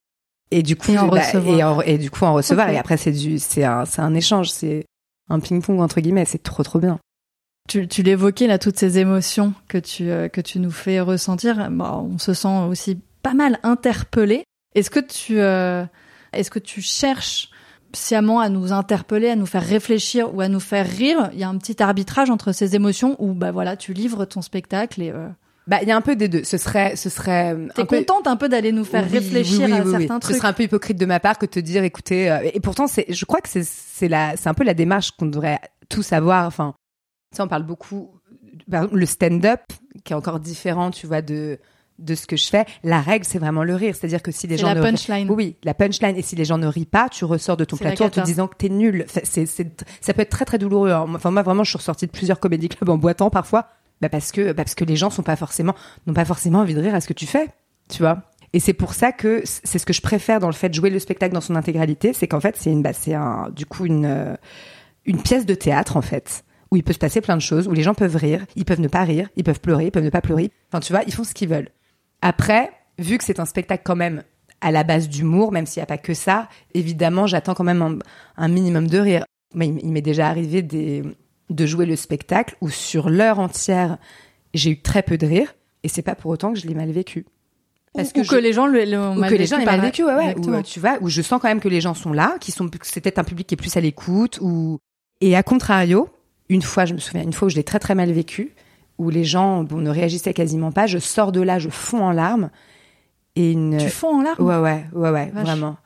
et 0.50 0.64
du 0.64 0.76
coup 0.76 0.92
et, 0.92 0.98
en 0.98 1.08
bah, 1.08 1.20
recevoir. 1.20 1.88
Et, 1.88 2.00
du 2.00 2.10
coup 2.10 2.26
en 2.26 2.34
recevoir 2.34 2.70
et 2.70 2.78
après 2.78 2.98
c'est 2.98 3.12
du, 3.12 3.38
c'est 3.38 3.64
un, 3.64 3.86
c'est 3.86 4.02
un 4.02 4.14
échange, 4.16 4.50
c'est 4.50 4.86
un 5.30 5.40
ping 5.40 5.62
pong 5.62 5.80
entre 5.80 6.02
guillemets, 6.02 6.26
c'est 6.26 6.42
trop 6.42 6.64
trop 6.64 6.80
bien. 6.80 7.00
Tu, 7.72 7.88
tu 7.88 8.04
l'évoquais 8.04 8.48
là, 8.48 8.60
toutes 8.60 8.78
ces 8.78 9.00
émotions 9.00 9.54
que 9.70 9.78
tu 9.78 10.10
euh, 10.10 10.28
que 10.28 10.42
tu 10.42 10.60
nous 10.60 10.72
fais 10.72 11.00
ressentir. 11.00 11.70
on 11.80 12.18
se 12.18 12.34
sent 12.34 12.66
aussi 12.70 13.00
pas 13.24 13.34
mal 13.34 13.60
interpellé. 13.64 14.44
Est-ce 14.76 14.90
que 14.90 15.00
tu 15.00 15.40
euh, 15.40 15.86
est-ce 16.34 16.52
que 16.52 16.60
tu 16.60 16.82
cherches 16.82 17.50
sciemment 17.94 18.42
à 18.42 18.50
nous 18.50 18.74
interpeller, 18.74 19.30
à 19.30 19.38
nous 19.38 19.46
faire 19.46 19.66
réfléchir 19.66 20.36
ou 20.36 20.42
à 20.42 20.50
nous 20.50 20.60
faire 20.60 20.86
rire? 20.86 21.30
Il 21.32 21.40
y 21.40 21.46
a 21.46 21.48
un 21.48 21.58
petit 21.58 21.82
arbitrage 21.82 22.30
entre 22.30 22.52
ces 22.52 22.76
émotions 22.76 23.16
où 23.20 23.32
bah 23.34 23.52
voilà, 23.52 23.78
tu 23.78 23.94
livres 23.94 24.26
ton 24.26 24.42
spectacle 24.42 25.02
et 25.02 25.12
euh, 25.12 25.30
bah, 25.66 25.78
il 25.82 25.88
y 25.88 25.94
a 25.94 25.96
un 25.96 26.02
peu 26.02 26.18
des 26.18 26.28
deux. 26.28 26.44
Ce 26.44 26.58
serait, 26.58 26.98
ce 26.98 27.10
serait. 27.10 27.56
T'es 27.74 27.86
contente 27.86 28.28
un 28.28 28.36
peu 28.36 28.50
d'aller 28.50 28.74
nous 28.74 28.84
faire 28.84 29.10
réfléchir 29.10 29.74
à 29.74 29.86
certains 29.86 30.20
trucs. 30.20 30.34
Ce 30.34 30.40
serait 30.40 30.50
un 30.50 30.54
peu 30.54 30.64
hypocrite 30.64 30.98
de 30.98 31.06
ma 31.06 31.22
part 31.22 31.38
que 31.38 31.46
de 31.46 31.52
te 31.52 31.60
dire, 31.62 31.86
écoutez, 31.86 32.38
et 32.54 32.60
pourtant 32.60 32.88
c'est, 32.88 33.06
je 33.08 33.24
crois 33.24 33.40
que 33.40 33.48
c'est, 33.48 33.64
c'est 33.64 34.10
la, 34.10 34.36
c'est 34.36 34.50
un 34.50 34.54
peu 34.54 34.66
la 34.66 34.74
démarche 34.74 35.12
qu'on 35.12 35.28
devrait 35.28 35.62
tous 35.88 36.12
avoir. 36.12 36.48
Enfin, 36.48 36.74
on 37.40 37.48
parle 37.48 37.64
beaucoup. 37.64 38.12
le 38.68 39.06
stand-up, 39.06 39.62
qui 40.04 40.14
est 40.14 40.16
encore 40.16 40.40
différent, 40.40 40.92
tu 40.92 41.08
vois, 41.08 41.22
de 41.22 41.60
de 42.02 42.16
ce 42.16 42.26
que 42.26 42.36
je 42.36 42.48
fais. 42.48 42.66
La 42.84 43.00
règle, 43.00 43.26
c'est 43.26 43.40
vraiment 43.40 43.64
le 43.64 43.76
rire. 43.76 43.96
C'est-à-dire 43.96 44.22
que 44.22 44.32
si 44.32 44.48
les 44.48 44.58
gens 44.58 44.74
la 44.74 44.82
punchline. 44.82 45.30
Oui, 45.30 45.56
la 45.64 45.74
punchline. 45.74 46.16
Et 46.18 46.22
si 46.22 46.36
les 46.36 46.46
gens 46.46 46.58
ne 46.58 46.68
rient 46.68 46.86
pas, 46.86 47.10
tu 47.10 47.26
ressors 47.26 47.58
de 47.58 47.66
ton 47.66 47.78
plateau 47.78 48.06
en 48.06 48.10
te 48.10 48.20
disant 48.22 48.48
que 48.48 48.56
t'es 48.56 48.70
nul. 48.70 49.06
C'est, 49.08 49.46
c'est, 49.46 49.86
ça 50.02 50.14
peut 50.14 50.22
être 50.22 50.30
très 50.30 50.46
très 50.46 50.58
douloureux. 50.58 50.92
Hein. 50.92 51.06
Enfin, 51.14 51.32
moi 51.32 51.44
vraiment, 51.44 51.64
je 51.64 51.70
suis 51.70 51.78
ressortie 51.78 52.08
de 52.08 52.12
plusieurs 52.12 52.40
comédie 52.40 52.70
clubs 52.70 52.90
en 52.90 52.98
boitant 52.98 53.30
parfois, 53.30 53.68
bah 54.02 54.10
parce 54.10 54.32
que 54.32 54.52
parce 54.52 54.76
que 54.76 54.84
les 54.84 54.96
gens 54.96 55.10
sont 55.10 55.24
pas 55.24 55.36
forcément 55.36 55.76
n'ont 56.08 56.14
pas 56.14 56.26
forcément 56.26 56.60
envie 56.60 56.74
de 56.74 56.82
rire 56.82 56.96
à 56.96 57.02
ce 57.02 57.08
que 57.08 57.14
tu 57.14 57.28
fais, 57.28 57.48
tu 57.90 58.00
vois. 58.00 58.24
Et 58.54 58.60
c'est 58.60 58.74
pour 58.74 58.94
ça 58.94 59.12
que 59.14 59.44
c'est 59.46 59.80
ce 59.80 59.86
que 59.86 59.94
je 59.94 60.02
préfère 60.02 60.40
dans 60.40 60.48
le 60.48 60.54
fait 60.54 60.70
de 60.70 60.74
jouer 60.74 60.90
le 60.90 61.00
spectacle 61.00 61.34
dans 61.34 61.42
son 61.42 61.56
intégralité, 61.56 62.12
c'est 62.14 62.28
qu'en 62.28 62.42
fait 62.42 62.58
c'est 62.58 62.72
une 62.72 62.82
bah, 62.82 62.94
c'est 62.94 63.14
un 63.14 63.50
du 63.56 63.66
coup 63.66 63.86
une 63.86 64.06
euh, 64.06 64.36
une 65.06 65.22
pièce 65.22 65.46
de 65.46 65.54
théâtre 65.54 65.96
en 65.96 66.02
fait 66.02 66.44
où 66.72 66.78
il 66.78 66.84
peut 66.84 66.94
se 66.94 67.00
passer 67.00 67.22
plein 67.22 67.36
de 67.36 67.42
choses, 67.42 67.68
où 67.68 67.74
les 67.74 67.84
gens 67.84 67.94
peuvent 67.94 68.16
rire, 68.16 68.46
ils 68.56 68.66
peuvent 68.66 68.80
ne 68.80 68.88
pas 68.88 69.04
rire, 69.04 69.30
ils 69.36 69.44
peuvent 69.44 69.60
pleurer, 69.60 69.88
ils 69.88 69.92
peuvent 69.92 70.04
ne 70.04 70.10
pas 70.10 70.22
pleurer. 70.22 70.52
Enfin, 70.70 70.80
tu 70.80 70.94
vois, 70.94 71.04
ils 71.06 71.14
font 71.14 71.24
ce 71.24 71.34
qu'ils 71.34 71.50
veulent. 71.50 71.70
Après, 72.22 72.72
vu 72.98 73.18
que 73.18 73.24
c'est 73.24 73.40
un 73.40 73.46
spectacle 73.46 73.84
quand 73.86 73.96
même 73.96 74.24
à 74.62 74.72
la 74.72 74.84
base 74.84 75.10
d'humour, 75.10 75.52
même 75.52 75.66
s'il 75.66 75.80
n'y 75.80 75.84
a 75.84 75.88
pas 75.88 75.98
que 75.98 76.14
ça, 76.14 76.48
évidemment, 76.74 77.28
j'attends 77.28 77.56
quand 77.56 77.64
même 77.64 78.00
un, 78.38 78.48
minimum 78.48 78.88
de 78.88 79.00
rire. 79.00 79.26
Mais 79.54 79.68
il, 79.68 79.92
m'est 79.92 80.02
déjà 80.02 80.28
arrivé 80.28 80.62
de 80.62 81.66
jouer 81.66 81.86
le 81.86 81.98
spectacle 81.98 82.56
où 82.62 82.70
sur 82.70 83.10
l'heure 83.10 83.40
entière, 83.40 83.98
j'ai 84.54 84.70
eu 84.72 84.82
très 84.82 85.04
peu 85.04 85.18
de 85.18 85.26
rire, 85.26 85.54
et 85.84 85.90
c'est 85.90 86.02
pas 86.02 86.16
pour 86.16 86.32
autant 86.32 86.54
que 86.54 86.60
je 86.60 86.68
l'ai 86.68 86.76
mal 86.76 86.92
vécu. 86.92 87.26
Parce 87.94 88.14
que, 88.14 88.26
que 88.26 88.36
les 88.36 88.54
gens 88.54 88.68
l'ont 88.68 89.16
mal 89.16 89.30
que 89.30 89.36
les 89.36 89.46
gens 89.46 89.58
l'aient 89.58 89.66
mal 89.66 89.82
vécu, 89.82 90.06
ouais, 90.06 90.16
ouais. 90.16 90.36
Où, 90.38 90.62
tu 90.62 90.80
vois, 90.80 90.98
où 91.02 91.10
je 91.10 91.22
sens 91.22 91.42
quand 91.42 91.50
même 91.50 91.60
que 91.60 91.68
les 91.68 91.82
gens 91.82 91.94
sont 91.94 92.14
là, 92.14 92.38
qui 92.40 92.54
sont, 92.54 92.70
c'est 92.84 93.02
peut-être 93.02 93.20
un 93.20 93.26
public 93.26 93.48
qui 93.48 93.56
est 93.56 93.58
plus 93.58 93.76
à 93.76 93.82
l'écoute, 93.82 94.40
ou 94.42 94.80
et 95.20 95.36
à 95.36 95.44
contrario, 95.44 96.08
une 96.52 96.62
fois, 96.62 96.84
je 96.84 96.94
me 96.94 97.00
souviens, 97.00 97.24
une 97.24 97.32
fois 97.32 97.46
où 97.46 97.50
je 97.50 97.56
l'ai 97.56 97.64
très 97.64 97.80
très 97.80 97.96
mal 97.96 98.12
vécu, 98.12 98.54
où 98.98 99.10
les 99.10 99.24
gens 99.24 99.64
bon, 99.64 99.78
ne 99.78 99.90
réagissaient 99.90 100.34
quasiment 100.34 100.74
pas, 100.74 100.86
je 100.86 100.98
sors 100.98 101.32
de 101.32 101.40
là, 101.40 101.60
je 101.60 101.70
fonds 101.70 102.04
en 102.04 102.12
larmes. 102.12 102.50
Et 103.38 103.54
une... 103.54 103.78
Tu 103.78 103.90
fonds 103.90 104.20
en 104.20 104.22
larmes? 104.22 104.46
Ouais, 104.46 104.58
ouais, 104.58 104.86
ouais, 104.92 105.10
ouais, 105.10 105.32
vraiment. 105.34 105.78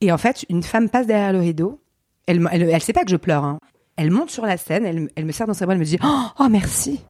Et 0.00 0.10
en 0.10 0.18
fait, 0.18 0.44
une 0.48 0.64
femme 0.64 0.88
passe 0.88 1.06
derrière 1.06 1.32
le 1.32 1.38
rideau. 1.38 1.80
Elle, 2.26 2.46
elle, 2.50 2.62
elle 2.62 2.82
sait 2.82 2.92
pas 2.92 3.04
que 3.04 3.12
je 3.12 3.16
pleure. 3.16 3.44
Hein. 3.44 3.60
Elle 3.96 4.10
monte 4.10 4.30
sur 4.30 4.44
la 4.44 4.56
scène, 4.56 4.84
elle, 4.84 5.08
elle 5.14 5.24
me 5.24 5.30
serre 5.30 5.46
dans 5.46 5.54
ses 5.54 5.64
bras, 5.64 5.74
elle 5.74 5.80
me 5.80 5.84
dit 5.84 5.98
Oh, 6.02 6.24
oh 6.40 6.48
merci 6.48 7.00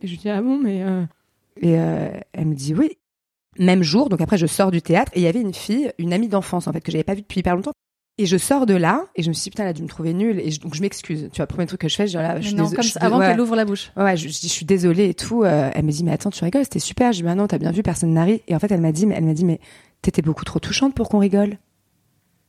Et 0.00 0.06
je 0.06 0.12
lui 0.12 0.18
dis 0.18 0.30
Ah 0.30 0.40
bon, 0.40 0.56
mais. 0.56 0.84
Euh... 0.84 1.04
Et 1.60 1.76
euh, 1.76 2.08
elle 2.32 2.46
me 2.46 2.54
dit 2.54 2.72
Oui. 2.72 2.98
Même 3.58 3.82
jour, 3.82 4.08
donc 4.08 4.20
après, 4.20 4.38
je 4.38 4.46
sors 4.46 4.70
du 4.70 4.80
théâtre 4.80 5.10
et 5.14 5.20
il 5.20 5.22
y 5.22 5.28
avait 5.28 5.40
une 5.40 5.54
fille, 5.54 5.92
une 5.98 6.12
amie 6.12 6.28
d'enfance 6.28 6.68
en 6.68 6.72
fait, 6.72 6.80
que 6.80 6.92
j'avais 6.92 7.04
pas 7.04 7.14
vue 7.14 7.22
depuis 7.22 7.40
hyper 7.40 7.56
longtemps, 7.56 7.72
et 8.16 8.26
je 8.26 8.36
sors 8.36 8.64
de 8.66 8.74
là 8.74 9.06
et 9.16 9.22
je 9.22 9.28
me 9.28 9.34
suis 9.34 9.44
dit 9.44 9.50
putain 9.50 9.64
elle 9.64 9.70
a 9.70 9.72
dû 9.72 9.82
me 9.82 9.88
trouver 9.88 10.14
nulle 10.14 10.38
et 10.38 10.50
donc 10.58 10.74
je 10.74 10.80
m'excuse. 10.80 11.28
Tu 11.32 11.36
vois, 11.38 11.46
premier 11.46 11.66
truc 11.66 11.80
que 11.80 11.88
je 11.88 11.96
fais, 11.96 12.06
je 12.06 12.16
dis 12.16 12.22
là, 12.22 12.40
je 12.40 12.48
suis 12.48 12.56
non, 12.56 12.70
comme 12.70 12.84
avant 13.00 13.20
qu'elle 13.20 13.40
ouvre 13.40 13.56
la 13.56 13.64
bouche. 13.64 13.90
Ouais, 13.96 14.16
je, 14.16 14.28
dis 14.28 14.38
je 14.42 14.52
suis 14.52 14.66
désolée 14.66 15.08
et 15.08 15.14
tout. 15.14 15.42
Euh, 15.42 15.70
elle 15.74 15.84
me 15.84 15.90
dit 15.90 16.04
mais 16.04 16.12
attends 16.12 16.30
tu 16.30 16.44
rigoles, 16.44 16.64
c'était 16.64 16.78
super. 16.78 17.12
Je 17.12 17.18
dis 17.18 17.22
bah 17.24 17.34
non 17.34 17.46
t'as 17.48 17.58
bien 17.58 17.72
vu 17.72 17.82
personne 17.82 18.12
n'arrive. 18.12 18.40
Et 18.46 18.54
en 18.54 18.58
fait 18.58 18.70
elle 18.70 18.80
m'a 18.80 18.92
dit 18.92 19.06
mais 19.06 19.16
elle 19.16 19.24
m'a 19.24 19.34
dit 19.34 19.44
mais 19.44 19.60
t'étais 20.02 20.22
beaucoup 20.22 20.44
trop 20.44 20.60
touchante 20.60 20.94
pour 20.94 21.08
qu'on 21.08 21.18
rigole. 21.18 21.58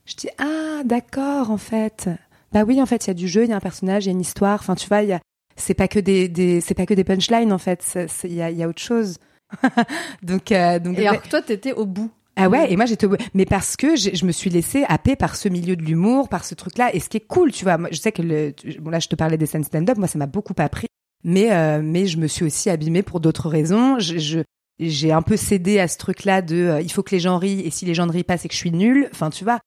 Je 0.04 0.14
dis 0.14 0.28
ah 0.38 0.82
d'accord 0.84 1.50
en 1.50 1.58
fait. 1.58 2.08
Bah 2.52 2.62
oui 2.64 2.80
en 2.80 2.86
fait 2.86 3.06
il 3.06 3.08
y 3.08 3.10
a 3.10 3.14
du 3.14 3.26
jeu, 3.26 3.44
il 3.44 3.50
y 3.50 3.52
a 3.52 3.56
un 3.56 3.60
personnage, 3.60 4.04
il 4.04 4.08
y 4.08 4.10
a 4.10 4.12
une 4.12 4.20
histoire. 4.20 4.60
Enfin 4.60 4.76
tu 4.76 4.86
vois 4.86 5.02
il 5.02 5.08
y 5.08 5.12
a 5.12 5.20
c'est 5.56 5.74
pas 5.74 5.88
que 5.88 5.98
des, 5.98 6.28
des 6.28 6.60
c'est 6.60 6.74
pas 6.74 6.86
que 6.86 6.94
des 6.94 7.02
punchlines 7.02 7.52
en 7.52 7.58
fait. 7.58 7.98
Il 8.22 8.34
y 8.34 8.42
a, 8.42 8.50
y 8.50 8.62
a 8.62 8.68
autre 8.68 8.82
chose. 8.82 9.16
donc 10.22 10.52
euh, 10.52 10.78
donc. 10.78 10.98
Et 10.98 11.08
alors 11.08 11.22
que 11.22 11.28
toi 11.28 11.42
t'étais 11.42 11.72
au 11.72 11.86
bout. 11.86 12.10
Ah 12.38 12.50
ouais, 12.50 12.70
et 12.70 12.76
moi 12.76 12.84
j'étais, 12.84 13.06
mais 13.32 13.46
parce 13.46 13.76
que 13.76 13.96
je 13.96 14.26
me 14.26 14.32
suis 14.32 14.50
laissée 14.50 14.84
happer 14.88 15.16
par 15.16 15.36
ce 15.36 15.48
milieu 15.48 15.74
de 15.74 15.82
l'humour, 15.82 16.28
par 16.28 16.44
ce 16.44 16.54
truc-là, 16.54 16.94
et 16.94 17.00
ce 17.00 17.08
qui 17.08 17.16
est 17.16 17.26
cool, 17.26 17.50
tu 17.50 17.64
vois. 17.64 17.78
Moi, 17.78 17.88
je 17.90 17.96
sais 17.96 18.12
que 18.12 18.20
le, 18.20 18.54
bon 18.80 18.90
là, 18.90 18.98
je 18.98 19.08
te 19.08 19.16
parlais 19.16 19.38
des 19.38 19.46
scènes 19.46 19.64
stand-up, 19.64 19.96
moi 19.96 20.06
ça 20.06 20.18
m'a 20.18 20.26
beaucoup 20.26 20.52
appris, 20.58 20.88
mais 21.24 21.50
euh, 21.52 21.80
mais 21.82 22.06
je 22.06 22.18
me 22.18 22.26
suis 22.26 22.44
aussi 22.44 22.68
abîmée 22.68 23.02
pour 23.02 23.20
d'autres 23.20 23.48
raisons. 23.48 23.98
Je, 23.98 24.42
j'ai 24.78 25.12
un 25.12 25.22
peu 25.22 25.38
cédé 25.38 25.78
à 25.78 25.88
ce 25.88 25.96
truc-là 25.96 26.42
de, 26.42 26.56
euh, 26.56 26.80
il 26.82 26.92
faut 26.92 27.02
que 27.02 27.14
les 27.14 27.20
gens 27.20 27.38
rient, 27.38 27.60
et 27.60 27.70
si 27.70 27.86
les 27.86 27.94
gens 27.94 28.06
ne 28.06 28.12
rient 28.12 28.24
pas, 28.24 28.36
c'est 28.36 28.48
que 28.48 28.54
je 28.54 28.58
suis 28.58 28.72
nulle. 28.72 29.08
Enfin, 29.12 29.30
tu 29.30 29.42
vois, 29.42 29.60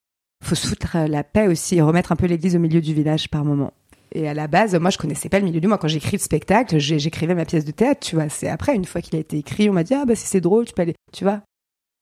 faut 0.43 0.53
se 0.55 0.67
foutre 0.67 0.95
euh, 0.95 1.07
la 1.07 1.23
paix 1.23 1.47
aussi 1.47 1.77
et 1.77 1.81
remettre 1.81 2.11
un 2.11 2.15
peu 2.15 2.27
l'église 2.27 2.55
au 2.55 2.59
milieu 2.59 2.81
du 2.81 2.93
village 2.93 3.29
par 3.29 3.43
moment. 3.43 3.73
Et 4.13 4.27
à 4.27 4.33
la 4.33 4.47
base, 4.47 4.75
moi, 4.75 4.89
je 4.89 4.97
connaissais 4.97 5.29
pas 5.29 5.39
le 5.39 5.45
milieu 5.45 5.59
du 5.59 5.67
moi. 5.67 5.77
Quand 5.77 5.87
j'écris 5.87 6.17
le 6.17 6.21
spectacle, 6.21 6.79
j'écrivais 6.79 7.35
ma 7.35 7.45
pièce 7.45 7.65
de 7.65 7.71
théâtre, 7.71 7.99
tu 8.01 8.15
vois. 8.15 8.29
C'est 8.29 8.47
après, 8.47 8.75
une 8.75 8.85
fois 8.85 9.01
qu'il 9.01 9.15
a 9.15 9.19
été 9.19 9.37
écrit, 9.37 9.69
on 9.69 9.73
m'a 9.73 9.83
dit, 9.83 9.93
ah, 9.93 10.05
bah, 10.05 10.15
si 10.15 10.25
c'est 10.25 10.41
drôle, 10.41 10.65
tu 10.65 10.73
peux 10.73 10.81
aller, 10.81 10.95
tu 11.11 11.23
vois. 11.23 11.41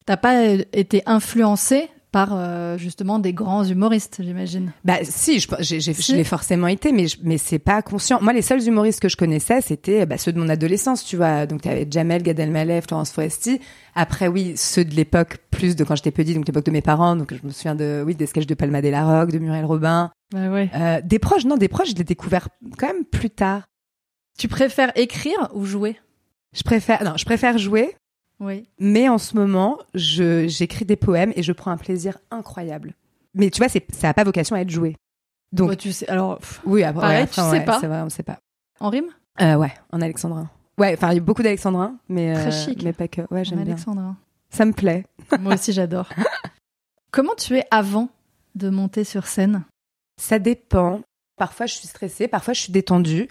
T'as 0.08 0.17
pas 0.17 0.41
été 0.74 1.04
influencé 1.06 1.89
par 2.13 2.30
euh, 2.32 2.78
justement 2.78 3.20
des 3.20 3.34
grands 3.34 3.65
humoristes, 3.65 4.22
j'imagine? 4.24 4.72
Bah 4.86 5.00
si, 5.04 5.41
je, 5.41 5.48
j'ai, 5.60 5.82
j'ai- 5.82 5.93
Si. 5.93 6.13
je 6.13 6.17
l'ai 6.17 6.24
forcément 6.24 6.67
été, 6.67 6.93
mais 6.93 7.08
je- 7.08 7.17
mais 7.24 7.38
c'est 7.38 7.60
pas 7.60 7.82
conscient. 7.82 8.17
Moi, 8.22 8.32
les 8.32 8.41
seuls 8.41 8.65
humoristes 8.65 9.02
que 9.02 9.10
je 9.10 9.17
connaissais, 9.17 9.60
c'était 9.60 10.06
bah, 10.06 10.17
ceux 10.17 10.32
de 10.32 10.39
mon 10.39 10.48
adolescence, 10.48 11.04
tu 11.04 11.17
vois. 11.17 11.46
Donc 11.46 11.63
t'avais 11.63 11.86
Jamel, 11.91 12.24
Gad 12.24 12.39
Elmaleh, 12.39 12.80
Florence 12.82 13.12
Foresti. 13.12 13.60
Après, 13.93 14.30
oui, 14.30 14.54
ceux 14.56 14.86
de 14.86 14.96
l'époque 14.96 15.39
plus 15.52 15.76
de 15.76 15.84
quand 15.84 15.98
j'étais 15.98 16.12
petite, 16.12 16.36
donc 16.36 16.48
l'époque 16.48 16.65
de 16.65 16.72
mes 16.72 16.82
parents. 16.82 17.17
Donc 17.17 17.34
je 17.34 17.46
me 17.46 17.52
souviens 17.52 17.76
de 17.76 18.02
oui 18.08 18.15
des 18.15 18.26
sketchs 18.28 18.48
de 18.48 18.56
Palma 18.56 18.82
de 18.82 18.88
la 18.88 19.04
Roque, 19.20 19.32
de 19.34 19.39
Muriel 19.39 19.65
Robin. 19.65 20.10
Ouais, 20.34 20.48
ouais. 20.48 20.70
Euh, 20.74 21.02
des 21.04 21.20
proches, 21.20 21.43
non, 21.43 21.58
des 21.58 21.67
proches, 21.67 21.89
je 21.91 21.96
l'ai 21.96 22.06
découvert 22.06 22.48
quand 22.80 22.88
même 22.88 23.04
plus 23.04 23.30
tard. 23.30 23.63
Tu 24.39 24.48
préfères 24.48 24.93
écrire 24.96 25.50
ou 25.54 25.65
jouer? 25.65 25.98
Je 26.56 26.63
préfère, 26.63 27.04
non, 27.04 27.13
je 27.17 27.26
préfère 27.26 27.58
jouer. 27.58 27.93
Oui. 28.39 28.67
Mais 28.80 29.10
en 29.10 29.17
ce 29.17 29.36
moment, 29.36 29.80
je, 29.93 30.47
j'écris 30.47 30.86
des 30.86 30.95
poèmes 30.95 31.34
et 31.36 31.43
je 31.43 31.52
prends 31.54 31.71
un 31.71 31.78
plaisir 31.78 32.17
incroyable. 32.32 32.93
Mais 33.34 33.50
tu 33.50 33.60
vois, 33.60 33.69
ça 33.69 33.80
n'a 34.04 34.13
pas 34.13 34.23
vocation 34.23 34.56
à 34.56 34.60
être 34.62 34.69
joué. 34.69 34.95
Donc, 35.52 35.69
Ouais, 35.69 35.76
tu 35.76 35.91
sais. 35.91 36.08
Alors, 36.08 36.38
pff, 36.39 36.62
oui, 36.65 36.84
après, 36.84 37.02
pareil, 37.02 37.21
ouais, 37.23 37.28
tu 37.28 37.41
sais 37.41 37.63
pas. 37.65 37.80
Vrai, 37.80 38.02
on 38.02 38.10
sait 38.10 38.23
pas. 38.23 38.39
en 38.80 38.89
rime? 38.89 39.08
Euh, 39.41 39.56
ouais, 39.56 39.71
en 39.91 40.02
alexandrin. 40.02 40.50
Ouais, 40.78 40.93
enfin, 40.93 41.12
il 41.12 41.15
y 41.15 41.17
a 41.17 41.21
beaucoup 41.21 41.41
d'alexandrins, 41.43 41.95
mais, 42.10 42.34
Très 42.34 42.47
euh, 42.47 42.52
chic. 42.52 42.84
mais 42.84 42.93
pas 42.93 43.08
que. 43.08 43.21
Ouais, 43.32 43.43
j'aime 43.45 43.60
En 43.60 43.63
bien. 43.63 43.73
Alexandrin. 43.73 44.17
Ça 44.50 44.65
me 44.65 44.73
plaît. 44.73 45.06
Moi 45.39 45.56
aussi, 45.56 45.73
j'adore. 45.73 46.10
Comment 47.12 47.36
tu 47.36 47.58
es 47.58 47.65
avant 47.71 48.10
de 48.56 48.69
monter 48.69 49.04
sur 49.04 49.28
scène? 49.28 49.63
Ça 50.19 50.39
dépend. 50.39 51.02
Parfois, 51.38 51.65
je 51.67 51.73
suis 51.76 51.88
stressée, 51.88 52.28
parfois, 52.28 52.54
je 52.54 52.62
suis 52.62 52.73
détendue. 52.73 53.28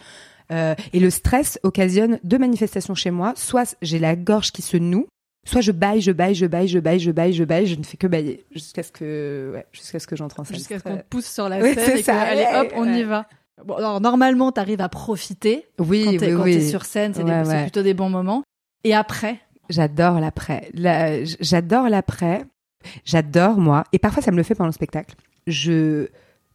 Euh, 0.52 0.74
et 0.92 1.00
le 1.00 1.11
stress 1.11 1.59
occasionne 1.62 2.18
deux 2.24 2.38
manifestations 2.38 2.94
chez 2.94 3.11
moi. 3.11 3.32
Soit 3.37 3.76
j'ai 3.82 3.98
la 3.98 4.14
gorge 4.16 4.52
qui 4.52 4.62
se 4.62 4.76
noue, 4.76 5.06
soit 5.44 5.61
je 5.61 5.72
baille, 5.72 6.00
je 6.00 6.12
baille, 6.12 6.35
je 6.35 6.46
baille, 6.46 6.68
je 6.68 6.78
baille, 6.78 7.00
je 7.00 7.11
baille, 7.11 7.32
je 7.32 7.44
baille, 7.44 7.66
je 7.66 7.74
ne 7.76 7.82
fais 7.85 7.96
que 7.96 8.06
bailler 8.06 8.44
jusqu'à 8.52 8.82
ce 8.82 8.92
que, 8.92 9.50
ouais, 9.54 9.66
jusqu'à 9.72 9.98
ce 9.98 10.06
que 10.06 10.14
j'entre 10.16 10.38
en 10.40 10.44
scène. 10.44 10.56
Jusqu'à 10.56 10.78
ce 10.78 10.85
qu'on 10.85 11.02
pousse 11.11 11.26
sur 11.26 11.48
la 11.48 11.59
Oui, 11.59 11.74
scène 11.74 11.85
c'est 11.87 12.00
et 12.00 12.02
que, 12.02 12.11
allez, 12.11 12.46
hop, 12.68 12.72
on 12.76 12.92
y 12.92 13.02
va. 13.02 13.26
Bon, 13.64 13.74
alors, 13.74 14.00
normalement, 14.00 14.52
tu 14.52 14.61
arrives 14.61 14.80
à 14.82 14.88
profiter. 14.88 15.66
Oui, 15.78 16.04
quand 16.04 16.16
t'es 16.18 16.26
oui, 16.32 16.37
quand 16.37 16.42
oui. 16.44 16.59
t'es 16.59 16.68
sur 16.68 16.85
scène, 16.85 17.14
c'est 17.14 17.24
des- 17.24 17.30
Ouais, 17.30 17.44
c'est 17.44 17.50
ouais. 17.50 17.62
plutôt 17.62 17.82
des 17.82 17.94
bons 17.94 18.11
moments. 18.11 18.42
Et 18.85 18.94
après, 18.94 19.38
J'adore 19.68 20.20
l'après. 20.20 20.68
La- 20.74 21.24
J'adore 21.24 21.88
l'après. 21.88 22.44
J'adore 23.04 23.56
moi. 23.59 23.82
Et 23.92 23.98
parfois, 23.98 24.22
ça 24.22 24.30
me 24.30 24.37
le 24.37 24.42
fait 24.44 24.54
pendant 24.54 24.68
le 24.68 24.72
spectacle. 24.72 25.14
Je, 25.48 26.06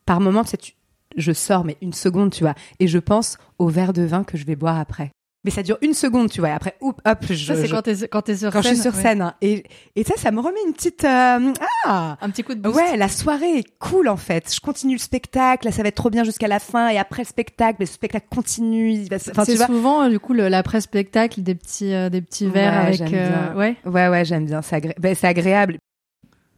par 0.05 0.21
moment, 0.21 0.43
tu 0.43 0.51
sais, 0.51 0.57
tu- 0.57 0.73
je 1.17 1.31
sors, 1.31 1.63
mais 1.65 1.77
une 1.81 1.93
seconde, 1.93 2.31
tu 2.31 2.43
vois, 2.43 2.55
et 2.79 2.87
je 2.87 2.97
pense 2.99 3.37
au 3.59 3.67
verre 3.67 3.93
de 3.93 4.03
vin 4.03 4.23
que 4.23 4.37
je 4.37 4.45
vais 4.45 4.55
boire 4.55 4.79
après. 4.79 5.11
Mais 5.43 5.49
ça 5.49 5.63
dure 5.63 5.79
une 5.81 5.95
seconde, 5.95 6.29
tu 6.29 6.39
vois. 6.39 6.49
Et 6.49 6.51
après, 6.51 6.75
hop, 6.81 7.01
hop, 7.03 7.17
je, 7.27 7.33
ça, 7.47 7.55
c'est 7.55 7.65
je- 7.65 7.73
quand 7.73 7.81
t'es 7.81 7.95
quand 8.07 8.21
t'es 8.21 8.35
sur 8.37 8.51
quand 8.51 8.61
scène. 8.61 8.75
je 8.75 8.75
suis 8.75 8.83
sur 8.89 8.95
ouais. 8.95 9.01
scène. 9.01 9.21
hein. 9.23 9.33
Et, 9.41 9.63
et 9.95 10.03
ça, 10.03 10.13
ça 10.15 10.29
me 10.29 10.39
remet 10.39 10.59
une 10.67 10.73
petite, 10.73 11.03
euh, 11.03 11.51
ah, 11.85 12.15
Un 12.21 12.29
petit 12.29 12.43
coup 12.43 12.53
de 12.53 12.59
boost. 12.61 12.75
Ouais, 12.75 12.95
la 12.95 13.07
soirée 13.09 13.57
est 13.57 13.77
cool 13.79 14.07
en 14.07 14.17
fait. 14.17 14.53
Je 14.53 14.59
continue 14.59 14.93
le 14.93 14.99
spectacle, 14.99 15.65
là 15.65 15.71
ça 15.71 15.81
va 15.81 15.87
être 15.87 15.95
trop 15.95 16.11
bien 16.11 16.23
jusqu'à 16.23 16.47
la 16.47 16.59
fin 16.59 16.89
et 16.89 16.99
après 16.99 17.23
le 17.23 17.27
spectacle, 17.27 17.77
le 17.79 17.87
spectacle 17.87 18.27
continue. 18.29 19.03
Enfin, 19.11 19.43
c'est 19.45 19.57
souvent, 19.57 20.03
euh, 20.03 20.09
du 20.09 20.19
coup, 20.19 20.33
le- 20.33 20.47
l'après-spectacle, 20.47 21.41
des 21.41 21.55
petits, 21.55 21.91
euh, 21.95 22.09
des 22.09 22.21
petits 22.21 22.45
verres 22.45 22.83
Ouais, 22.85 23.01
avec. 23.01 23.11
euh, 23.11 23.53
ouais. 23.55 23.75
Ouais, 23.85 24.09
ouais, 24.09 24.23
j'aime 24.25 24.45
bien. 24.45 24.61
C'est 24.61 24.75
agré- 24.75 24.99
ben, 24.99 25.15
c'est 25.15 25.25
agréable. 25.27 25.79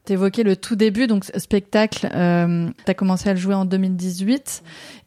T'évoquais 0.05 0.43
le 0.43 0.57
tout 0.57 0.75
début, 0.75 1.07
donc 1.07 1.23
spectacle, 1.37 2.09
euh, 2.13 2.69
t'as 2.83 2.93
commencé 2.93 3.29
à 3.29 3.33
le 3.33 3.39
jouer 3.39 3.53
en 3.53 3.63
2018. 3.63 4.63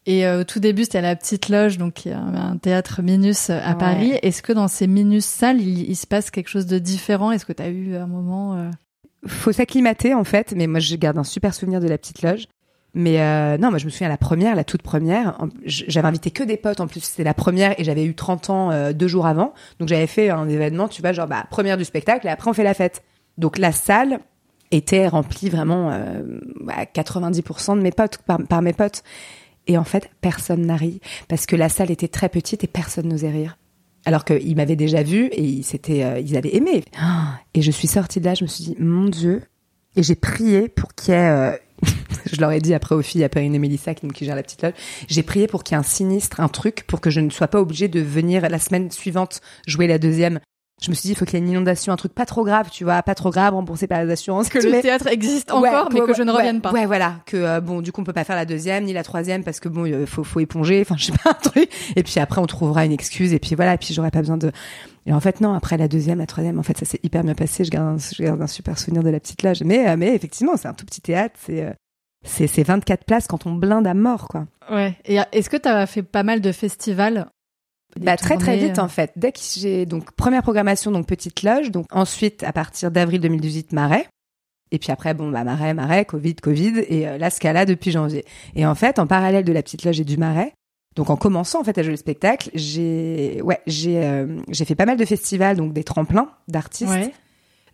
Et 0.07 0.27
euh, 0.27 0.41
au 0.41 0.45
tout 0.45 0.59
début, 0.59 0.85
c'était 0.85 0.99
à 0.99 1.03
la 1.03 1.17
Petite 1.17 1.49
Loge, 1.51 1.77
donc 1.77 1.95
qui 1.95 2.09
est 2.09 2.15
un, 2.15 2.57
théâtre 2.57 3.03
Minus 3.03 3.51
euh, 3.51 3.59
à 3.63 3.73
Ouais. 3.73 3.79
Paris. 3.79 4.13
Est-ce 4.23 4.41
que 4.43 4.53
dans 4.55 4.69
ces 4.69 4.87
Minus 4.87 5.27
salles, 5.27 5.61
il, 5.61 5.91
il 5.91 5.97
se 5.97 6.07
passe 6.07 6.31
quelque 6.31 6.49
chose 6.49 6.67
de 6.67 6.79
différent? 6.79 7.31
Est-ce 7.31 7.45
que 7.45 7.53
t'as 7.53 7.69
eu 7.69 7.95
un 7.97 8.07
moment 8.07 8.55
euh, 8.55 8.71
Faut 9.27 9.53
s'acclimater 9.53 10.15
en 10.15 10.25
fait, 10.25 10.55
mais 10.57 10.67
moi 10.67 10.81
je 10.81 10.97
garde 10.97 11.19
un 11.19 11.25
super 11.25 11.53
souvenir 11.53 11.81
de 11.81 11.89
la 11.89 11.99
petite 11.99 12.23
loge. 12.23 12.47
Mais 12.99 13.21
euh, 13.21 13.59
non, 13.59 13.69
moi 13.69 13.77
je 13.77 13.85
me 13.85 13.91
souviens 13.91 14.09
la 14.09 14.17
première, 14.17 14.55
la 14.57 14.65
toute 14.65 14.81
première. 14.81 15.37
J'avais 15.67 16.09
invité 16.09 16.31
que 16.31 16.43
des 16.43 16.57
potes 16.57 16.81
en 16.81 16.87
plus. 16.87 17.01
C'était 17.01 17.25
la 17.25 17.35
première 17.35 17.79
et 17.79 17.85
j'avais 17.85 18.07
eu 18.07 18.15
30 18.15 18.49
ans 18.49 18.71
euh, 18.71 18.95
deux 18.95 19.09
jours 19.09 19.27
avant. 19.27 19.53
Donc 19.79 19.89
j'avais 19.91 20.07
fait 20.07 20.31
un 20.31 20.49
événement, 20.49 20.89
tu 20.89 21.03
vois, 21.03 21.13
genre 21.13 21.27
bah, 21.27 21.45
première 21.51 21.77
du 21.77 21.85
spectacle 21.85 22.27
et 22.27 22.31
après 22.31 22.49
on 22.49 22.55
fait 22.55 22.65
la 22.65 22.73
fête. 22.73 23.03
Donc 23.37 23.59
la 23.59 23.71
salle 23.71 24.21
était 24.71 25.09
remplie 25.09 25.49
vraiment 25.49 25.91
euh, 25.91 26.23
à 26.69 26.85
90% 26.85 27.77
de 27.77 27.83
mes 27.83 27.93
potes, 27.93 28.19
par, 28.19 28.43
par 28.43 28.63
mes 28.63 28.73
potes. 28.73 29.03
Et 29.67 29.79
en 29.79 29.85
fait, 29.85 30.11
personne 30.21 30.67
n'a 30.67 30.77
ri 30.77 31.01
parce 31.29 31.47
que 31.47 31.57
la 31.57 31.69
salle 31.69 31.91
était 31.91 32.09
très 32.09 32.29
petite 32.29 32.65
et 32.65 32.69
personne 32.69 33.09
n'osait 33.09 33.31
rire. 33.31 33.59
Alors 34.05 34.25
qu'ils 34.25 34.55
m'avaient 34.55 34.77
déjà 34.77 35.03
vu 35.03 35.27
et 35.27 35.43
ils, 35.43 35.65
euh, 35.91 36.21
ils 36.21 36.37
avaient 36.37 36.55
aimé. 36.55 36.85
Et 37.55 37.63
je 37.63 37.71
suis 37.73 37.89
sortie 37.89 38.21
de 38.21 38.27
là, 38.27 38.35
je 38.35 38.45
me 38.45 38.49
suis 38.49 38.65
dit, 38.65 38.77
mon 38.79 39.09
Dieu. 39.09 39.43
Et 39.97 40.03
j'ai 40.03 40.15
prié 40.15 40.69
pour 40.69 40.95
qu'il 40.95 41.15
y 41.15 41.17
ait... 41.17 41.29
euh, 41.29 41.57
je 42.33 42.41
leur 42.41 42.53
ai 42.53 42.61
dit 42.61 42.73
après 42.73 42.95
aux 42.95 43.03
filles, 43.03 43.25
à 43.25 43.29
Perrine 43.29 43.55
et 43.55 43.59
Mélissa 43.59 43.95
qui, 43.95 44.07
qui 44.09 44.25
gèrent 44.25 44.37
la 44.37 44.45
petite 44.45 44.63
loge, 44.63 44.75
j'ai 45.09 45.23
prié 45.23 45.49
pour 45.49 45.65
qu'il 45.65 45.75
y 45.75 45.77
ait 45.77 45.81
un 45.81 45.83
sinistre, 45.83 46.41
un 46.41 46.49
truc, 46.49 46.85
pour 46.87 47.01
que 47.01 47.11
je 47.11 47.21
ne 47.21 47.31
sois 47.31 47.49
pas 47.49 47.61
obligée 47.61 47.89
de 47.89 48.01
venir 48.01 48.49
la 48.49 48.59
semaine 48.59 48.91
suivante 48.91 49.41
jouer 49.67 49.89
la 49.89 49.99
deuxième. 49.99 50.39
Je 50.83 50.91
me 50.91 50.95
suis 50.95 51.07
dit, 51.07 51.13
il 51.13 51.17
faut 51.17 51.25
qu'il 51.25 51.39
y 51.39 51.43
ait 51.43 51.45
une 51.45 51.51
inondation, 51.51 51.91
un 51.95 51.97
truc 51.97 52.13
pas 52.13 52.27
trop 52.27 52.45
grave, 52.45 52.69
tu 52.71 52.85
vois, 52.85 53.03
pas 53.03 53.15
trop 53.15 53.31
grave, 53.31 53.55
remboursé 53.55 53.87
par 53.87 54.05
les 54.05 54.13
assurances. 54.13 54.51
que 54.51 54.59
tu 54.59 54.71
le 54.71 54.83
théâtre 54.83 55.07
existe 55.07 55.51
Ouais, 55.51 55.71
encore, 55.71 55.89
mais 55.91 56.03
ouais, 56.03 56.07
que 56.07 56.15
je 56.15 56.23
ne 56.23 56.31
ouais, 56.31 56.37
revienne 56.37 56.61
pas 56.61 56.71
Ouais, 56.71 56.85
voilà, 56.85 57.15
que 57.25 57.39
euh, 57.39 57.61
bon, 57.63 57.81
du 57.81 57.93
coup, 57.93 58.03
on 58.03 58.05
peut 58.05 58.13
pas 58.13 58.25
faire 58.25 58.37
la 58.37 58.45
deuxième 58.45 58.85
ni 58.85 58.93
la 58.93 59.03
troisième 59.03 59.43
parce 59.43 59.59
que 59.59 59.71
bon, 59.71 59.87
il 59.87 60.07
faut 60.07 60.23
faut 60.23 60.41
éponger, 60.41 60.83
enfin, 60.83 60.97
je 60.99 61.07
sais 61.07 61.13
pas 61.13 61.31
un 61.31 61.35
truc. 61.51 61.71
Et 61.97 62.03
puis 62.03 62.21
après, 62.21 62.43
on 62.43 62.47
trouvera 62.47 62.85
une 62.85 62.93
excuse 62.93 63.33
et 63.33 63.39
puis 63.39 63.55
voilà, 63.55 63.73
et 63.75 63.79
puis 63.79 63.95
j'aurais 63.95 64.11
pas 64.11 64.21
besoin 64.21 64.37
de. 64.37 64.53
Et 65.07 65.15
en 65.15 65.21
fait, 65.21 65.41
non, 65.41 65.55
après 65.55 65.79
la 65.79 65.89
deuxième, 65.89 66.19
la 66.19 66.27
troisième, 66.27 66.59
en 66.59 66.63
fait, 66.63 66.77
ça 66.77 66.85
s'est 66.85 67.01
hyper 67.03 67.25
bien 67.25 67.35
passé. 67.35 67.65
Je 67.65 67.71
garde, 67.71 67.87
un, 67.87 67.97
je 67.99 68.23
garde 68.23 68.43
un 68.43 68.47
super 68.47 68.79
souvenir 68.79 69.03
de 69.03 69.09
la 69.09 69.19
petite 69.21 69.43
loge. 69.43 69.63
Mais 69.65 69.89
euh, 69.89 69.97
mais 69.97 70.15
effectivement, 70.15 70.59
c'est 70.59 70.69
un 70.69 70.75
tout 70.75 70.85
petit 70.85 71.01
théâtre, 71.01 71.37
c'est 71.43 71.65
euh, 71.65 71.73
c'est 72.23 72.49
c'est 72.49 72.65
24 72.65 73.05
places 73.05 73.27
quand 73.29 73.47
on 73.47 73.53
blinde 73.55 73.87
à 73.87 73.95
mort, 73.95 74.29
quoi. 74.29 74.47
Ouais. 74.71 74.95
Et 75.07 75.21
euh, 75.21 75.25
est-ce 75.33 75.49
que 75.49 75.57
t'as 75.57 75.87
fait 75.87 76.03
pas 76.03 76.23
mal 76.23 76.43
de 76.43 76.53
festivals 76.53 77.29
Bah, 78.01 78.17
très 78.17 78.37
très 78.37 78.57
vite 78.57 78.79
euh, 78.79 78.83
en 78.83 78.89
fait. 78.89 79.13
Dès 79.17 79.33
que 79.33 79.39
j'ai 79.41 79.87
donc 79.87 80.13
première 80.13 80.43
programmation 80.43 80.91
donc 80.91 81.07
petite 81.07 81.43
loge, 81.43 81.71
donc 81.71 81.87
ensuite 81.91 82.43
à 82.43 82.53
partir 82.53 82.91
d'avril 82.91 83.21
2018 83.21 83.73
Marais. 83.73 84.07
Et 84.73 84.79
puis 84.79 84.91
après 84.91 85.15
bon 85.15 85.31
bah 85.31 85.45
Marais 85.45 85.75
Marais 85.75 86.05
Covid 86.05 86.35
Covid 86.35 86.81
et 86.89 87.07
euh, 87.09 87.19
la 87.19 87.31
Scala 87.31 87.65
depuis 87.65 87.91
janvier. 87.91 88.25
Et 88.55 88.67
en 88.67 88.75
fait 88.75 88.99
en 88.99 89.07
parallèle 89.07 89.45
de 89.45 89.53
la 89.53 89.63
petite 89.63 89.85
loge 89.85 90.01
et 90.01 90.05
du 90.05 90.17
Marais, 90.17 90.53
donc 90.97 91.11
en 91.11 91.17
commençant 91.17 91.61
en 91.61 91.65
fait 91.65 91.79
à 91.79 91.83
jouer 91.83 91.93
le 91.93 91.97
spectacle, 91.97 92.51
j'ai 92.55 93.41
ouais, 93.43 93.61
j'ai 93.67 94.03
euh, 94.05 94.41
j'ai 94.51 94.65
fait 94.65 94.75
pas 94.75 94.87
mal 94.87 94.97
de 94.97 95.05
festivals 95.05 95.57
donc 95.57 95.73
des 95.73 95.85
tremplins 95.85 96.31
d'artistes, 96.49 96.91
Ouais. 96.91 97.13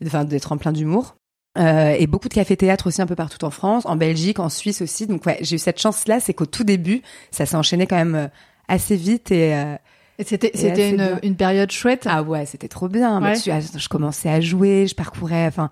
enfin 0.06 0.24
des 0.24 0.40
tremplins 0.40 0.72
d'humour. 0.72 1.16
Euh, 1.58 1.94
et 1.98 2.06
beaucoup 2.06 2.28
de 2.28 2.34
cafés-théâtres 2.34 2.86
aussi 2.86 3.02
un 3.02 3.06
peu 3.06 3.14
partout 3.14 3.44
en 3.44 3.50
France, 3.50 3.84
en 3.84 3.96
Belgique, 3.96 4.38
en 4.38 4.48
Suisse 4.48 4.80
aussi. 4.80 5.06
Donc 5.06 5.26
ouais, 5.26 5.38
j'ai 5.42 5.56
eu 5.56 5.58
cette 5.58 5.78
chance-là, 5.80 6.18
c'est 6.18 6.32
qu'au 6.32 6.46
tout 6.46 6.64
début, 6.64 7.02
ça 7.30 7.44
s'est 7.44 7.56
enchaîné 7.56 7.86
quand 7.86 7.96
même 7.96 8.14
euh, 8.14 8.28
assez 8.68 8.96
vite 8.96 9.30
et 9.30 9.54
euh, 9.54 9.74
Et 10.18 10.24
c'était 10.24 10.50
c'était 10.54 10.90
une, 10.90 11.18
une 11.22 11.36
période 11.36 11.70
chouette. 11.70 12.06
ah 12.08 12.22
ouais, 12.22 12.46
c'était 12.46 12.68
trop 12.68 12.88
bien. 12.88 13.20
Bah, 13.20 13.36
tu- 13.40 13.50
ah, 13.50 13.60
je 13.60 13.88
commençais 13.88 14.28
à 14.28 14.40
jouer, 14.40 14.86
je 14.86 14.94
parcourais, 14.94 15.46
enfin, 15.46 15.70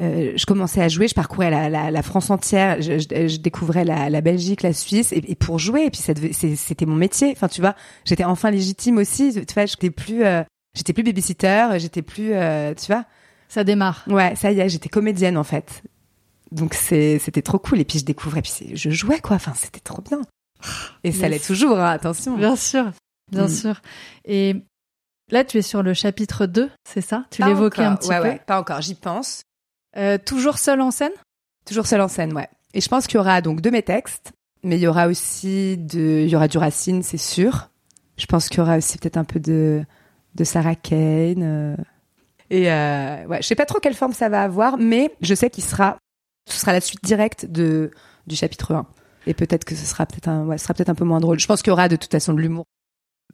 euh, 0.00 0.32
je 0.34 0.46
commençais 0.46 0.80
à 0.82 0.88
jouer, 0.88 1.06
je 1.08 1.14
parcourais 1.14 1.50
la, 1.50 1.68
la, 1.68 1.90
la 1.90 2.02
France 2.02 2.30
entière, 2.30 2.80
je, 2.80 2.98
je- 2.98 3.28
je 3.28 3.36
découvrais 3.36 3.84
la, 3.84 4.08
la 4.08 4.20
Belgique, 4.22 4.62
la 4.62 4.72
Suisse, 4.72 5.12
et, 5.12 5.22
et 5.30 5.34
pour 5.34 5.58
jouer, 5.58 5.84
et 5.84 5.90
puis 5.90 6.00
ça 6.00 6.14
devait- 6.14 6.32
c'est- 6.32 6.56
c'était 6.56 6.86
mon 6.86 6.96
métier. 6.96 7.32
Enfin, 7.36 7.48
tu 7.48 7.60
vois, 7.60 7.74
j'étais 8.04 8.24
enfin 8.24 8.50
légitime 8.50 8.96
aussi. 8.96 9.32
Tu 9.46 9.54
vois, 9.54 9.66
j'étais 9.66 9.90
plus, 9.90 10.24
euh, 10.24 10.42
j'étais 10.74 10.94
plus 10.94 11.02
babysitter, 11.02 11.68
j'étais 11.76 12.02
plus, 12.02 12.32
euh, 12.32 12.72
tu 12.74 12.86
vois. 12.86 13.04
Ça 13.48 13.62
démarre. 13.64 14.02
Ouais, 14.08 14.34
ça 14.34 14.50
y 14.50 14.58
est, 14.60 14.68
j'étais 14.70 14.88
comédienne 14.88 15.36
en 15.36 15.44
fait. 15.44 15.82
Donc 16.50 16.72
c'est, 16.74 17.18
c'était 17.18 17.42
trop 17.42 17.58
cool. 17.58 17.80
Et 17.80 17.84
puis 17.84 17.98
je 17.98 18.04
découvrais, 18.06 18.40
puis 18.40 18.52
je 18.74 18.90
jouais 18.90 19.20
quoi. 19.20 19.36
Enfin, 19.36 19.52
c'était 19.54 19.80
trop 19.80 20.00
bien. 20.02 20.22
Et 21.04 21.12
ça 21.12 21.28
l'est 21.28 21.44
toujours, 21.44 21.78
hein, 21.78 21.90
attention. 21.90 22.36
Bien 22.36 22.56
sûr, 22.56 22.90
bien 23.32 23.46
Mm. 23.46 23.50
sûr. 23.50 23.80
Et 24.24 24.56
là, 25.30 25.44
tu 25.44 25.58
es 25.58 25.62
sur 25.62 25.82
le 25.82 25.94
chapitre 25.94 26.46
2, 26.46 26.70
c'est 26.88 27.00
ça? 27.00 27.24
Tu 27.30 27.42
l'évoquais 27.42 27.82
un 27.84 27.96
petit 27.96 28.08
ouais, 28.10 28.18
peu? 28.20 28.28
Ouais, 28.28 28.40
pas 28.46 28.60
encore. 28.60 28.80
J'y 28.80 28.94
pense. 28.94 29.42
Euh, 29.96 30.18
toujours 30.24 30.58
seul 30.58 30.80
en 30.80 30.90
scène? 30.90 31.12
Toujours 31.66 31.86
seul 31.86 32.00
en 32.00 32.08
scène, 32.08 32.32
ouais. 32.34 32.48
Et 32.74 32.80
je 32.80 32.88
pense 32.88 33.06
qu'il 33.06 33.16
y 33.16 33.20
aura 33.20 33.40
donc 33.42 33.60
de 33.60 33.70
mes 33.70 33.82
textes, 33.82 34.32
mais 34.62 34.76
il 34.76 34.82
y 34.82 34.86
aura 34.86 35.06
aussi 35.08 35.76
de, 35.76 36.22
il 36.24 36.28
y 36.30 36.36
aura 36.36 36.48
du 36.48 36.58
Racine, 36.58 37.02
c'est 37.02 37.18
sûr. 37.18 37.68
Je 38.16 38.26
pense 38.26 38.48
qu'il 38.48 38.58
y 38.58 38.60
aura 38.60 38.76
aussi 38.78 38.98
peut-être 38.98 39.16
un 39.16 39.24
peu 39.24 39.40
de, 39.40 39.84
de 40.34 40.44
Sarah 40.44 40.74
Kane. 40.74 41.42
euh. 41.42 41.76
Et 42.50 42.70
euh, 42.70 43.24
ouais, 43.26 43.40
je 43.42 43.46
sais 43.46 43.54
pas 43.54 43.64
trop 43.66 43.78
quelle 43.80 43.94
forme 43.94 44.12
ça 44.12 44.28
va 44.28 44.42
avoir, 44.42 44.76
mais 44.78 45.14
je 45.22 45.34
sais 45.34 45.48
qu'il 45.50 45.64
sera, 45.64 45.96
ce 46.50 46.58
sera 46.58 46.72
la 46.72 46.80
suite 46.80 47.02
directe 47.04 47.46
de 47.46 47.90
du 48.26 48.36
chapitre 48.36 48.74
1. 48.74 48.86
Et 49.26 49.34
peut-être 49.34 49.64
que 49.64 49.74
ce 49.74 49.84
sera 49.86 50.04
peut-être 50.06 50.28
un, 50.28 50.44
ouais, 50.46 50.58
ce 50.58 50.64
sera 50.64 50.74
peut-être 50.74 50.88
un 50.90 50.94
peu 50.94 51.04
moins 51.04 51.20
drôle. 51.20 51.38
Je 51.38 51.46
pense 51.46 51.62
qu'il 51.62 51.70
y 51.70 51.72
aura 51.72 51.88
de 51.88 51.96
toute 51.96 52.10
façon 52.10 52.32
de 52.34 52.40
l'humour. 52.40 52.64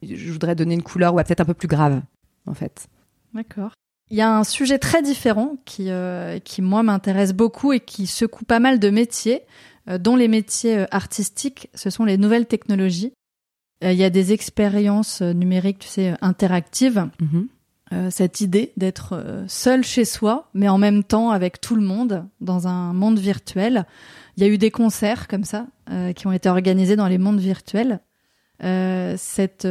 Je 0.03 0.33
voudrais 0.33 0.55
donner 0.55 0.75
une 0.75 0.83
couleur, 0.83 1.15
ouais, 1.15 1.25
peut-être 1.25 1.41
un 1.41 1.45
peu 1.45 1.55
plus 1.55 1.69
grave, 1.69 2.03
en 2.47 2.55
fait. 2.55 2.87
D'accord. 3.35 3.73
Il 4.11 4.17
y 4.17 4.23
a 4.23 4.35
un 4.39 4.45
sujet 4.45 4.79
très 4.79 5.03
différent 5.03 5.57
qui, 5.67 5.91
euh, 5.91 6.39
qui 6.39 6.63
moi, 6.63 6.83
m'intéresse 6.83 7.33
beaucoup 7.35 7.73
et 7.73 7.81
qui 7.81 8.07
secoue 8.07 8.45
pas 8.45 8.59
mal 8.61 8.79
de 8.79 8.89
métiers, 8.91 9.43
euh, 9.91 9.99
dont 9.99 10.17
les 10.17 10.29
métiers 10.29 10.79
euh, 10.79 10.87
artistiques, 10.91 11.69
ce 11.75 11.91
sont 11.91 12.05
les 12.05 12.17
nouvelles 12.17 12.47
technologies. 12.47 13.13
Euh, 13.85 13.93
Il 13.93 13.99
y 13.99 14.05
a 14.05 14.11
des 14.11 14.33
expériences 14.33 15.21
numériques, 15.21 15.81
tu 15.81 15.89
sais, 15.89 16.15
interactives. 16.23 17.09
euh, 17.93 18.11
cette 18.11 18.41
idée 18.43 18.73
d'être 18.77 19.45
seul 19.49 19.83
chez 19.83 20.05
soi, 20.05 20.51
mais 20.53 20.69
en 20.69 20.77
même 20.79 21.03
temps 21.05 21.31
avec 21.31 21.59
tout 21.61 21.75
le 21.75 21.81
monde 21.83 22.27
dans 22.41 22.67
un 22.69 22.93
monde 22.93 23.19
virtuel. 23.19 23.87
Il 24.37 24.43
y 24.43 24.47
a 24.47 24.49
eu 24.51 24.59
des 24.59 24.71
concerts 24.71 25.27
comme 25.27 25.45
ça 25.45 25.67
euh, 25.91 26.13
qui 26.13 26.27
ont 26.27 26.33
été 26.33 26.49
organisés 26.51 26.97
dans 26.97 27.09
les 27.09 27.17
mondes 27.19 27.41
virtuels. 27.41 28.01
Cette 28.61 29.69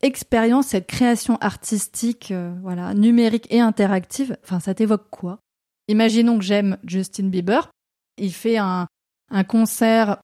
expérience, 0.00 0.68
cette 0.68 0.86
création 0.86 1.36
artistique, 1.40 2.32
voilà, 2.62 2.94
numérique 2.94 3.46
et 3.50 3.60
interactive, 3.60 4.36
enfin, 4.44 4.60
ça 4.60 4.74
t'évoque 4.74 5.10
quoi? 5.10 5.40
Imaginons 5.88 6.38
que 6.38 6.44
j'aime 6.44 6.76
Justin 6.84 7.28
Bieber. 7.28 7.70
Il 8.18 8.32
fait 8.32 8.58
un, 8.58 8.86
un 9.30 9.44
concert 9.44 10.18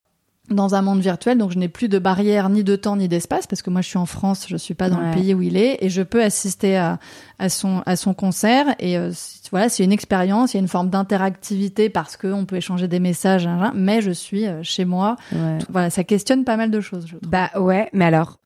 dans 0.51 0.75
un 0.75 0.83
monde 0.83 1.01
virtuel, 1.01 1.39
donc 1.39 1.53
je 1.53 1.59
n'ai 1.59 1.69
plus 1.69 1.89
de 1.89 1.99
barrière 1.99 2.51
ni 2.51 2.65
de 2.65 2.77
temps 2.77 2.97
ni 2.97 3.09
d'espace 3.09 3.47
parce 3.47 3.63
que 3.63 3.71
moi 3.71 3.81
je 3.81 3.89
suis 3.89 3.99
en 3.99 4.05
France, 4.05 4.45
je 4.47 4.57
suis 4.57 4.75
pas 4.75 4.91
dans 4.91 5.01
le 5.01 5.11
pays 5.15 5.33
où 5.33 5.41
il 5.41 5.57
est 5.57 5.79
et 5.81 5.89
je 5.89 6.03
peux 6.03 6.23
assister 6.23 6.77
à, 6.77 6.99
à 7.39 7.49
son 7.49 7.83
à 7.87 7.97
son 7.97 8.13
concert 8.13 8.75
et 8.79 8.99
euh, 8.99 9.11
voilà 9.51 9.71
c'est 9.71 9.85
une 9.85 9.93
expérience, 9.93 10.53
il 10.53 10.59
y 10.59 10.61
a 10.61 10.61
une 10.61 10.69
forme 10.69 10.91
d'interactivité 10.91 11.89
parce 11.89 12.19
que 12.19 12.27
on 12.27 12.45
peut 12.45 12.57
échanger 12.57 12.89
des 12.89 13.01
messages, 13.01 13.49
mais 13.75 14.03
je 14.03 14.11
suis 14.11 14.47
euh, 14.47 14.63
chez 14.63 14.85
moi. 14.85 15.17
Voilà, 15.71 15.89
ça 15.89 16.05
questionne 16.05 16.45
pas 16.45 16.59
mal 16.59 16.71
de 16.71 16.81
choses. 16.81 17.07
Je 17.07 17.17
trouve. 17.17 17.31
Bah 17.31 17.51
ouais, 17.59 17.89
mais 17.95 18.05
alors 18.05 18.39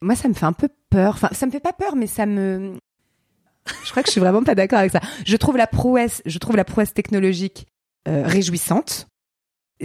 moi 0.00 0.14
ça 0.14 0.28
me 0.28 0.34
fait 0.34 0.46
un 0.46 0.54
peu 0.54 0.68
peur. 0.88 1.14
Enfin 1.14 1.28
ça 1.32 1.44
me 1.44 1.50
fait 1.50 1.60
pas 1.60 1.74
peur, 1.74 1.94
mais 1.94 2.06
ça 2.06 2.24
me 2.24 2.72
je 3.84 3.90
crois 3.90 4.02
que 4.02 4.08
je 4.08 4.12
suis 4.12 4.20
vraiment 4.20 4.42
pas 4.42 4.54
d'accord 4.54 4.78
avec 4.78 4.92
ça. 4.92 5.00
Je 5.26 5.36
trouve 5.36 5.58
la 5.58 5.66
prouesse, 5.66 6.22
je 6.24 6.38
trouve 6.38 6.56
la 6.56 6.64
prouesse 6.64 6.94
technologique 6.94 7.66
euh, 8.08 8.22
réjouissante 8.24 9.08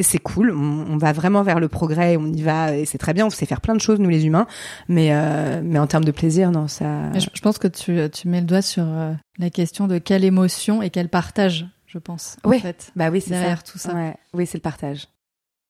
c'est 0.02 0.18
cool, 0.18 0.52
on, 0.52 0.98
va 0.98 1.14
vraiment 1.14 1.44
vers 1.44 1.60
le 1.60 1.68
progrès, 1.68 2.18
on 2.18 2.26
y 2.26 2.42
va 2.42 2.76
et 2.76 2.86
c'est 2.86 2.98
très 2.98 3.14
bien, 3.14 3.28
on 3.28 3.30
sait 3.30 3.46
faire 3.46 3.62
plein 3.62 3.76
de 3.76 3.82
choses 3.82 4.00
nous 4.00 4.10
les 4.10 4.26
humains, 4.26 4.48
mais 4.88 5.10
euh, 5.12 5.62
mais 5.64 5.78
en 5.78 5.86
termes 5.86 6.06
de 6.06 6.12
plaisir, 6.12 6.50
non 6.50 6.68
ça. 6.68 7.12
Je, 7.14 7.42
pense 7.42 7.60
que 7.60 7.68
tu, 7.68 8.00
tu 8.10 8.28
mets 8.28 8.42
le 8.42 8.48
doigt 8.48 8.64
sur 8.64 8.86
euh, 8.86 9.14
la 9.38 9.50
question 9.52 9.88
de 9.88 10.00
quelle 10.00 10.24
émotion 10.24 10.82
et 10.82 10.90
quel 10.90 11.10
partage, 11.10 11.68
je 11.86 12.00
pense. 12.00 12.38
Oui, 12.44 12.58
en 12.58 12.62
fait, 12.62 12.92
bah 12.96 13.10
oui, 13.12 13.22
c'est 13.22 13.32
derrière 13.32 13.64
tout 13.64 13.78
ça. 13.78 13.94
Oui, 14.34 14.48
c'est 14.48 14.58
le 14.58 14.64
partage. 14.64 15.08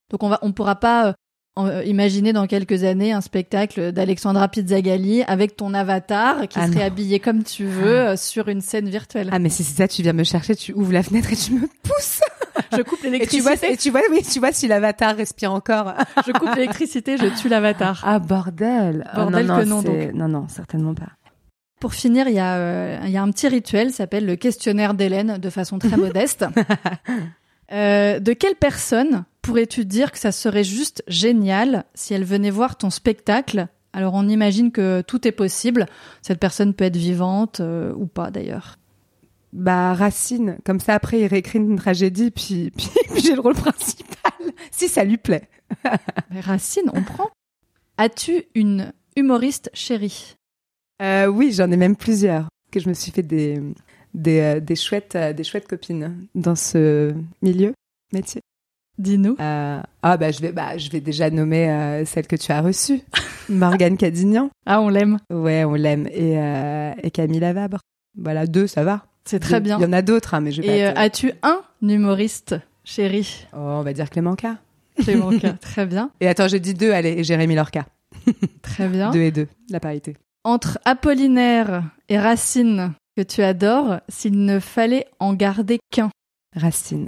Donc 0.10 0.24
on 0.24 0.30
va, 0.30 0.40
on 0.42 0.54
pourra 0.54 0.76
pas 0.76 1.16
euh, 1.60 1.84
imaginer 1.86 2.34
dans 2.34 2.48
quelques 2.48 2.84
années 2.84 3.12
un 3.12 3.22
spectacle 3.22 3.92
d'Alexandra 3.92 4.48
Pizzagalli 4.48 5.22
avec 5.24 5.56
ton 5.56 5.76
avatar 5.76 6.48
qui 6.48 6.58
ah 6.60 6.68
serait 6.68 6.84
habillé 6.84 7.20
comme 7.20 7.44
tu 7.44 7.66
veux 7.66 8.08
ah. 8.08 8.18
sur 8.18 8.48
une 8.48 8.62
scène 8.62 8.90
virtuelle. 8.90 9.30
Ah 9.32 9.38
mais 9.38 9.50
si 9.50 9.64
c'est 9.64 9.78
ça, 9.78 9.88
tu 9.88 10.02
viens 10.02 10.14
me 10.14 10.24
chercher, 10.24 10.56
tu 10.56 10.74
ouvres 10.74 10.94
la 10.94 11.04
fenêtre 11.04 11.32
et 11.32 11.36
tu 11.36 11.54
me 11.54 11.68
pousses 11.84 12.22
je 12.72 12.82
coupe 12.82 13.02
l'électricité. 13.04 13.72
Et 13.72 13.78
tu 13.78 13.90
vois, 13.90 14.02
oui, 14.12 14.22
tu 14.22 14.40
vois 14.40 14.52
si 14.52 14.68
l'avatar 14.68 15.16
respire 15.16 15.54
encore. 15.54 15.94
je 16.26 16.32
coupe 16.32 16.54
l'électricité, 16.56 17.18
je 17.18 17.28
tue 17.42 17.50
l'avatar. 17.50 18.02
Ah 18.06 18.20
bordel. 18.20 19.06
Oh, 19.14 19.18
bordel 19.18 19.46
non, 19.46 19.60
que 19.60 19.64
non 19.66 19.82
donc. 19.82 20.14
Non 20.14 20.28
non, 20.28 20.48
certainement 20.48 20.94
pas. 20.94 21.10
Pour 21.80 21.94
finir, 21.94 22.28
il 22.28 22.36
y 22.36 22.40
a 22.40 22.56
euh, 22.56 23.00
il 23.04 23.12
y 23.12 23.18
a 23.18 23.22
un 23.22 23.32
petit 23.32 23.48
rituel, 23.48 23.92
s'appelle 23.92 24.26
le 24.26 24.36
questionnaire 24.36 24.94
d'Hélène, 24.94 25.38
de 25.38 25.50
façon 25.50 25.80
très 25.80 25.98
modeste. 25.98 26.46
Euh, 27.72 28.20
de 28.20 28.34
quelle 28.34 28.56
personne 28.56 29.26
pourrais-tu 29.42 29.86
dire 29.86 30.12
que 30.12 30.20
ça 30.20 30.32
serait 30.32 30.64
juste 30.64 31.04
génial 31.08 31.86
si 31.96 32.14
elle 32.14 32.24
venait 32.24 32.52
voir 32.52 32.78
ton 32.78 32.90
spectacle? 32.90 33.68
Alors 33.94 34.14
on 34.16 34.28
imagine 34.28 34.72
que 34.72 35.02
tout 35.02 35.28
est 35.28 35.32
possible. 35.32 35.86
Cette 36.22 36.40
personne 36.40 36.74
peut 36.74 36.86
être 36.86 36.98
vivante 36.98 37.60
euh, 37.60 37.94
ou 37.96 38.06
pas 38.06 38.32
d'ailleurs 38.32 38.78
bah 39.54 39.94
Racine, 39.94 40.58
comme 40.66 40.80
ça 40.80 40.96
après 40.96 41.20
il 41.20 41.28
réécrit 41.28 41.60
une 41.60 41.78
tragédie 41.78 42.32
puis 42.32 42.72
puis, 42.76 42.90
j'ai 43.24 43.36
le 43.36 43.42
rôle 43.42 43.54
principal 43.56 44.32
si 44.72 44.88
ça 44.90 45.04
lui 45.04 45.18
plaît. 45.18 45.48
Racine, 46.32 46.90
on 46.94 47.02
prend. 47.04 47.30
As-tu 47.98 48.44
une 48.56 48.92
humoriste 49.16 49.70
chérie? 49.74 50.36
Euh, 51.02 51.28
Oui, 51.28 51.52
j'en 51.54 51.72
ai 51.72 51.78
même 51.78 51.96
plusieurs. 51.96 52.48
Que 52.72 52.80
je 52.80 52.90
me 52.90 52.94
suis 52.94 53.12
fait 53.12 53.24
des 53.24 53.62
des, 54.14 54.40
euh, 54.40 54.60
des 54.60 54.76
chouettes 54.76 55.16
euh, 55.16 55.34
des 55.34 55.44
chouettes 55.44 55.68
copines 55.68 56.28
dans 56.36 56.56
ce 56.56 57.14
milieu 57.42 57.74
métier. 58.12 58.42
Dis-nous. 58.98 59.36
Euh, 59.40 59.82
ah 60.04 60.18
bah 60.18 60.32
je 60.32 60.40
vais 60.40 60.52
bah 60.52 60.78
je 60.78 60.90
vais 60.90 61.02
déjà 61.02 61.30
nommer 61.32 61.70
euh, 61.72 62.06
celle 62.06 62.28
que 62.28 62.36
tu 62.36 62.52
as 62.52 62.62
reçue, 62.62 63.02
Morgane 63.50 63.98
Cadignan. 63.98 64.50
Ah 64.66 64.82
on 64.82 64.90
l'aime. 64.90 65.18
Ouais 65.32 65.64
on 65.66 65.74
l'aime 65.74 66.08
et 66.08 66.34
et 67.04 67.12
Camille 67.12 67.40
Lavabre. 67.40 67.80
Voilà 68.18 68.46
deux 68.48 68.68
ça 68.68 68.84
va. 68.84 69.06
C'est 69.26 69.40
très 69.40 69.60
bien. 69.60 69.78
Il 69.80 69.84
y 69.84 69.86
en 69.86 69.94
a 69.94 70.02
d'autres, 70.02 70.34
hein, 70.34 70.42
mais 70.42 70.52
je 70.52 70.62
vais 70.62 70.80
Et 70.80 70.86
euh, 70.86 70.94
as-tu 70.96 71.32
un 71.44 71.62
humoriste 71.82 72.56
chéri? 72.84 73.46
Oh, 73.54 73.58
on 73.60 73.82
va 73.84 73.94
dire 73.94 74.10
Clément 74.10 74.36
K. 74.36 74.48
Clément 75.02 75.32
K, 75.32 75.58
très 75.62 75.86
bien. 75.86 76.12
Et 76.20 76.28
attends, 76.28 76.48
j'ai 76.48 76.60
dit 76.60 76.74
deux, 76.74 76.92
allez, 76.92 77.24
Jérémy 77.24 77.56
Lorca. 77.56 77.86
très 78.62 78.88
bien. 78.88 79.12
Deux 79.12 79.22
et 79.22 79.32
deux, 79.32 79.48
la 79.70 79.80
parité. 79.80 80.18
Entre 80.44 80.78
Apollinaire 80.84 81.84
et 82.10 82.20
Racine, 82.20 82.94
que 83.16 83.22
tu 83.24 83.42
adores, 83.42 84.00
s'il 84.10 84.44
ne 84.44 84.60
fallait 84.60 85.08
en 85.20 85.34
garder 85.34 85.80
qu'un. 85.92 86.10
Racine. 86.56 87.08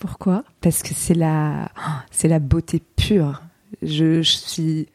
Pourquoi? 0.00 0.44
Parce 0.60 0.82
que 0.82 0.94
c'est 0.94 1.14
la, 1.14 1.70
c'est 2.10 2.28
la 2.28 2.40
beauté 2.40 2.82
pure. 2.96 3.42
Je, 3.82 4.20
je 4.22 4.32
suis, 4.32 4.88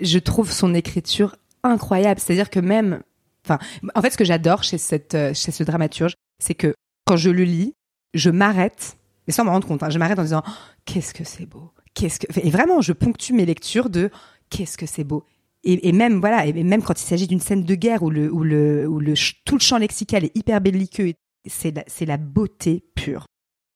je 0.00 0.18
trouve 0.18 0.50
son 0.50 0.74
écriture 0.74 1.36
incroyable. 1.62 2.18
C'est-à-dire 2.20 2.48
que 2.48 2.58
même 2.60 3.02
Enfin, 3.50 3.58
en 3.94 4.02
fait, 4.02 4.10
ce 4.10 4.16
que 4.16 4.24
j'adore 4.24 4.62
chez 4.62 4.78
cette, 4.78 5.14
euh, 5.14 5.34
chez 5.34 5.50
ce 5.50 5.64
dramaturge, 5.64 6.14
c'est 6.40 6.54
que 6.54 6.72
quand 7.04 7.16
je 7.16 7.30
le 7.30 7.42
lis, 7.42 7.74
je 8.14 8.30
m'arrête, 8.30 8.96
mais 9.26 9.32
sans 9.32 9.44
me 9.44 9.50
rendre 9.50 9.66
compte, 9.66 9.82
hein, 9.82 9.90
je 9.90 9.98
m'arrête 9.98 10.18
en 10.18 10.22
disant, 10.22 10.42
oh, 10.46 10.50
qu'est-ce 10.84 11.12
que 11.12 11.24
c'est 11.24 11.46
beau, 11.46 11.72
qu'est-ce 11.94 12.20
que, 12.20 12.26
et 12.40 12.50
vraiment, 12.50 12.80
je 12.80 12.92
ponctue 12.92 13.32
mes 13.32 13.46
lectures 13.46 13.90
de, 13.90 14.10
qu'est-ce 14.50 14.78
que 14.78 14.86
c'est 14.86 15.04
beau. 15.04 15.24
Et, 15.62 15.92
même 15.92 16.20
voilà, 16.20 16.46
et 16.46 16.52
même 16.52 16.82
quand 16.82 16.98
il 16.98 17.04
s'agit 17.04 17.26
d'une 17.26 17.40
scène 17.40 17.64
de 17.64 17.74
guerre 17.74 18.02
où 18.02 18.08
le, 18.08 18.32
où 18.32 18.44
le, 18.44 18.86
où 18.86 18.98
le, 18.98 19.12
tout 19.44 19.56
le 19.56 19.60
champ 19.60 19.76
lexical 19.76 20.24
est 20.24 20.34
hyper 20.34 20.60
belliqueux, 20.62 21.12
c'est 21.46 21.76
la, 21.76 21.84
c'est 21.86 22.06
la 22.06 22.16
beauté 22.16 22.82
pure. 22.94 23.26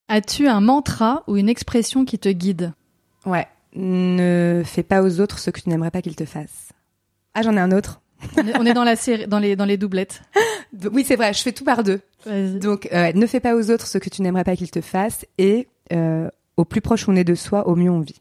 As-tu 0.08 0.48
un 0.48 0.60
mantra 0.60 1.24
ou 1.26 1.36
une 1.36 1.50
expression 1.50 2.06
qui 2.06 2.18
te 2.18 2.30
guide? 2.30 2.72
Ouais. 3.26 3.46
Ne 3.74 4.62
fais 4.64 4.82
pas 4.82 5.02
aux 5.02 5.20
autres 5.20 5.38
ce 5.38 5.50
que 5.50 5.60
tu 5.60 5.68
n'aimerais 5.68 5.90
pas 5.90 6.00
qu'ils 6.00 6.16
te 6.16 6.24
fassent. 6.24 6.70
Ah, 7.34 7.42
j'en 7.42 7.56
ai 7.56 7.60
un 7.60 7.72
autre. 7.72 8.00
On 8.58 8.66
est 8.66 8.74
dans 8.74 8.84
la 8.84 8.96
série, 8.96 9.26
dans 9.26 9.38
les 9.38 9.56
dans 9.56 9.64
les 9.64 9.76
doublettes. 9.76 10.22
Oui, 10.92 11.04
c'est 11.06 11.14
vrai. 11.14 11.32
Je 11.32 11.40
fais 11.40 11.52
tout 11.52 11.64
par 11.64 11.84
deux. 11.84 12.00
Donc, 12.26 12.88
euh, 12.92 13.12
ne 13.12 13.26
fais 13.26 13.38
pas 13.38 13.54
aux 13.54 13.70
autres 13.70 13.86
ce 13.86 13.98
que 13.98 14.08
tu 14.08 14.22
n'aimerais 14.22 14.42
pas 14.42 14.56
qu'ils 14.56 14.72
te 14.72 14.80
fassent, 14.80 15.24
et 15.38 15.68
euh, 15.92 16.28
au 16.56 16.64
plus 16.64 16.80
proche 16.80 17.08
on 17.08 17.14
est 17.14 17.22
de 17.22 17.36
soi, 17.36 17.68
au 17.68 17.76
mieux 17.76 17.90
on 17.90 18.00
vit. 18.00 18.20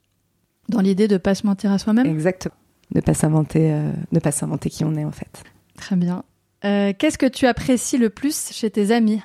Dans 0.69 0.79
l'idée 0.79 1.07
de 1.07 1.17
pas 1.17 1.33
se 1.33 1.47
mentir 1.47 1.71
à 1.71 1.79
soi-même? 1.79 2.05
Exactement. 2.05 2.53
Ne 2.93 3.01
pas 3.01 3.15
s'inventer, 3.15 3.71
euh, 3.73 3.91
ne 4.11 4.19
pas 4.19 4.31
s'inventer 4.31 4.69
qui 4.69 4.83
on 4.83 4.95
est 4.95 5.03
en 5.03 5.11
fait. 5.11 5.43
Très 5.77 5.95
bien. 5.95 6.23
Qu'est-ce 6.61 7.17
que 7.17 7.25
tu 7.25 7.47
apprécies 7.47 7.97
le 7.97 8.09
plus 8.09 8.51
chez 8.51 8.69
tes 8.69 8.91
amis? 8.91 9.21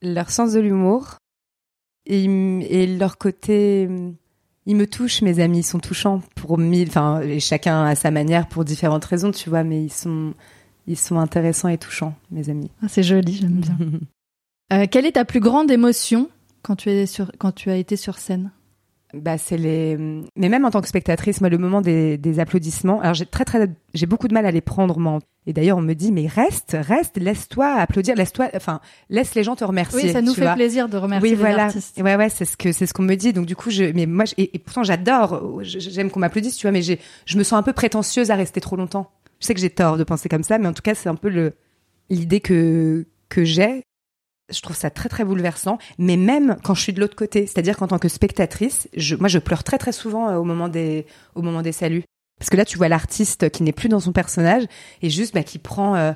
Leur 0.00 0.30
sens 0.30 0.52
de 0.52 0.60
l'humour 0.60 1.16
et, 2.06 2.24
et 2.24 2.86
leur 2.86 3.18
côté 3.18 3.86
ils 4.66 4.76
me 4.76 4.86
touchent, 4.86 5.22
mes 5.22 5.40
amis, 5.40 5.60
ils 5.60 5.64
sont 5.64 5.78
touchants 5.78 6.22
pour 6.34 6.58
mille, 6.58 6.88
enfin, 6.88 7.22
chacun 7.38 7.84
à 7.84 7.94
sa 7.94 8.10
manière 8.10 8.48
pour 8.48 8.64
différentes 8.64 9.04
raisons, 9.04 9.30
tu 9.30 9.48
vois, 9.48 9.64
mais 9.64 9.82
ils 9.82 9.92
sont, 9.92 10.34
ils 10.86 10.98
sont 10.98 11.18
intéressants 11.18 11.68
et 11.68 11.78
touchants, 11.78 12.14
mes 12.30 12.50
amis. 12.50 12.70
Ah, 12.82 12.88
c'est 12.88 13.02
joli, 13.02 13.34
j'aime 13.34 13.60
bien. 13.60 13.76
euh, 14.72 14.86
quelle 14.90 15.06
est 15.06 15.12
ta 15.12 15.24
plus 15.24 15.40
grande 15.40 15.70
émotion 15.70 16.28
quand 16.62 16.76
tu 16.76 16.90
es 16.90 17.06
sur, 17.06 17.32
quand 17.38 17.52
tu 17.52 17.70
as 17.70 17.76
été 17.76 17.96
sur 17.96 18.18
scène? 18.18 18.50
Bah 19.14 19.38
c'est 19.38 19.56
les 19.56 19.96
mais 20.36 20.48
même 20.48 20.64
en 20.64 20.70
tant 20.70 20.80
que 20.80 20.88
spectatrice 20.88 21.40
moi 21.40 21.50
le 21.50 21.58
moment 21.58 21.80
des, 21.80 22.16
des 22.16 22.38
applaudissements 22.38 23.00
alors 23.00 23.14
j'ai 23.14 23.26
très 23.26 23.44
très 23.44 23.68
j'ai 23.94 24.06
beaucoup 24.06 24.28
de 24.28 24.34
mal 24.34 24.46
à 24.46 24.50
les 24.50 24.60
prendre 24.60 24.98
moi. 24.98 25.18
Et 25.46 25.52
d'ailleurs 25.52 25.78
on 25.78 25.82
me 25.82 25.94
dit 25.94 26.12
mais 26.12 26.26
reste 26.26 26.76
reste 26.78 27.16
laisse-toi 27.16 27.66
applaudir 27.66 28.14
laisse-toi 28.14 28.48
enfin 28.54 28.80
laisse 29.08 29.34
les 29.34 29.42
gens 29.42 29.56
te 29.56 29.64
remercier 29.64 30.04
oui 30.04 30.12
ça 30.12 30.22
nous 30.22 30.34
fait 30.34 30.52
plaisir 30.54 30.88
de 30.88 30.96
remercier 30.96 31.30
oui, 31.30 31.34
voilà. 31.34 31.64
artistes. 31.64 32.00
Ouais 32.00 32.16
ouais 32.16 32.28
c'est 32.28 32.44
ce 32.44 32.56
que 32.56 32.72
c'est 32.72 32.86
ce 32.86 32.92
qu'on 32.92 33.02
me 33.02 33.14
dit. 33.14 33.32
Donc 33.32 33.46
du 33.46 33.56
coup 33.56 33.70
je 33.70 33.84
mais 33.84 34.06
moi 34.06 34.24
et, 34.36 34.58
pourtant 34.58 34.82
j'adore 34.82 35.60
j'aime 35.62 36.10
qu'on 36.10 36.20
m'applaudisse 36.20 36.56
tu 36.56 36.66
vois 36.66 36.72
mais 36.72 36.82
j'ai 36.82 37.00
je 37.26 37.38
me 37.38 37.42
sens 37.42 37.58
un 37.58 37.62
peu 37.62 37.72
prétentieuse 37.72 38.30
à 38.30 38.36
rester 38.36 38.60
trop 38.60 38.76
longtemps. 38.76 39.10
Je 39.40 39.46
sais 39.46 39.54
que 39.54 39.60
j'ai 39.60 39.70
tort 39.70 39.96
de 39.96 40.04
penser 40.04 40.28
comme 40.28 40.42
ça 40.44 40.58
mais 40.58 40.68
en 40.68 40.72
tout 40.72 40.82
cas 40.82 40.94
c'est 40.94 41.08
un 41.08 41.14
peu 41.14 41.30
le 41.30 41.54
l'idée 42.10 42.40
que 42.40 43.06
que 43.28 43.44
j'ai 43.44 43.82
je 44.50 44.60
trouve 44.60 44.76
ça 44.76 44.90
très 44.90 45.08
très 45.08 45.24
bouleversant, 45.24 45.78
mais 45.98 46.16
même 46.16 46.56
quand 46.62 46.74
je 46.74 46.82
suis 46.82 46.92
de 46.92 47.00
l'autre 47.00 47.16
côté, 47.16 47.46
c'est-à-dire 47.46 47.76
qu'en 47.76 47.88
tant 47.88 47.98
que 47.98 48.08
spectatrice, 48.08 48.88
je, 48.96 49.16
moi 49.16 49.28
je 49.28 49.38
pleure 49.38 49.64
très 49.64 49.78
très 49.78 49.92
souvent 49.92 50.28
euh, 50.28 50.36
au 50.36 50.44
moment 50.44 50.68
des 50.68 51.06
au 51.34 51.42
moment 51.42 51.62
des 51.62 51.72
saluts, 51.72 52.04
parce 52.38 52.50
que 52.50 52.56
là 52.56 52.64
tu 52.64 52.78
vois 52.78 52.88
l'artiste 52.88 53.50
qui 53.50 53.62
n'est 53.62 53.72
plus 53.72 53.88
dans 53.88 54.00
son 54.00 54.12
personnage 54.12 54.64
et 55.02 55.10
juste 55.10 55.34
bah, 55.34 55.42
qui 55.42 55.58
prend, 55.58 55.96
euh, 55.96 56.12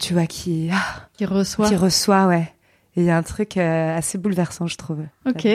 tu 0.00 0.14
vois 0.14 0.26
qui 0.26 0.70
ah, 0.72 1.08
qui 1.16 1.24
reçoit, 1.24 1.68
qui 1.68 1.76
reçoit 1.76 2.26
ouais. 2.26 2.52
Et 2.96 3.02
il 3.02 3.04
y 3.04 3.10
a 3.10 3.16
un 3.16 3.22
truc 3.22 3.56
euh, 3.56 3.96
assez 3.96 4.18
bouleversant, 4.18 4.66
je 4.66 4.76
trouve. 4.76 5.04
Ok. 5.26 5.46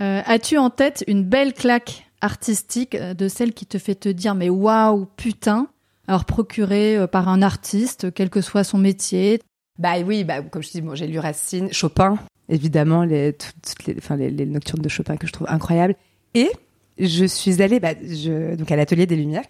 As-tu 0.00 0.58
en 0.58 0.70
tête 0.70 1.04
une 1.06 1.24
belle 1.24 1.54
claque 1.54 2.10
artistique 2.20 2.96
de 2.96 3.28
celle 3.28 3.52
qui 3.52 3.64
te 3.64 3.78
fait 3.78 3.94
te 3.94 4.08
dire 4.08 4.34
mais 4.34 4.50
waouh 4.50 5.06
putain 5.16 5.68
alors 6.06 6.26
procurée 6.26 7.06
par 7.10 7.28
un 7.28 7.40
artiste, 7.40 8.12
quel 8.12 8.28
que 8.28 8.42
soit 8.42 8.64
son 8.64 8.76
métier, 8.76 9.40
bah 9.78 9.98
oui, 10.04 10.24
bah, 10.24 10.42
comme 10.42 10.62
je 10.62 10.70
dis, 10.70 10.80
bon, 10.80 10.94
j'ai 10.94 11.06
lu 11.06 11.18
Racine, 11.18 11.72
Chopin, 11.72 12.18
évidemment, 12.48 13.04
les, 13.04 13.32
toutes, 13.32 13.86
les, 13.86 13.96
enfin, 13.98 14.16
les, 14.16 14.30
les, 14.30 14.46
nocturnes 14.46 14.82
de 14.82 14.88
Chopin 14.88 15.16
que 15.16 15.26
je 15.26 15.32
trouve 15.32 15.48
incroyables. 15.50 15.96
Et 16.34 16.50
je 16.98 17.24
suis 17.24 17.62
allée 17.62 17.80
bah, 17.80 17.94
je, 18.00 18.54
donc 18.54 18.70
à 18.70 18.76
l'atelier 18.76 19.06
des 19.06 19.16
Lumières. 19.16 19.44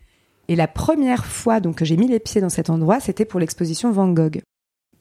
Et 0.48 0.56
la 0.56 0.68
première 0.68 1.24
fois 1.24 1.60
donc 1.60 1.76
que 1.76 1.84
j'ai 1.84 1.96
mis 1.96 2.08
les 2.08 2.20
pieds 2.20 2.40
dans 2.40 2.48
cet 2.48 2.70
endroit, 2.70 3.00
c'était 3.00 3.24
pour 3.24 3.40
l'exposition 3.40 3.90
Van 3.92 4.08
Gogh. 4.08 4.42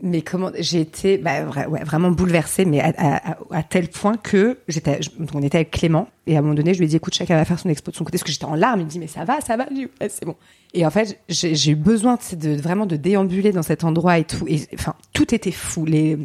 Mais 0.04 0.22
comment 0.22 0.52
j'ai 0.60 0.82
été 0.82 1.18
bah, 1.18 1.46
ouais, 1.68 1.84
vraiment 1.84 2.12
bouleversée, 2.12 2.66
mais 2.66 2.82
à, 2.82 2.94
à, 2.98 3.38
à 3.52 3.64
tel 3.64 3.88
point 3.88 4.18
que 4.18 4.60
j'étais, 4.68 5.00
on 5.34 5.42
était 5.42 5.60
avec 5.60 5.72
Clément 5.72 6.10
et 6.28 6.36
à 6.36 6.40
un 6.40 6.42
moment 6.42 6.54
donné, 6.54 6.74
je 6.74 6.80
lui 6.80 6.86
ai 6.86 6.90
dit 6.90 6.98
écoute, 6.98 7.16
chacun 7.16 7.38
va 7.38 7.46
faire 7.46 7.58
son 7.58 7.70
expo 7.70 7.90
de 7.90 7.96
son 7.96 8.04
côté, 8.04 8.18
parce 8.18 8.24
que 8.24 8.32
j'étais 8.32 8.46
en 8.46 8.56
larmes. 8.56 8.82
Il 8.82 8.86
me 8.86 8.90
dit 8.90 9.00
mais 9.00 9.08
ça 9.08 9.24
va, 9.24 9.40
ça 9.40 9.56
va, 9.56 9.66
c'est 10.10 10.26
bon. 10.26 10.36
Et 10.74 10.86
en 10.86 10.90
fait, 10.90 11.20
j'ai 11.30 11.72
eu 11.72 11.76
besoin 11.76 12.18
de, 12.32 12.36
de, 12.36 12.62
vraiment 12.62 12.86
de 12.86 12.98
déambuler 12.98 13.54
dans 13.54 13.64
cet 13.64 13.86
endroit 13.86 14.20
et 14.20 14.26
tout. 14.26 14.46
Et 14.48 14.68
enfin, 14.74 14.94
tout 15.14 15.34
était 15.34 15.52
fou. 15.52 15.86
Les 15.86 16.20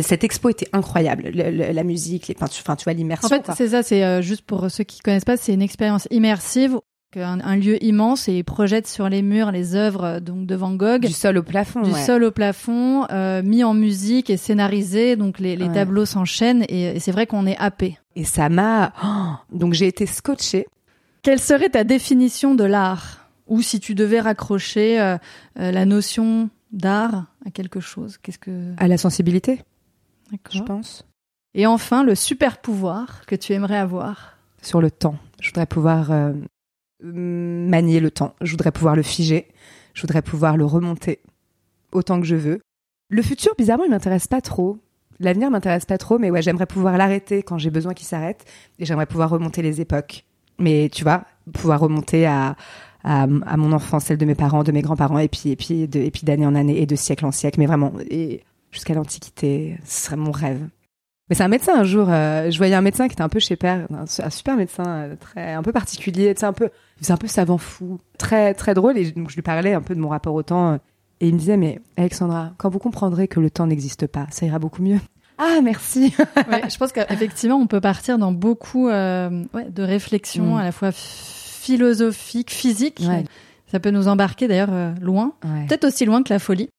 cette 0.00 0.24
expo 0.24 0.48
était 0.48 0.68
incroyable, 0.72 1.28
la 1.30 1.84
musique, 1.84 2.28
les 2.28 2.34
peintures, 2.34 2.62
enfin 2.66 2.74
tu 2.76 2.84
vois 2.84 2.92
l'immersion. 2.92 3.26
En 3.26 3.28
fait, 3.28 3.50
c'est 3.56 3.68
ça, 3.68 3.82
c'est 3.82 4.04
euh, 4.04 4.20
juste 4.20 4.42
pour 4.42 4.68
ceux 4.70 4.84
qui 4.84 5.00
connaissent 5.00 5.24
pas, 5.24 5.36
c'est 5.36 5.54
une 5.54 5.62
expérience 5.62 6.08
immersive 6.10 6.80
un, 7.24 7.40
un, 7.40 7.56
lieu 7.56 7.82
immense 7.82 8.28
et 8.28 8.42
projette 8.42 8.86
sur 8.86 9.08
les 9.08 9.22
murs 9.22 9.50
les 9.50 9.74
œuvres 9.74 10.04
euh, 10.04 10.20
donc 10.20 10.46
de 10.46 10.54
Van 10.54 10.74
Gogh. 10.74 11.00
Du 11.00 11.12
sol 11.12 11.38
au 11.38 11.42
plafond 11.42 11.82
du 11.82 11.92
sol 11.92 12.24
au 12.24 12.30
plafond 12.30 13.06
euh, 13.10 13.42
mis 13.42 13.64
en 13.64 13.74
musique 13.74 14.30
et 14.30 14.36
scénarisé. 14.36 15.16
Donc 15.16 15.38
les, 15.38 15.56
les 15.56 15.70
tableaux 15.70 16.06
s'enchaînent 16.06 16.64
et, 16.68 16.98
c'est 17.00 17.12
vrai 17.12 17.26
qu'on 17.26 17.46
est 17.46 17.56
happé. 17.58 17.98
Et 18.14 18.24
ça 18.24 18.48
m'a 18.48 18.92
oh 19.04 19.56
donc 19.56 19.72
j'ai 19.72 19.86
été 19.86 20.06
scotchée 20.06 20.66
quelle 21.26 21.40
serait 21.40 21.70
ta 21.70 21.82
définition 21.82 22.54
de 22.54 22.62
l'art? 22.62 23.28
Ou 23.48 23.60
si 23.60 23.80
tu 23.80 23.96
devais 23.96 24.20
raccrocher 24.20 25.00
euh, 25.00 25.16
euh 25.58 25.72
la 25.72 25.84
notion 25.84 26.50
d'art 26.70 27.26
à 27.44 27.50
quelque 27.50 27.80
chose 27.80 28.16
qu'est-ce 28.18 28.38
que? 28.38 28.72
À 28.76 28.86
la 28.86 28.96
sensibilité 28.96 29.60
je 30.50 30.62
pense. 30.62 31.04
Et 31.54 31.66
enfin 31.66 32.04
le 32.04 32.14
super 32.14 32.58
pouvoir 32.58 33.26
que 33.26 33.34
tu 33.34 33.54
aimerais 33.54 33.78
avoir? 33.78 34.38
Sur 34.62 34.80
le 34.80 34.90
temps 34.90 35.16
je 35.40 35.50
voudrais 35.50 35.66
pouvoir 35.66 36.12
euh, 36.12 36.32
manier 37.02 38.00
le 38.00 38.10
temps. 38.10 38.34
Je 38.40 38.50
voudrais 38.50 38.72
pouvoir 38.72 38.96
le 38.96 39.02
figer. 39.02 39.48
Je 39.94 40.02
voudrais 40.02 40.22
pouvoir 40.22 40.56
le 40.56 40.64
remonter 40.64 41.20
autant 41.92 42.20
que 42.20 42.26
je 42.26 42.36
veux. 42.36 42.60
Le 43.08 43.22
futur, 43.22 43.54
bizarrement, 43.56 43.84
il 43.84 43.90
m'intéresse 43.90 44.26
pas 44.26 44.40
trop. 44.40 44.78
L'avenir 45.20 45.50
m'intéresse 45.50 45.86
pas 45.86 45.96
trop, 45.98 46.18
mais 46.18 46.30
ouais, 46.30 46.42
j'aimerais 46.42 46.66
pouvoir 46.66 46.98
l'arrêter 46.98 47.42
quand 47.42 47.56
j'ai 47.58 47.70
besoin 47.70 47.94
qu'il 47.94 48.06
s'arrête. 48.06 48.44
Et 48.78 48.84
j'aimerais 48.84 49.06
pouvoir 49.06 49.30
remonter 49.30 49.62
les 49.62 49.80
époques. 49.80 50.24
Mais 50.58 50.90
tu 50.92 51.04
vois, 51.04 51.24
pouvoir 51.52 51.80
remonter 51.80 52.26
à, 52.26 52.56
à, 53.04 53.26
mon 53.26 53.72
enfance, 53.72 54.04
celle 54.04 54.18
de 54.18 54.24
mes 54.24 54.34
parents, 54.34 54.64
de 54.64 54.72
mes 54.72 54.82
grands-parents, 54.82 55.18
et 55.18 55.28
puis, 55.28 55.50
et 55.50 55.56
puis, 55.56 55.82
et 55.82 56.10
puis 56.10 56.22
d'année 56.24 56.46
en 56.46 56.54
année 56.54 56.80
et 56.80 56.86
de 56.86 56.96
siècle 56.96 57.24
en 57.24 57.32
siècle. 57.32 57.60
Mais 57.60 57.66
vraiment, 57.66 57.92
et 58.10 58.42
jusqu'à 58.72 58.94
l'Antiquité, 58.94 59.78
ce 59.84 60.06
serait 60.06 60.16
mon 60.16 60.32
rêve. 60.32 60.68
Mais 61.28 61.34
c'est 61.34 61.42
un 61.42 61.48
médecin 61.48 61.74
un 61.76 61.84
jour. 61.84 62.06
Euh, 62.08 62.50
je 62.50 62.58
voyais 62.58 62.74
un 62.74 62.80
médecin 62.80 63.08
qui 63.08 63.14
était 63.14 63.22
un 63.22 63.28
peu 63.28 63.40
chez 63.40 63.56
Père, 63.56 63.86
un, 63.90 64.30
super 64.30 64.56
médecin, 64.56 64.84
euh, 64.86 65.16
très 65.16 65.54
un 65.54 65.62
peu 65.62 65.72
particulier, 65.72 66.34
c'est 66.36 66.46
un 66.46 66.52
peu, 66.52 66.70
c'est 67.00 67.12
un 67.12 67.16
peu 67.16 67.26
savant 67.26 67.58
fou, 67.58 67.98
très 68.16 68.54
très 68.54 68.74
drôle. 68.74 68.96
Et 68.96 69.10
donc 69.10 69.30
je 69.30 69.34
lui 69.34 69.42
parlais 69.42 69.74
un 69.74 69.82
peu 69.82 69.94
de 69.94 70.00
mon 70.00 70.08
rapport 70.08 70.34
au 70.34 70.42
temps. 70.42 70.72
Euh, 70.72 70.76
et 71.20 71.28
il 71.28 71.34
me 71.34 71.38
disait 71.38 71.56
mais 71.56 71.80
Alexandra, 71.96 72.52
quand 72.58 72.68
vous 72.68 72.78
comprendrez 72.78 73.26
que 73.26 73.40
le 73.40 73.50
temps 73.50 73.66
n'existe 73.66 74.06
pas, 74.06 74.26
ça 74.30 74.46
ira 74.46 74.58
beaucoup 74.58 74.82
mieux. 74.82 75.00
Ah 75.38 75.60
merci. 75.62 76.14
ouais, 76.50 76.62
je 76.70 76.78
pense 76.78 76.92
qu'effectivement 76.92 77.56
on 77.56 77.66
peut 77.66 77.82
partir 77.82 78.16
dans 78.16 78.32
beaucoup 78.32 78.88
euh, 78.88 79.44
ouais, 79.52 79.68
de 79.68 79.82
réflexions 79.82 80.54
mm. 80.54 80.58
à 80.60 80.64
la 80.64 80.72
fois 80.72 80.92
philosophiques, 80.92 82.50
physiques. 82.50 83.02
Ouais. 83.06 83.22
Ça 83.70 83.78
peut 83.78 83.90
nous 83.90 84.08
embarquer 84.08 84.48
d'ailleurs 84.48 84.94
loin, 84.98 85.34
peut-être 85.68 85.84
aussi 85.84 86.06
loin 86.06 86.22
que 86.22 86.32
la 86.32 86.38
folie. 86.38 86.70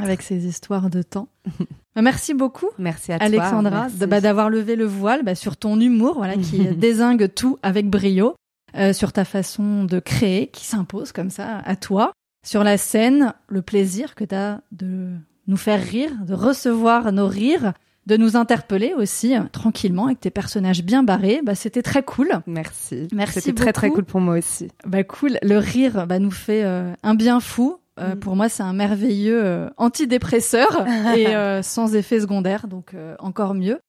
Avec 0.00 0.22
ces 0.22 0.46
histoires 0.46 0.90
de 0.90 1.02
temps. 1.02 1.28
Bah, 1.94 2.00
merci 2.00 2.32
beaucoup. 2.32 2.70
Merci 2.78 3.12
à 3.12 3.18
toi. 3.18 3.26
Alexandra, 3.26 3.88
bah, 4.08 4.22
d'avoir 4.22 4.48
levé 4.48 4.76
le 4.76 4.86
voile 4.86 5.22
bah, 5.24 5.34
sur 5.34 5.58
ton 5.58 5.78
humour, 5.78 6.14
voilà, 6.16 6.38
qui 6.38 6.60
désingue 6.74 7.28
tout 7.34 7.58
avec 7.62 7.90
brio, 7.90 8.34
euh, 8.74 8.94
sur 8.94 9.12
ta 9.12 9.26
façon 9.26 9.84
de 9.84 9.98
créer, 10.00 10.46
qui 10.46 10.64
s'impose 10.64 11.12
comme 11.12 11.28
ça 11.28 11.58
à 11.58 11.76
toi. 11.76 12.12
Sur 12.46 12.64
la 12.64 12.78
scène, 12.78 13.34
le 13.48 13.60
plaisir 13.60 14.14
que 14.14 14.24
tu 14.24 14.34
as 14.34 14.62
de 14.72 15.10
nous 15.48 15.58
faire 15.58 15.82
rire, 15.82 16.12
de 16.24 16.32
recevoir 16.32 17.12
nos 17.12 17.26
rires, 17.26 17.74
de 18.06 18.16
nous 18.16 18.36
interpeller 18.36 18.94
aussi 18.94 19.36
euh, 19.36 19.42
tranquillement 19.52 20.06
avec 20.06 20.20
tes 20.20 20.30
personnages 20.30 20.82
bien 20.82 21.02
barrés. 21.02 21.40
Bah, 21.44 21.54
c'était 21.54 21.82
très 21.82 22.02
cool. 22.02 22.30
Merci. 22.46 23.08
Merci 23.12 23.40
C'était 23.40 23.62
très 23.62 23.72
très 23.72 23.90
cool 23.90 24.04
pour 24.04 24.20
moi 24.20 24.38
aussi. 24.38 24.68
Bah 24.86 25.04
cool. 25.04 25.38
Le 25.42 25.58
rire 25.58 26.06
bah, 26.06 26.18
nous 26.18 26.30
fait 26.30 26.64
euh, 26.64 26.92
un 27.02 27.14
bien 27.14 27.40
fou. 27.40 27.76
Euh, 28.02 28.14
mm. 28.14 28.20
Pour 28.20 28.36
moi, 28.36 28.48
c'est 28.48 28.62
un 28.62 28.72
merveilleux 28.72 29.44
euh, 29.44 29.68
antidépresseur 29.76 30.86
et 31.16 31.28
euh, 31.28 31.62
sans 31.62 31.94
effet 31.94 32.20
secondaire, 32.20 32.68
donc 32.68 32.94
encore 33.18 33.54
mieux. 33.54 33.80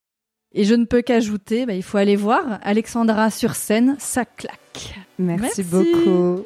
Et 0.55 0.65
je 0.65 0.75
ne 0.75 0.85
peux 0.85 1.01
qu'ajouter, 1.01 1.65
bah, 1.65 1.73
il 1.73 1.83
faut 1.83 1.97
aller 1.97 2.15
voir 2.15 2.59
Alexandra 2.61 3.31
sur 3.31 3.55
scène, 3.55 3.95
ça 3.97 4.23
claque. 4.23 4.99
Merci, 5.17 5.43
Merci. 5.43 5.63
beaucoup. 5.63 6.43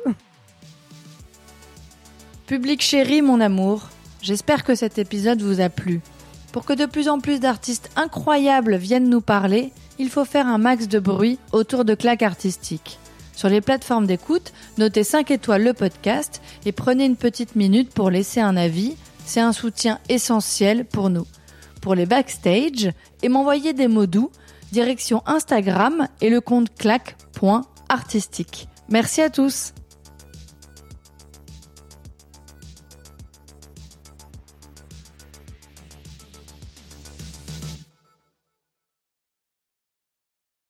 Public 2.45 2.81
chéri, 2.81 3.21
mon 3.21 3.41
amour, 3.41 3.89
j'espère 4.21 4.63
que 4.63 4.75
cet 4.75 4.97
épisode 4.97 5.41
vous 5.41 5.59
a 5.59 5.67
plu. 5.67 5.99
Pour 6.53 6.63
que 6.63 6.71
de 6.71 6.85
plus 6.85 7.09
en 7.09 7.19
plus 7.19 7.41
d'artistes 7.41 7.89
incroyables 7.97 8.77
viennent 8.77 9.09
nous 9.09 9.19
parler, 9.19 9.73
il 9.99 10.09
faut 10.09 10.23
faire 10.23 10.47
un 10.47 10.57
max 10.57 10.87
de 10.87 10.99
bruit 10.99 11.39
autour 11.51 11.83
de 11.83 11.93
claques 11.93 12.23
artistiques. 12.23 12.99
Sur 13.37 13.49
les 13.49 13.61
plateformes 13.61 14.07
d'écoute, 14.07 14.51
notez 14.79 15.03
5 15.03 15.29
étoiles 15.29 15.63
le 15.63 15.73
podcast 15.73 16.41
et 16.65 16.71
prenez 16.71 17.05
une 17.05 17.15
petite 17.15 17.55
minute 17.55 17.93
pour 17.93 18.09
laisser 18.09 18.41
un 18.41 18.57
avis. 18.57 18.95
C'est 19.25 19.41
un 19.41 19.53
soutien 19.53 19.99
essentiel 20.09 20.85
pour 20.85 21.11
nous. 21.11 21.27
Pour 21.79 21.93
les 21.93 22.07
backstage 22.07 22.91
et 23.21 23.29
m'envoyer 23.29 23.73
des 23.73 23.87
mots 23.87 24.07
doux, 24.07 24.31
direction 24.71 25.21
Instagram 25.27 26.07
et 26.19 26.31
le 26.31 26.41
compte 26.41 26.73
clac.artistique. 26.73 28.69
Merci 28.89 29.21
à 29.21 29.29
tous! 29.29 29.71